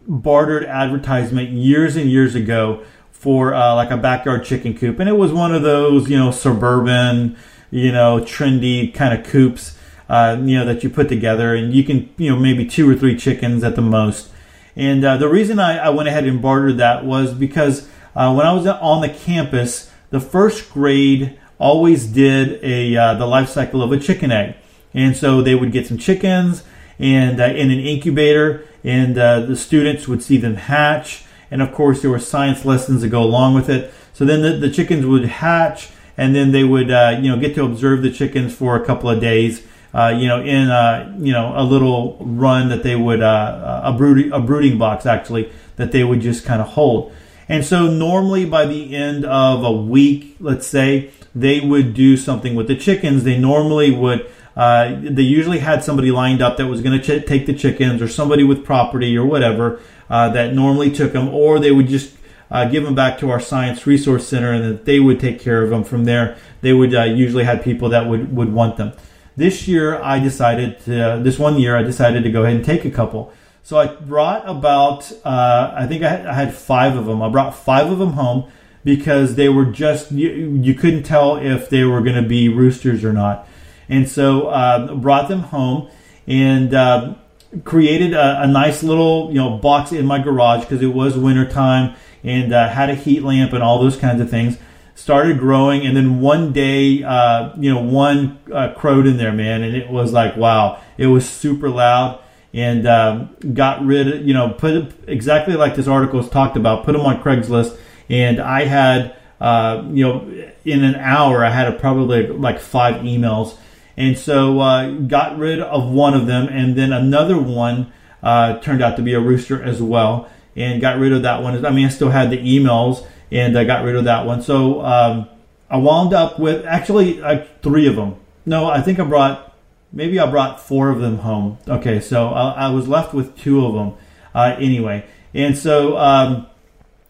bartered 0.07 0.63
advertisement 0.65 1.49
years 1.49 1.95
and 1.95 2.09
years 2.09 2.33
ago 2.35 2.83
for 3.11 3.53
uh, 3.53 3.75
like 3.75 3.91
a 3.91 3.97
backyard 3.97 4.45
chicken 4.45 4.77
coop, 4.77 4.99
and 4.99 5.09
it 5.09 5.17
was 5.17 5.33
one 5.33 5.53
of 5.53 5.61
those 5.61 6.09
you 6.09 6.17
know 6.17 6.31
suburban, 6.31 7.35
you 7.71 7.91
know 7.91 8.19
trendy 8.21 8.93
kind 8.93 9.19
of 9.19 9.25
coops, 9.25 9.77
uh, 10.09 10.37
you 10.39 10.57
know 10.57 10.65
that 10.65 10.83
you 10.83 10.89
put 10.89 11.09
together, 11.09 11.53
and 11.53 11.73
you 11.73 11.83
can 11.83 12.09
you 12.17 12.29
know 12.29 12.39
maybe 12.39 12.65
two 12.65 12.89
or 12.89 12.95
three 12.95 13.17
chickens 13.17 13.63
at 13.63 13.75
the 13.75 13.81
most. 13.81 14.29
And 14.75 15.03
uh, 15.03 15.17
the 15.17 15.27
reason 15.27 15.59
I, 15.59 15.77
I, 15.77 15.89
went 15.89 16.07
ahead 16.07 16.25
and 16.25 16.39
bartered 16.39 16.77
that 16.77 17.03
was 17.03 17.33
because 17.33 17.89
uh, 18.15 18.31
when 18.31 18.45
I 18.45 18.53
was 18.53 18.67
on 18.67 19.01
the 19.01 19.09
campus, 19.09 19.91
the 20.11 20.19
first 20.19 20.71
grade 20.71 21.39
always 21.57 22.05
did 22.05 22.63
a 22.63 22.95
uh, 22.95 23.13
the 23.15 23.25
life 23.25 23.49
cycle 23.49 23.81
of 23.81 23.91
a 23.91 23.99
chicken 23.99 24.31
egg, 24.31 24.55
and 24.93 25.17
so 25.17 25.41
they 25.41 25.55
would 25.55 25.71
get 25.71 25.87
some 25.87 25.97
chickens 25.97 26.63
and 26.99 27.39
uh, 27.39 27.45
in 27.45 27.71
an 27.71 27.79
incubator, 27.79 28.65
and 28.87 29.17
uh, 29.17 29.41
the 29.41 29.55
students 29.55 30.07
would 30.07 30.23
see 30.23 30.37
them 30.37 30.55
hatch. 30.55 31.25
And 31.51 31.61
of 31.61 31.73
course, 31.73 32.01
there 32.01 32.11
were 32.11 32.19
science 32.19 32.65
lessons 32.65 33.01
that 33.01 33.09
go 33.09 33.21
along 33.21 33.53
with 33.53 33.69
it. 33.69 33.93
So 34.13 34.25
then 34.25 34.41
the, 34.41 34.53
the 34.53 34.71
chickens 34.71 35.05
would 35.05 35.25
hatch, 35.25 35.89
and 36.17 36.35
then 36.35 36.51
they 36.51 36.63
would 36.63 36.89
uh, 36.89 37.19
you 37.21 37.29
know 37.29 37.37
get 37.37 37.53
to 37.55 37.63
observe 37.65 38.01
the 38.01 38.11
chickens 38.11 38.55
for 38.55 38.75
a 38.75 38.85
couple 38.85 39.09
of 39.09 39.19
days 39.19 39.63
uh, 39.93 40.09
you 40.09 40.27
know, 40.27 40.41
in 40.41 40.69
a, 40.69 41.15
you 41.17 41.31
know 41.31 41.53
a 41.55 41.63
little 41.63 42.17
run 42.19 42.69
that 42.69 42.83
they 42.83 42.95
would 42.95 43.21
uh, 43.21 43.81
a 43.83 43.93
brooding 43.93 44.31
a 44.31 44.39
brooding 44.39 44.77
box 44.77 45.05
actually 45.05 45.51
that 45.77 45.91
they 45.91 46.03
would 46.03 46.21
just 46.21 46.45
kind 46.45 46.61
of 46.61 46.67
hold. 46.69 47.13
And 47.49 47.65
so 47.65 47.87
normally 47.87 48.45
by 48.45 48.65
the 48.65 48.95
end 48.95 49.25
of 49.25 49.63
a 49.63 49.71
week, 49.71 50.35
let's 50.39 50.67
say, 50.67 51.11
they 51.33 51.61
would 51.61 51.93
do 51.93 52.17
something 52.17 52.55
with 52.55 52.67
the 52.67 52.75
chickens. 52.75 53.23
They 53.23 53.37
normally 53.37 53.91
would. 53.91 54.29
Uh, 54.57 54.97
they 55.01 55.21
usually 55.21 55.59
had 55.59 55.83
somebody 55.83 56.09
lined 56.09 56.41
up 56.41 56.57
that 56.57 56.65
was 56.65 56.81
going 56.81 56.99
to 56.99 57.03
ch- 57.03 57.25
take 57.27 57.45
the 57.45 57.53
chickens, 57.53 58.01
or 58.01 58.07
somebody 58.07 58.43
with 58.43 58.65
property 58.65 59.15
or 59.15 59.25
whatever 59.25 59.79
uh, 60.09 60.27
that 60.29 60.53
normally 60.53 60.91
took 60.91 61.13
them, 61.13 61.29
or 61.29 61.59
they 61.59 61.71
would 61.71 61.87
just 61.87 62.17
uh, 62.49 62.65
give 62.65 62.83
them 62.83 62.95
back 62.95 63.19
to 63.19 63.29
our 63.29 63.39
science 63.39 63.85
resource 63.85 64.27
center, 64.27 64.51
and 64.51 64.63
that 64.65 64.85
they 64.85 64.99
would 64.99 65.19
take 65.19 65.39
care 65.39 65.61
of 65.63 65.69
them 65.69 65.83
from 65.83 66.05
there. 66.05 66.35
They 66.61 66.73
would 66.73 66.93
uh, 66.95 67.03
usually 67.03 67.43
have 67.43 67.61
people 67.63 67.89
that 67.89 68.07
would 68.07 68.35
would 68.35 68.51
want 68.51 68.77
them. 68.77 68.93
This 69.37 69.67
year, 69.67 70.01
I 70.01 70.17
decided 70.17 70.79
to, 70.85 71.21
this 71.21 71.37
one 71.37 71.59
year, 71.59 71.77
I 71.77 71.83
decided 71.83 72.23
to 72.23 72.31
go 72.31 72.41
ahead 72.41 72.55
and 72.55 72.65
take 72.65 72.85
a 72.85 72.89
couple. 72.89 73.31
So 73.61 73.77
I 73.77 73.85
brought 73.85 74.49
about, 74.49 75.11
uh, 75.23 75.73
I 75.75 75.85
think 75.85 76.01
I 76.01 76.09
had, 76.09 76.25
I 76.25 76.33
had, 76.33 76.55
five 76.55 76.95
of 76.97 77.05
them. 77.05 77.21
I 77.21 77.29
brought 77.29 77.53
five 77.53 77.91
of 77.91 77.99
them 77.99 78.13
home 78.13 78.49
because 78.83 79.35
they 79.35 79.47
were 79.47 79.65
just, 79.65 80.11
you, 80.11 80.29
you 80.63 80.73
couldn't 80.73 81.03
tell 81.03 81.37
if 81.37 81.69
they 81.69 81.83
were 81.83 82.01
going 82.01 82.15
to 82.15 82.27
be 82.27 82.49
roosters 82.49 83.03
or 83.03 83.13
not. 83.13 83.47
And 83.89 84.07
so 84.07 84.47
uh, 84.47 84.95
brought 84.95 85.29
them 85.29 85.41
home 85.41 85.89
and 86.27 86.73
uh, 86.73 87.15
created 87.63 88.13
a, 88.13 88.41
a, 88.41 88.47
nice 88.47 88.83
little, 88.83 89.29
you 89.29 89.35
know, 89.35 89.57
box 89.57 89.91
in 89.91 90.05
my 90.05 90.19
garage 90.19 90.61
because 90.61 90.81
it 90.81 90.87
was 90.87 91.17
wintertime 91.17 91.95
and 92.23 92.53
uh, 92.53 92.67
had 92.69 92.89
a 92.89 92.95
heat 92.95 93.23
lamp 93.23 93.53
and 93.53 93.63
all 93.63 93.79
those 93.79 93.97
kinds 93.97 94.21
of 94.21 94.29
things. 94.29 94.57
Started 94.95 95.37
growing, 95.37 95.85
and 95.85 95.95
then 95.95 96.21
one 96.21 96.51
day, 96.51 97.03
uh, 97.03 97.55
you 97.57 97.71
know, 97.71 97.79
one 97.81 98.39
uh, 98.51 98.73
crowed 98.73 99.05
in 99.05 99.17
there, 99.17 99.31
man, 99.31 99.61
and 99.61 99.75
it 99.75 99.89
was 99.91 100.11
like, 100.11 100.35
wow, 100.35 100.81
it 100.97 101.05
was 101.05 101.29
super 101.29 101.69
loud, 101.69 102.19
and 102.51 102.87
um, 102.87 103.35
got 103.53 103.85
rid 103.85 104.07
of, 104.07 104.27
you 104.27 104.33
know, 104.33 104.49
put 104.49 104.91
exactly 105.07 105.53
like 105.53 105.75
this 105.75 105.87
article 105.87 106.19
has 106.19 106.31
talked 106.31 106.57
about, 106.57 106.83
put 106.83 106.93
them 106.93 107.01
on 107.01 107.21
Craigslist, 107.21 107.77
and 108.09 108.39
I 108.39 108.65
had, 108.65 109.15
uh, 109.39 109.83
you 109.91 110.03
know, 110.03 110.51
in 110.65 110.83
an 110.83 110.95
hour, 110.95 111.45
I 111.45 111.51
had 111.51 111.67
a, 111.67 111.73
probably 111.73 112.27
like 112.27 112.59
five 112.59 113.03
emails, 113.03 113.55
and 113.97 114.17
so 114.17 114.59
uh, 114.59 114.91
got 114.91 115.37
rid 115.37 115.59
of 115.59 115.89
one 115.89 116.13
of 116.13 116.27
them, 116.27 116.47
and 116.47 116.75
then 116.75 116.93
another 116.93 117.37
one 117.37 117.91
uh, 118.23 118.59
turned 118.59 118.81
out 118.81 118.95
to 118.95 119.01
be 119.01 119.13
a 119.13 119.19
rooster 119.19 119.61
as 119.61 119.81
well, 119.81 120.29
and 120.55 120.79
got 120.79 120.99
rid 120.99 121.11
of 121.11 121.23
that 121.23 121.43
one. 121.43 121.65
I 121.65 121.71
mean, 121.71 121.85
I 121.85 121.89
still 121.89 122.11
had 122.11 122.29
the 122.29 122.37
emails 122.37 123.05
and 123.31 123.57
I 123.57 123.63
got 123.63 123.83
rid 123.83 123.95
of 123.95 124.05
that 124.05 124.25
one. 124.25 124.41
So 124.41 124.81
um, 124.81 125.29
I 125.69 125.77
wound 125.77 126.13
up 126.13 126.39
with 126.39 126.65
actually 126.65 127.21
uh, 127.21 127.45
three 127.61 127.87
of 127.87 127.95
them. 127.95 128.15
No, 128.45 128.69
I 128.69 128.81
think 128.81 128.99
I 128.99 129.03
brought 129.03 129.55
maybe 129.91 130.19
I 130.19 130.29
brought 130.29 130.59
four 130.59 130.89
of 130.89 130.99
them 130.99 131.19
home. 131.19 131.57
Okay, 131.67 131.99
so 131.99 132.29
I, 132.29 132.67
I 132.67 132.69
was 132.69 132.87
left 132.87 133.13
with 133.13 133.37
two 133.37 133.65
of 133.65 133.73
them 133.73 133.93
uh, 134.33 134.55
anyway, 134.57 135.05
and 135.33 135.57
so 135.57 135.97
um, 135.97 136.47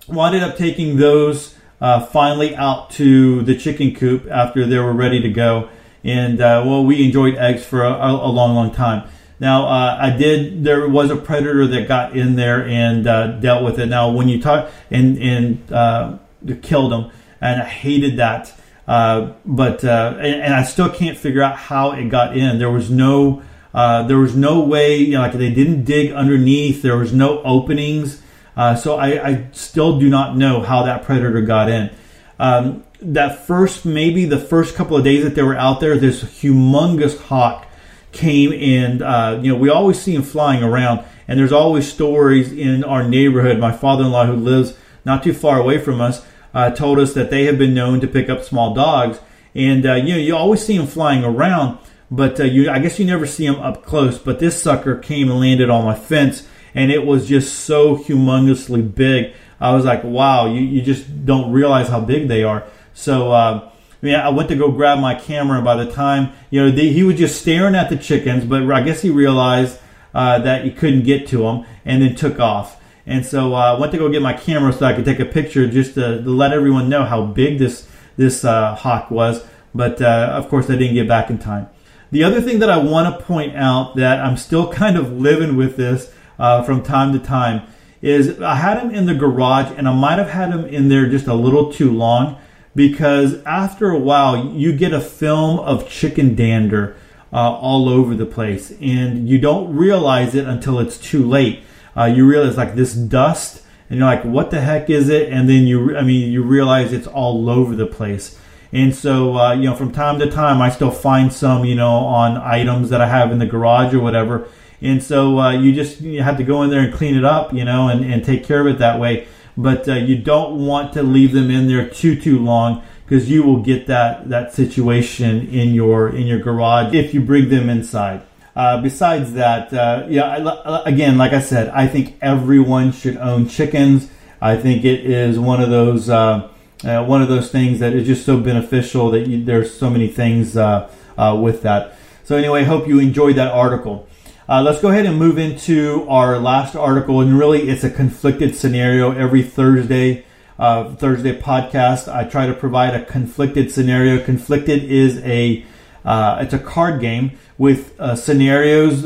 wound 0.08 0.36
up 0.36 0.58
taking 0.58 0.98
those 0.98 1.56
uh, 1.80 2.06
finally 2.06 2.56
out 2.56 2.90
to 2.92 3.44
the 3.44 3.56
chicken 3.56 3.94
coop 3.94 4.28
after 4.32 4.66
they 4.66 4.80
were 4.80 4.94
ready 4.94 5.22
to 5.22 5.30
go. 5.30 5.70
And 6.08 6.40
uh, 6.40 6.64
well, 6.66 6.86
we 6.86 7.06
enjoyed 7.06 7.36
eggs 7.36 7.66
for 7.66 7.84
a, 7.84 7.92
a 7.92 8.32
long, 8.32 8.56
long 8.56 8.74
time. 8.74 9.10
Now, 9.40 9.68
uh, 9.68 9.98
I 10.00 10.10
did. 10.12 10.64
There 10.64 10.88
was 10.88 11.12
a 11.12 11.18
predator 11.18 11.68
that 11.68 11.88
got 11.88 12.18
in 12.18 12.36
there 12.36 12.66
and 12.66 13.06
uh, 13.06 13.28
dealt 13.40 13.64
with 13.64 13.78
it. 13.78 13.88
Now, 13.88 14.10
when 14.10 14.30
you 14.30 14.42
talk 14.42 14.72
and 14.90 15.18
and 15.18 15.72
uh, 15.72 16.18
killed 16.62 16.94
him, 16.94 17.12
and 17.42 17.62
I 17.62 17.66
hated 17.66 18.18
that. 18.18 18.54
Uh, 18.88 19.34
but 19.46 19.84
uh, 19.84 20.16
and, 20.18 20.42
and, 20.42 20.54
I 20.54 20.64
still 20.64 20.90
can't 20.90 21.18
figure 21.18 21.44
out 21.44 21.58
how 21.58 21.92
it 21.92 22.06
got 22.06 22.38
in. 22.38 22.58
There 22.58 22.72
was 22.72 22.90
no 22.90 23.44
uh, 23.74 24.08
there 24.08 24.18
was 24.18 24.34
no 24.34 24.62
way. 24.62 24.98
You 24.98 25.16
know, 25.16 25.22
like 25.22 25.34
they 25.34 25.54
didn't 25.54 25.84
dig 25.84 26.14
underneath. 26.14 26.82
There 26.82 26.98
was 26.98 27.12
no 27.12 27.44
openings. 27.44 28.22
so 28.56 28.96
I, 28.96 29.28
I, 29.28 29.48
still 29.52 30.00
do 30.00 30.10
not 30.10 30.38
know 30.38 30.62
how 30.62 30.84
that 30.84 31.04
predator 31.04 31.42
got 31.42 31.70
in. 31.70 31.92
Um, 32.40 32.86
that 33.02 33.46
first 33.46 33.86
maybe 33.86 34.26
the 34.26 34.40
first 34.40 34.76
couple 34.76 34.98
of 34.98 35.04
days 35.04 35.24
that 35.24 35.36
they 35.36 35.44
were 35.44 35.56
out 35.56 35.80
there, 35.80 35.98
this 35.98 36.24
humongous 36.24 37.18
hawk 37.18 37.68
came 38.12 38.52
and 38.54 39.02
uh, 39.02 39.40
you 39.42 39.52
know 39.52 39.58
we 39.58 39.70
always 39.70 40.00
see 40.00 40.16
him 40.16 40.24
flying 40.24 40.64
around. 40.64 41.06
And 41.28 41.40
there's 41.40 41.52
always 41.52 41.92
stories 41.92 42.54
in 42.54 42.84
our 42.84 43.08
neighborhood. 43.08 43.60
My 43.60 43.72
father-in-law 43.72 44.28
who 44.28 44.36
lives 44.36 44.78
not 45.06 45.24
too 45.24 45.34
far 45.34 45.60
away 45.60 45.78
from 45.78 46.00
us 46.00 46.26
uh, 46.54 46.72
told 46.72 47.00
us 47.00 47.14
that 47.14 47.30
they 47.30 47.44
have 47.46 47.58
been 47.58 47.74
known 47.74 48.00
to 48.00 48.08
pick 48.08 48.30
up 48.30 48.44
small 48.44 48.74
dogs. 48.74 49.20
And 49.54 49.86
uh, 49.86 49.96
you 49.96 50.14
know 50.14 50.20
you 50.20 50.36
always 50.36 50.66
see 50.66 50.76
him 50.76 50.88
flying 50.88 51.24
around 51.24 51.80
but 52.10 52.40
uh, 52.40 52.46
you 52.46 52.70
i 52.70 52.80
guess 52.80 53.00
you 53.00 53.06
never 53.06 53.26
see 53.26 53.46
him 53.46 53.56
up 53.56 53.86
close. 53.86 54.18
But 54.18 54.40
this 54.40 54.62
sucker 54.62 54.98
came 54.98 55.30
and 55.30 55.40
landed 55.40 55.70
on 55.70 55.86
my 55.86 55.96
fence 55.96 56.48
and 56.74 56.92
it 56.92 57.06
was 57.06 57.28
just 57.28 57.62
so 57.62 57.98
humongously 57.98 58.94
big. 58.96 59.34
I 59.60 59.74
was 59.74 59.86
like 59.86 60.04
wow 60.04 60.48
you, 60.48 60.62
you 60.62 60.82
just 60.82 61.26
don't 61.26 61.52
realize 61.52 61.90
how 61.90 62.00
big 62.00 62.28
they 62.28 62.44
are 62.44 62.66
so 62.98 63.32
uh, 63.32 63.70
I 64.02 64.14
I 64.16 64.30
went 64.30 64.50
to 64.50 64.56
go 64.56 64.72
grab 64.72 64.98
my 64.98 65.14
camera, 65.14 65.62
by 65.62 65.76
the 65.84 65.92
time 65.92 66.32
you 66.50 66.66
know, 66.66 66.72
he 66.72 67.04
was 67.04 67.18
just 67.18 67.40
staring 67.40 67.76
at 67.76 67.92
the 67.92 67.96
chickens. 67.96 68.44
But 68.44 68.70
I 68.72 68.82
guess 68.82 69.04
he 69.04 69.12
realized 69.12 69.80
uh, 70.16 70.40
that 70.40 70.66
he 70.66 70.72
couldn't 70.72 71.04
get 71.04 71.28
to 71.28 71.38
them, 71.38 71.66
and 71.86 72.02
then 72.02 72.16
took 72.16 72.40
off. 72.40 72.82
And 73.06 73.24
so 73.24 73.54
uh, 73.54 73.76
I 73.76 73.80
went 73.80 73.92
to 73.92 74.00
go 74.00 74.10
get 74.10 74.24
my 74.24 74.34
camera 74.34 74.74
so 74.74 74.88
I 74.88 74.94
could 74.94 75.06
take 75.06 75.20
a 75.20 75.26
picture, 75.26 75.68
just 75.68 75.94
to, 75.94 76.24
to 76.24 76.30
let 76.30 76.52
everyone 76.52 76.90
know 76.90 77.06
how 77.06 77.24
big 77.24 77.60
this 77.60 77.88
this 78.18 78.44
uh, 78.44 78.74
hawk 78.74 79.12
was. 79.12 79.46
But 79.76 80.02
uh, 80.02 80.32
of 80.34 80.50
course, 80.50 80.68
I 80.68 80.76
didn't 80.76 80.96
get 80.96 81.08
back 81.08 81.30
in 81.30 81.38
time. 81.38 81.70
The 82.10 82.24
other 82.24 82.42
thing 82.42 82.58
that 82.60 82.72
I 82.72 82.78
want 82.78 83.16
to 83.16 83.26
point 83.26 83.56
out 83.56 83.96
that 83.98 84.26
I'm 84.26 84.38
still 84.38 84.74
kind 84.82 84.98
of 84.98 85.12
living 85.14 85.56
with 85.56 85.78
this 85.78 86.12
uh, 86.40 86.64
from 86.64 86.82
time 86.82 87.14
to 87.14 87.20
time 87.20 87.62
is 88.02 88.42
I 88.42 88.56
had 88.56 88.80
him 88.80 88.90
in 88.90 89.06
the 89.06 89.14
garage, 89.14 89.72
and 89.78 89.88
I 89.88 89.94
might 89.94 90.18
have 90.18 90.32
had 90.32 90.50
him 90.50 90.66
in 90.66 90.90
there 90.90 91.08
just 91.08 91.28
a 91.28 91.36
little 91.36 91.72
too 91.72 91.92
long 91.92 92.38
because 92.78 93.44
after 93.44 93.90
a 93.90 93.98
while 93.98 94.54
you 94.54 94.72
get 94.72 94.94
a 94.94 95.02
film 95.02 95.60
of 95.60 95.90
chicken 95.90 96.36
dander 96.36 96.96
uh, 97.34 97.52
all 97.52 97.90
over 97.90 98.14
the 98.14 98.26
place, 98.26 98.72
and 98.80 99.28
you 99.28 99.40
don't 99.40 99.76
realize 99.76 100.36
it 100.36 100.46
until 100.46 100.80
it's 100.80 101.00
too 101.00 101.28
late. 101.28 101.64
Uh, 101.98 102.06
you 102.06 102.26
realize 102.26 102.56
like 102.56 102.76
this 102.76 102.94
dust, 102.94 103.64
and 103.90 103.98
you're 103.98 104.08
like, 104.08 104.24
"What 104.24 104.52
the 104.52 104.62
heck 104.62 104.92
is 104.92 105.10
it?" 105.10 105.34
And 105.34 105.50
then 105.50 105.66
you, 105.66 105.98
I 105.98 106.04
mean, 106.04 106.32
you 106.32 106.44
realize 106.44 106.94
it's 106.94 107.08
all 107.08 107.50
over 107.50 107.76
the 107.76 107.88
place. 107.88 108.40
And 108.72 108.94
so, 108.94 109.38
uh, 109.38 109.54
you 109.54 109.64
know, 109.64 109.76
from 109.76 109.92
time 109.92 110.20
to 110.20 110.30
time, 110.30 110.62
I 110.62 110.70
still 110.70 110.92
find 110.92 111.34
some, 111.34 111.66
you 111.66 111.74
know, 111.74 111.90
on 111.90 112.38
items 112.38 112.90
that 112.92 113.02
I 113.02 113.08
have 113.08 113.32
in 113.32 113.40
the 113.40 113.46
garage 113.48 113.94
or 113.94 114.02
whatever. 114.02 114.48
And 114.82 115.02
so 115.02 115.40
uh, 115.40 115.52
you 115.52 115.74
just 115.74 116.02
you 116.02 116.22
have 116.22 116.38
to 116.38 116.44
go 116.44 116.62
in 116.62 116.70
there 116.70 116.82
and 116.82 116.94
clean 116.94 117.18
it 117.18 117.26
up, 117.26 117.54
you 117.54 117.66
know, 117.66 117.88
and, 117.88 118.06
and 118.06 118.24
take 118.24 118.44
care 118.44 118.62
of 118.62 118.68
it 118.68 118.78
that 118.78 119.00
way. 119.00 119.28
But 119.58 119.90
uh, 119.90 119.96
you 119.96 120.18
don't 120.18 120.66
want 120.66 120.94
to 120.94 121.04
leave 121.04 121.34
them 121.34 121.50
in 121.50 121.68
there 121.68 121.90
too 121.90 122.16
too 122.16 122.38
long 122.38 122.84
because 123.06 123.30
you 123.30 123.44
will 123.44 123.62
get 123.62 123.88
that 123.88 124.30
that 124.30 124.54
situation 124.54 125.48
in 125.48 125.74
your 125.74 126.10
in 126.10 126.28
your 126.28 126.40
garage 126.40 126.94
if 126.94 127.14
you 127.14 127.22
bring 127.22 127.50
them 127.50 127.70
inside. 127.70 128.22
Uh, 128.56 128.82
besides 128.82 129.34
that, 129.34 129.72
uh, 129.72 130.06
yeah, 130.10 130.24
I, 130.26 130.82
again, 130.90 131.18
like 131.18 131.32
I 131.32 131.40
said, 131.40 131.70
I 131.70 131.88
think 131.88 132.18
everyone 132.22 132.92
should 132.92 133.16
own 133.18 133.48
chickens. 133.48 134.10
I 134.42 134.58
think 134.58 134.84
it 134.84 135.06
is 135.06 135.38
one 135.38 135.62
of 135.62 135.70
those 135.70 136.10
uh, 136.10 136.50
uh 136.84 137.04
one 137.06 137.22
of 137.22 137.28
those 137.28 137.52
things 137.52 137.80
that 137.80 137.94
is 137.94 138.06
just 138.06 138.26
so 138.26 138.40
beneficial 138.40 139.12
that 139.12 139.28
you, 139.28 139.44
there's 139.44 139.74
so 139.74 139.90
many 139.90 140.08
things 140.08 140.58
uh, 140.58 140.92
uh, 141.18 141.38
with 141.42 141.62
that. 141.64 141.98
So 142.24 142.36
anyway, 142.36 142.64
hope 142.64 142.88
you 142.88 143.00
enjoyed 143.00 143.38
that 143.38 143.52
article. 143.52 144.08
Let's 144.50 144.82
go 144.82 144.90
ahead 144.90 145.06
and 145.06 145.18
move 145.18 145.38
into 145.38 146.06
our 146.08 146.40
last 146.40 146.76
article, 146.76 147.20
and 147.20 147.38
really, 147.38 147.70
it's 147.70 147.84
a 147.84 147.90
conflicted 147.90 148.56
scenario 148.56 149.12
every 149.12 149.44
Thursday 149.44 150.24
uh, 150.58 150.96
Thursday 150.96 151.40
podcast. 151.40 152.12
I 152.14 152.24
try 152.24 152.48
to 152.48 152.54
provide 152.54 152.96
a 152.96 153.06
conflicted 153.06 153.72
scenario. 153.72 154.24
Conflicted 154.24 154.84
is 154.84 155.20
a 155.20 155.66
uh, 156.06 156.40
it's 156.42 156.54
a 156.54 156.60
card 156.60 157.02
game 157.02 157.38
with 157.58 158.00
uh, 158.00 158.16
scenarios 158.16 159.06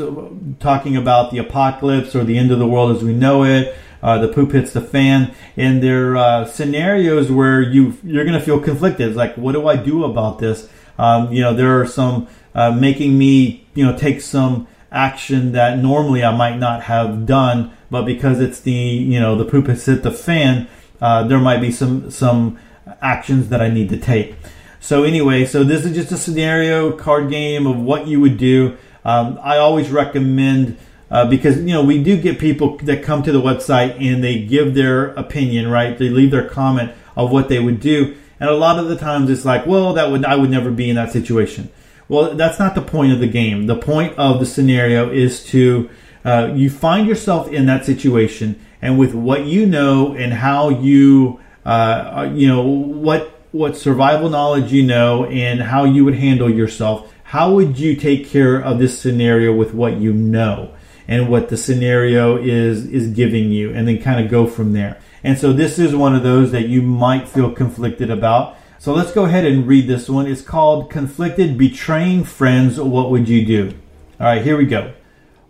talking 0.60 0.96
about 0.96 1.32
the 1.32 1.38
apocalypse 1.38 2.14
or 2.14 2.22
the 2.22 2.38
end 2.38 2.52
of 2.52 2.60
the 2.60 2.66
world 2.66 2.96
as 2.96 3.02
we 3.02 3.12
know 3.12 3.44
it. 3.44 3.74
Uh, 4.02 4.18
the 4.18 4.28
poop 4.28 4.52
hits 4.52 4.72
the 4.72 4.80
fan, 4.80 5.34
and 5.56 5.82
they're 5.82 6.16
uh, 6.16 6.44
scenarios 6.44 7.30
where 7.30 7.60
you 7.60 7.96
you're 8.04 8.24
to 8.24 8.40
feel 8.40 8.60
conflicted. 8.60 9.08
It's 9.08 9.16
like, 9.16 9.36
what 9.36 9.52
do 9.52 9.66
I 9.66 9.76
do 9.76 10.04
about 10.04 10.38
this? 10.38 10.68
Um, 10.98 11.32
you 11.32 11.40
know, 11.40 11.52
there 11.54 11.80
are 11.80 11.86
some 11.86 12.28
uh, 12.54 12.70
making 12.70 13.18
me 13.18 13.66
you 13.74 13.84
know 13.84 13.96
take 13.96 14.20
some 14.20 14.68
action 14.92 15.52
that 15.52 15.78
normally 15.78 16.22
I 16.22 16.36
might 16.36 16.58
not 16.58 16.82
have 16.82 17.26
done, 17.26 17.72
but 17.90 18.04
because 18.04 18.40
it's 18.40 18.60
the 18.60 18.70
you 18.70 19.18
know 19.18 19.36
the 19.36 19.44
poop 19.44 19.66
has 19.66 19.84
hit 19.84 20.02
the 20.02 20.12
fan, 20.12 20.68
uh, 21.00 21.24
there 21.24 21.40
might 21.40 21.60
be 21.60 21.72
some 21.72 22.10
some 22.10 22.58
actions 23.00 23.48
that 23.48 23.60
I 23.60 23.68
need 23.68 23.88
to 23.90 23.96
take. 23.96 24.36
So 24.80 25.04
anyway, 25.04 25.44
so 25.46 25.64
this 25.64 25.84
is 25.84 25.94
just 25.94 26.12
a 26.12 26.16
scenario 26.16 26.92
card 26.96 27.30
game 27.30 27.66
of 27.66 27.78
what 27.80 28.06
you 28.06 28.20
would 28.20 28.36
do. 28.36 28.76
Um, 29.04 29.38
I 29.42 29.58
always 29.58 29.90
recommend 29.90 30.76
uh, 31.10 31.28
because 31.28 31.58
you 31.58 31.72
know 31.72 31.84
we 31.84 32.02
do 32.02 32.20
get 32.20 32.38
people 32.38 32.76
that 32.78 33.02
come 33.02 33.22
to 33.22 33.32
the 33.32 33.40
website 33.40 34.00
and 34.00 34.22
they 34.22 34.44
give 34.44 34.74
their 34.74 35.08
opinion, 35.08 35.70
right? 35.70 35.96
They 35.96 36.08
leave 36.08 36.30
their 36.30 36.48
comment 36.48 36.92
of 37.16 37.30
what 37.30 37.48
they 37.48 37.60
would 37.60 37.80
do, 37.80 38.16
and 38.40 38.48
a 38.48 38.54
lot 38.54 38.78
of 38.78 38.88
the 38.88 38.96
times 38.96 39.30
it's 39.30 39.44
like, 39.44 39.66
well, 39.66 39.92
that 39.94 40.10
would 40.10 40.24
I 40.24 40.36
would 40.36 40.50
never 40.50 40.70
be 40.70 40.90
in 40.90 40.96
that 40.96 41.12
situation. 41.12 41.70
Well, 42.12 42.34
that's 42.34 42.58
not 42.58 42.74
the 42.74 42.82
point 42.82 43.14
of 43.14 43.20
the 43.20 43.26
game. 43.26 43.64
The 43.64 43.74
point 43.74 44.18
of 44.18 44.38
the 44.38 44.44
scenario 44.44 45.10
is 45.10 45.42
to 45.44 45.88
uh, 46.26 46.52
you 46.54 46.68
find 46.68 47.08
yourself 47.08 47.48
in 47.48 47.64
that 47.64 47.86
situation 47.86 48.60
and 48.82 48.98
with 48.98 49.14
what 49.14 49.46
you 49.46 49.64
know 49.64 50.12
and 50.14 50.30
how 50.30 50.68
you 50.68 51.40
uh, 51.64 52.30
you 52.34 52.46
know 52.46 52.60
what 52.60 53.40
what 53.52 53.78
survival 53.78 54.28
knowledge 54.28 54.70
you 54.70 54.82
know 54.82 55.24
and 55.24 55.62
how 55.62 55.84
you 55.84 56.04
would 56.04 56.16
handle 56.16 56.50
yourself 56.50 57.10
how 57.24 57.54
would 57.54 57.78
you 57.78 57.96
take 57.96 58.28
care 58.28 58.60
of 58.60 58.78
this 58.78 58.98
scenario 58.98 59.54
with 59.54 59.72
what 59.72 59.96
you 59.96 60.12
know 60.12 60.74
and 61.08 61.30
what 61.30 61.48
the 61.48 61.56
scenario 61.56 62.36
is 62.36 62.84
is 62.88 63.08
giving 63.08 63.50
you 63.50 63.72
and 63.72 63.88
then 63.88 63.98
kind 64.02 64.22
of 64.22 64.30
go 64.30 64.46
from 64.46 64.74
there 64.74 65.00
and 65.24 65.38
so 65.38 65.50
this 65.50 65.78
is 65.78 65.94
one 65.94 66.14
of 66.14 66.22
those 66.22 66.52
that 66.52 66.68
you 66.68 66.82
might 66.82 67.26
feel 67.26 67.50
conflicted 67.50 68.10
about 68.10 68.56
so 68.82 68.92
let's 68.92 69.12
go 69.12 69.26
ahead 69.26 69.44
and 69.44 69.68
read 69.68 69.86
this 69.86 70.08
one 70.08 70.26
it's 70.26 70.42
called 70.42 70.90
conflicted 70.90 71.56
betraying 71.56 72.24
friends 72.24 72.80
what 72.80 73.12
would 73.12 73.28
you 73.28 73.46
do 73.46 73.72
all 74.18 74.26
right 74.26 74.42
here 74.42 74.56
we 74.56 74.66
go 74.66 74.92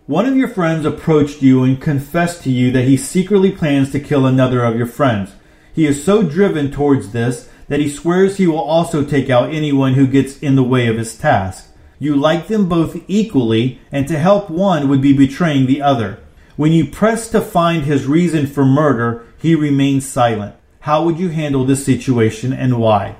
one 0.05 0.27
of 0.27 0.37
your 0.37 0.49
friends 0.49 0.85
approached 0.85 1.41
you 1.41 1.63
and 1.63 1.81
confessed 1.81 2.43
to 2.43 2.51
you 2.51 2.71
that 2.71 2.83
he 2.83 2.95
secretly 2.95 3.51
plans 3.51 3.89
to 3.91 3.99
kill 3.99 4.25
another 4.25 4.63
of 4.63 4.75
your 4.75 4.85
friends. 4.85 5.31
He 5.73 5.85
is 5.87 6.03
so 6.03 6.21
driven 6.21 6.71
towards 6.71 7.11
this 7.11 7.49
that 7.69 7.79
he 7.79 7.89
swears 7.89 8.35
he 8.35 8.45
will 8.45 8.59
also 8.59 9.05
take 9.05 9.29
out 9.29 9.53
anyone 9.53 9.93
who 9.93 10.05
gets 10.05 10.37
in 10.39 10.55
the 10.55 10.63
way 10.63 10.87
of 10.87 10.97
his 10.97 11.17
task. 11.17 11.73
You 11.99 12.17
like 12.17 12.47
them 12.47 12.67
both 12.67 13.01
equally, 13.07 13.79
and 13.93 14.05
to 14.09 14.19
help 14.19 14.49
one 14.49 14.89
would 14.89 15.01
be 15.01 15.15
betraying 15.15 15.67
the 15.67 15.81
other. 15.81 16.19
When 16.57 16.73
you 16.73 16.85
press 16.85 17.29
to 17.29 17.39
find 17.39 17.85
his 17.85 18.05
reason 18.05 18.45
for 18.45 18.65
murder, 18.65 19.25
he 19.37 19.55
remains 19.55 20.05
silent. 20.05 20.55
How 20.81 21.05
would 21.05 21.17
you 21.17 21.29
handle 21.29 21.63
this 21.63 21.85
situation 21.85 22.51
and 22.51 22.77
why? 22.77 23.15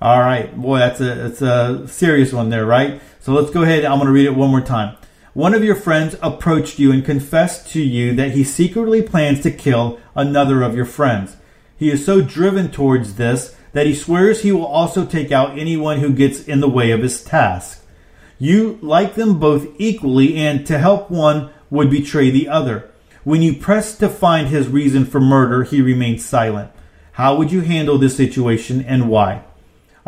All 0.00 0.20
right, 0.20 0.56
boy, 0.56 0.78
that's 0.78 1.00
a 1.00 1.14
that's 1.14 1.42
a 1.42 1.88
serious 1.88 2.32
one 2.32 2.50
there, 2.50 2.64
right? 2.64 3.00
So 3.18 3.32
let's 3.32 3.50
go 3.50 3.62
ahead. 3.62 3.84
I'm 3.84 3.98
going 3.98 4.06
to 4.06 4.12
read 4.12 4.26
it 4.26 4.36
one 4.36 4.50
more 4.50 4.60
time. 4.60 4.96
One 5.34 5.54
of 5.54 5.64
your 5.64 5.74
friends 5.74 6.16
approached 6.22 6.78
you 6.78 6.92
and 6.92 7.04
confessed 7.04 7.68
to 7.72 7.82
you 7.82 8.14
that 8.14 8.30
he 8.30 8.44
secretly 8.44 9.02
plans 9.02 9.40
to 9.42 9.50
kill 9.50 9.98
another 10.14 10.62
of 10.62 10.76
your 10.76 10.84
friends. 10.84 11.36
He 11.76 11.90
is 11.90 12.04
so 12.04 12.20
driven 12.20 12.70
towards 12.70 13.16
this 13.16 13.56
that 13.72 13.86
he 13.86 13.94
swears 13.94 14.42
he 14.42 14.52
will 14.52 14.66
also 14.66 15.04
take 15.04 15.32
out 15.32 15.58
anyone 15.58 15.98
who 15.98 16.12
gets 16.12 16.44
in 16.44 16.60
the 16.60 16.68
way 16.68 16.92
of 16.92 17.02
his 17.02 17.22
task. 17.22 17.84
You 18.38 18.78
like 18.80 19.16
them 19.16 19.40
both 19.40 19.66
equally, 19.78 20.36
and 20.36 20.64
to 20.66 20.78
help 20.78 21.10
one 21.10 21.50
would 21.70 21.90
betray 21.90 22.30
the 22.30 22.48
other. 22.48 22.88
When 23.24 23.42
you 23.42 23.54
press 23.54 23.96
to 23.98 24.08
find 24.08 24.46
his 24.46 24.68
reason 24.68 25.04
for 25.04 25.20
murder, 25.20 25.64
he 25.64 25.82
remains 25.82 26.24
silent. 26.24 26.70
How 27.12 27.34
would 27.34 27.50
you 27.50 27.62
handle 27.62 27.98
this 27.98 28.16
situation 28.16 28.84
and 28.84 29.08
why? 29.08 29.44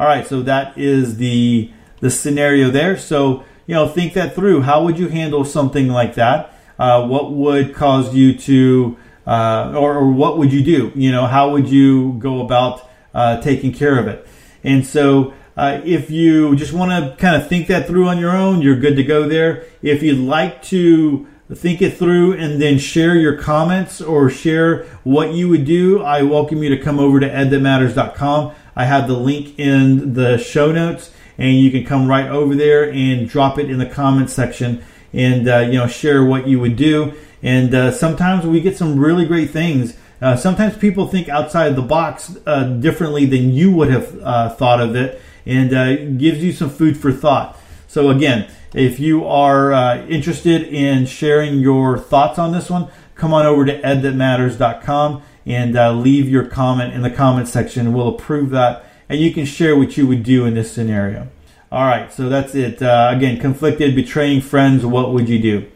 All 0.01 0.07
right, 0.07 0.27
so 0.27 0.41
that 0.45 0.79
is 0.79 1.19
the 1.19 1.71
the 2.01 2.11
scenario 2.11 2.71
there. 2.71 2.97
So 2.97 3.45
you 3.67 3.75
know, 3.75 3.87
think 3.87 4.15
that 4.15 4.35
through. 4.35 4.63
How 4.63 4.83
would 4.83 4.99
you 4.99 5.09
handle 5.09 5.45
something 5.45 5.89
like 5.89 6.15
that? 6.15 6.55
Uh, 6.79 7.07
what 7.07 7.33
would 7.33 7.75
cause 7.75 8.15
you 8.15 8.33
to, 8.39 8.97
uh, 9.27 9.75
or, 9.77 9.99
or, 9.99 10.11
what 10.11 10.39
would 10.39 10.55
you 10.55 10.65
do? 10.65 10.91
You 10.95 11.13
know, 11.13 11.27
how 11.27 11.51
would 11.51 11.69
you 11.69 12.15
go 12.15 12.41
about 12.41 12.89
uh, 13.13 13.43
taking 13.43 13.75
care 13.75 13.99
of 13.99 14.09
it? 14.09 14.27
And 14.65 14.87
so, 14.87 15.35
uh, 15.55 15.83
if 15.85 16.11
you 16.11 16.57
just 16.57 16.73
want 16.73 16.93
to 16.93 17.15
kind 17.23 17.37
of 17.37 17.47
think 17.47 17.67
that 17.67 17.87
through 17.87 18.09
on 18.09 18.19
your 18.19 18.35
own, 18.35 18.63
you're 18.63 18.81
good 18.81 18.97
to 18.97 19.05
go 19.05 19.29
there. 19.29 19.67
If 19.83 20.03
you'd 20.03 20.19
like 20.19 20.63
to 20.65 21.29
think 21.55 21.83
it 21.83 21.99
through 21.99 22.39
and 22.39 22.61
then 22.63 22.79
share 22.79 23.17
your 23.17 23.37
comments 23.37 24.01
or 24.01 24.31
share 24.31 24.85
what 25.05 25.35
you 25.35 25.51
would 25.51 25.67
do, 25.67 26.03
I 26.03 26.23
welcome 26.23 26.63
you 26.63 26.71
to 26.71 26.83
come 26.83 26.99
over 26.99 27.21
to 27.21 27.29
edthatmatters.com. 27.29 28.55
I 28.75 28.85
have 28.85 29.09
the 29.09 29.17
link 29.17 29.59
in 29.59 30.15
the 30.15 30.39
show 30.39 30.73
notes 30.73 31.11
and 31.39 31.57
you 31.57 31.71
can 31.71 31.85
come 31.85 32.07
right 32.07 32.29
over 32.29 32.55
there 32.55 32.91
and 32.93 33.29
drop 33.29 33.59
it 33.59 33.71
in 33.71 33.79
the 33.79 33.87
comment 33.87 34.31
section 34.31 34.85
and 35.13 35.49
uh, 35.49 35.59
you 35.59 35.79
know 35.79 35.87
share 35.87 36.25
what 36.25 36.47
you 36.47 36.61
would 36.61 36.77
do. 36.77 37.15
And 37.43 37.75
uh, 37.75 37.91
sometimes 37.91 38.47
we 38.47 38.61
get 38.61 38.77
some 38.77 38.99
really 38.99 39.25
great 39.25 39.51
things. 39.51 39.97
Uh, 40.21 40.37
sometimes 40.37 40.77
people 40.77 41.09
think 41.09 41.29
outside 41.31 41.75
the 41.77 41.83
box 41.83 42.37
uh, 42.47 42.65
differently 42.65 43.25
than 43.25 43.51
you 43.51 43.73
would 43.73 43.91
have 43.91 44.21
uh, 44.21 44.51
thought 44.51 44.81
of 44.81 44.95
it, 44.95 45.21
and 45.47 45.73
uh, 45.73 45.97
gives 46.19 46.45
you 46.45 46.53
some 46.53 46.69
food 46.69 46.99
for 46.99 47.11
thought. 47.11 47.59
So 47.89 48.11
again, 48.11 48.51
if 48.75 49.01
you 49.01 49.27
are 49.27 49.97
interested 50.09 50.63
in 50.63 51.07
sharing 51.07 51.59
your 51.59 51.99
thoughts 51.99 52.39
on 52.39 52.53
this 52.53 52.71
one, 52.71 52.89
come 53.15 53.35
on 53.35 53.47
over 53.47 53.65
to 53.65 53.81
edthatmatters.com 53.83 55.23
and 55.47 56.03
leave 56.03 56.29
your 56.29 56.45
comment 56.45 56.95
in 56.95 57.03
the 57.03 57.11
comment 57.11 57.49
section. 57.49 57.93
We'll 57.93 58.09
approve 58.09 58.51
that 58.51 58.85
and 59.11 59.21
you 59.21 59.35
can 59.35 59.45
share 59.45 59.77
what 59.77 59.97
you 59.97 60.07
would 60.07 60.23
do 60.23 60.47
in 60.47 60.55
this 60.55 60.73
scenario. 60.73 61.29
All 61.73 61.85
right, 61.85 62.13
so 62.13 62.29
that's 62.29 62.55
it. 62.55 62.81
Uh, 62.81 63.13
again, 63.15 63.41
conflicted, 63.41 63.95
betraying 63.95 64.41
friends, 64.41 64.87
what 64.87 65.13
would 65.13 65.29
you 65.29 65.41
do? 65.41 65.67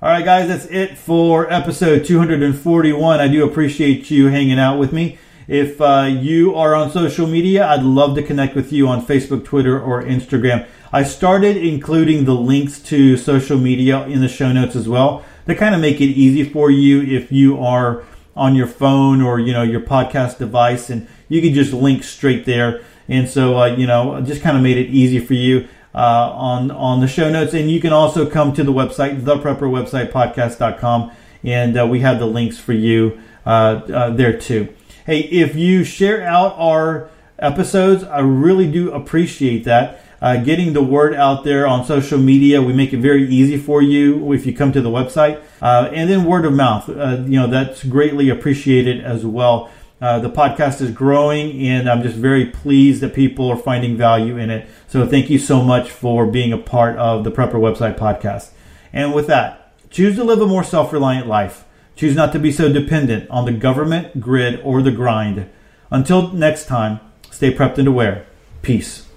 All 0.00 0.08
right, 0.08 0.24
guys, 0.24 0.46
that's 0.46 0.66
it 0.66 0.96
for 0.96 1.52
episode 1.52 2.04
241. 2.04 3.20
I 3.20 3.26
do 3.26 3.44
appreciate 3.44 4.12
you 4.12 4.28
hanging 4.28 4.60
out 4.60 4.78
with 4.78 4.92
me. 4.92 5.18
If 5.48 5.80
uh, 5.80 6.08
you 6.08 6.54
are 6.54 6.76
on 6.76 6.92
social 6.92 7.26
media, 7.26 7.66
I'd 7.66 7.82
love 7.82 8.14
to 8.14 8.22
connect 8.22 8.54
with 8.54 8.72
you 8.72 8.86
on 8.86 9.04
Facebook, 9.04 9.44
Twitter, 9.44 9.80
or 9.80 10.02
Instagram. 10.02 10.66
I 10.92 11.02
started 11.02 11.56
including 11.56 12.24
the 12.24 12.34
links 12.34 12.78
to 12.84 13.16
social 13.16 13.58
media 13.58 14.06
in 14.06 14.20
the 14.20 14.28
show 14.28 14.52
notes 14.52 14.74
as 14.74 14.88
well 14.88 15.24
to 15.46 15.54
kind 15.54 15.74
of 15.74 15.80
make 15.80 16.00
it 16.00 16.06
easy 16.06 16.44
for 16.44 16.70
you 16.70 17.02
if 17.02 17.30
you 17.30 17.58
are 17.62 18.04
on 18.34 18.54
your 18.54 18.66
phone 18.66 19.20
or 19.20 19.40
you 19.40 19.52
know 19.52 19.62
your 19.62 19.80
podcast 19.80 20.38
device 20.38 20.90
and 20.90 21.08
you 21.28 21.42
can 21.42 21.52
just 21.52 21.72
link 21.72 22.04
straight 22.04 22.44
there. 22.46 22.82
And 23.08 23.28
so, 23.28 23.58
uh, 23.58 23.66
you 23.66 23.86
know, 23.86 24.20
just 24.22 24.42
kind 24.42 24.56
of 24.56 24.62
made 24.62 24.76
it 24.76 24.88
easy 24.88 25.18
for 25.18 25.34
you 25.34 25.68
uh, 25.94 26.30
on 26.32 26.70
on 26.70 27.00
the 27.00 27.08
show 27.08 27.30
notes. 27.30 27.54
And 27.54 27.70
you 27.70 27.80
can 27.80 27.92
also 27.92 28.28
come 28.28 28.52
to 28.54 28.64
the 28.64 28.72
website, 28.72 29.24
the 29.24 29.36
prepper 29.36 29.70
website 29.70 30.10
podcast.com, 30.10 31.10
and 31.42 31.78
uh, 31.78 31.86
we 31.86 32.00
have 32.00 32.18
the 32.18 32.26
links 32.26 32.58
for 32.58 32.72
you 32.72 33.20
uh, 33.44 33.80
uh, 33.92 34.10
there 34.10 34.38
too. 34.38 34.68
Hey, 35.04 35.20
if 35.20 35.54
you 35.54 35.84
share 35.84 36.22
out 36.22 36.54
our 36.56 37.10
episodes. 37.38 38.04
I 38.04 38.20
really 38.20 38.70
do 38.70 38.92
appreciate 38.92 39.64
that. 39.64 40.02
Uh, 40.20 40.36
getting 40.36 40.72
the 40.72 40.82
word 40.82 41.14
out 41.14 41.44
there 41.44 41.66
on 41.66 41.84
social 41.84 42.18
media, 42.18 42.60
we 42.60 42.72
make 42.72 42.92
it 42.92 42.98
very 42.98 43.28
easy 43.28 43.56
for 43.56 43.80
you 43.80 44.32
if 44.32 44.44
you 44.44 44.52
come 44.52 44.72
to 44.72 44.80
the 44.80 44.90
website, 44.90 45.40
uh, 45.62 45.88
and 45.92 46.10
then 46.10 46.24
word 46.24 46.44
of 46.44 46.52
mouth. 46.52 46.88
Uh, 46.88 47.22
you 47.24 47.38
know 47.38 47.46
that's 47.46 47.84
greatly 47.84 48.28
appreciated 48.28 49.04
as 49.04 49.24
well. 49.24 49.70
Uh, 50.00 50.18
the 50.20 50.30
podcast 50.30 50.80
is 50.80 50.90
growing, 50.92 51.60
and 51.66 51.88
I'm 51.88 52.02
just 52.02 52.16
very 52.16 52.46
pleased 52.46 53.00
that 53.00 53.14
people 53.14 53.48
are 53.48 53.56
finding 53.56 53.96
value 53.96 54.36
in 54.36 54.48
it. 54.48 54.68
So 54.86 55.06
thank 55.06 55.28
you 55.28 55.38
so 55.38 55.62
much 55.62 55.90
for 55.90 56.24
being 56.24 56.52
a 56.52 56.58
part 56.58 56.96
of 56.98 57.24
the 57.24 57.32
Prepper 57.32 57.54
Website 57.54 57.98
podcast. 57.98 58.50
And 58.92 59.12
with 59.12 59.26
that, 59.26 59.72
choose 59.90 60.14
to 60.16 60.24
live 60.24 60.40
a 60.40 60.46
more 60.46 60.62
self-reliant 60.62 61.26
life. 61.26 61.64
Choose 61.96 62.14
not 62.14 62.32
to 62.32 62.38
be 62.38 62.52
so 62.52 62.72
dependent 62.72 63.28
on 63.28 63.44
the 63.44 63.52
government, 63.52 64.20
grid, 64.20 64.60
or 64.62 64.82
the 64.82 64.92
grind. 64.92 65.50
Until 65.90 66.32
next 66.32 66.66
time, 66.66 67.00
stay 67.32 67.52
prepped 67.52 67.78
and 67.78 67.88
aware. 67.88 68.24
Peace. 68.62 69.07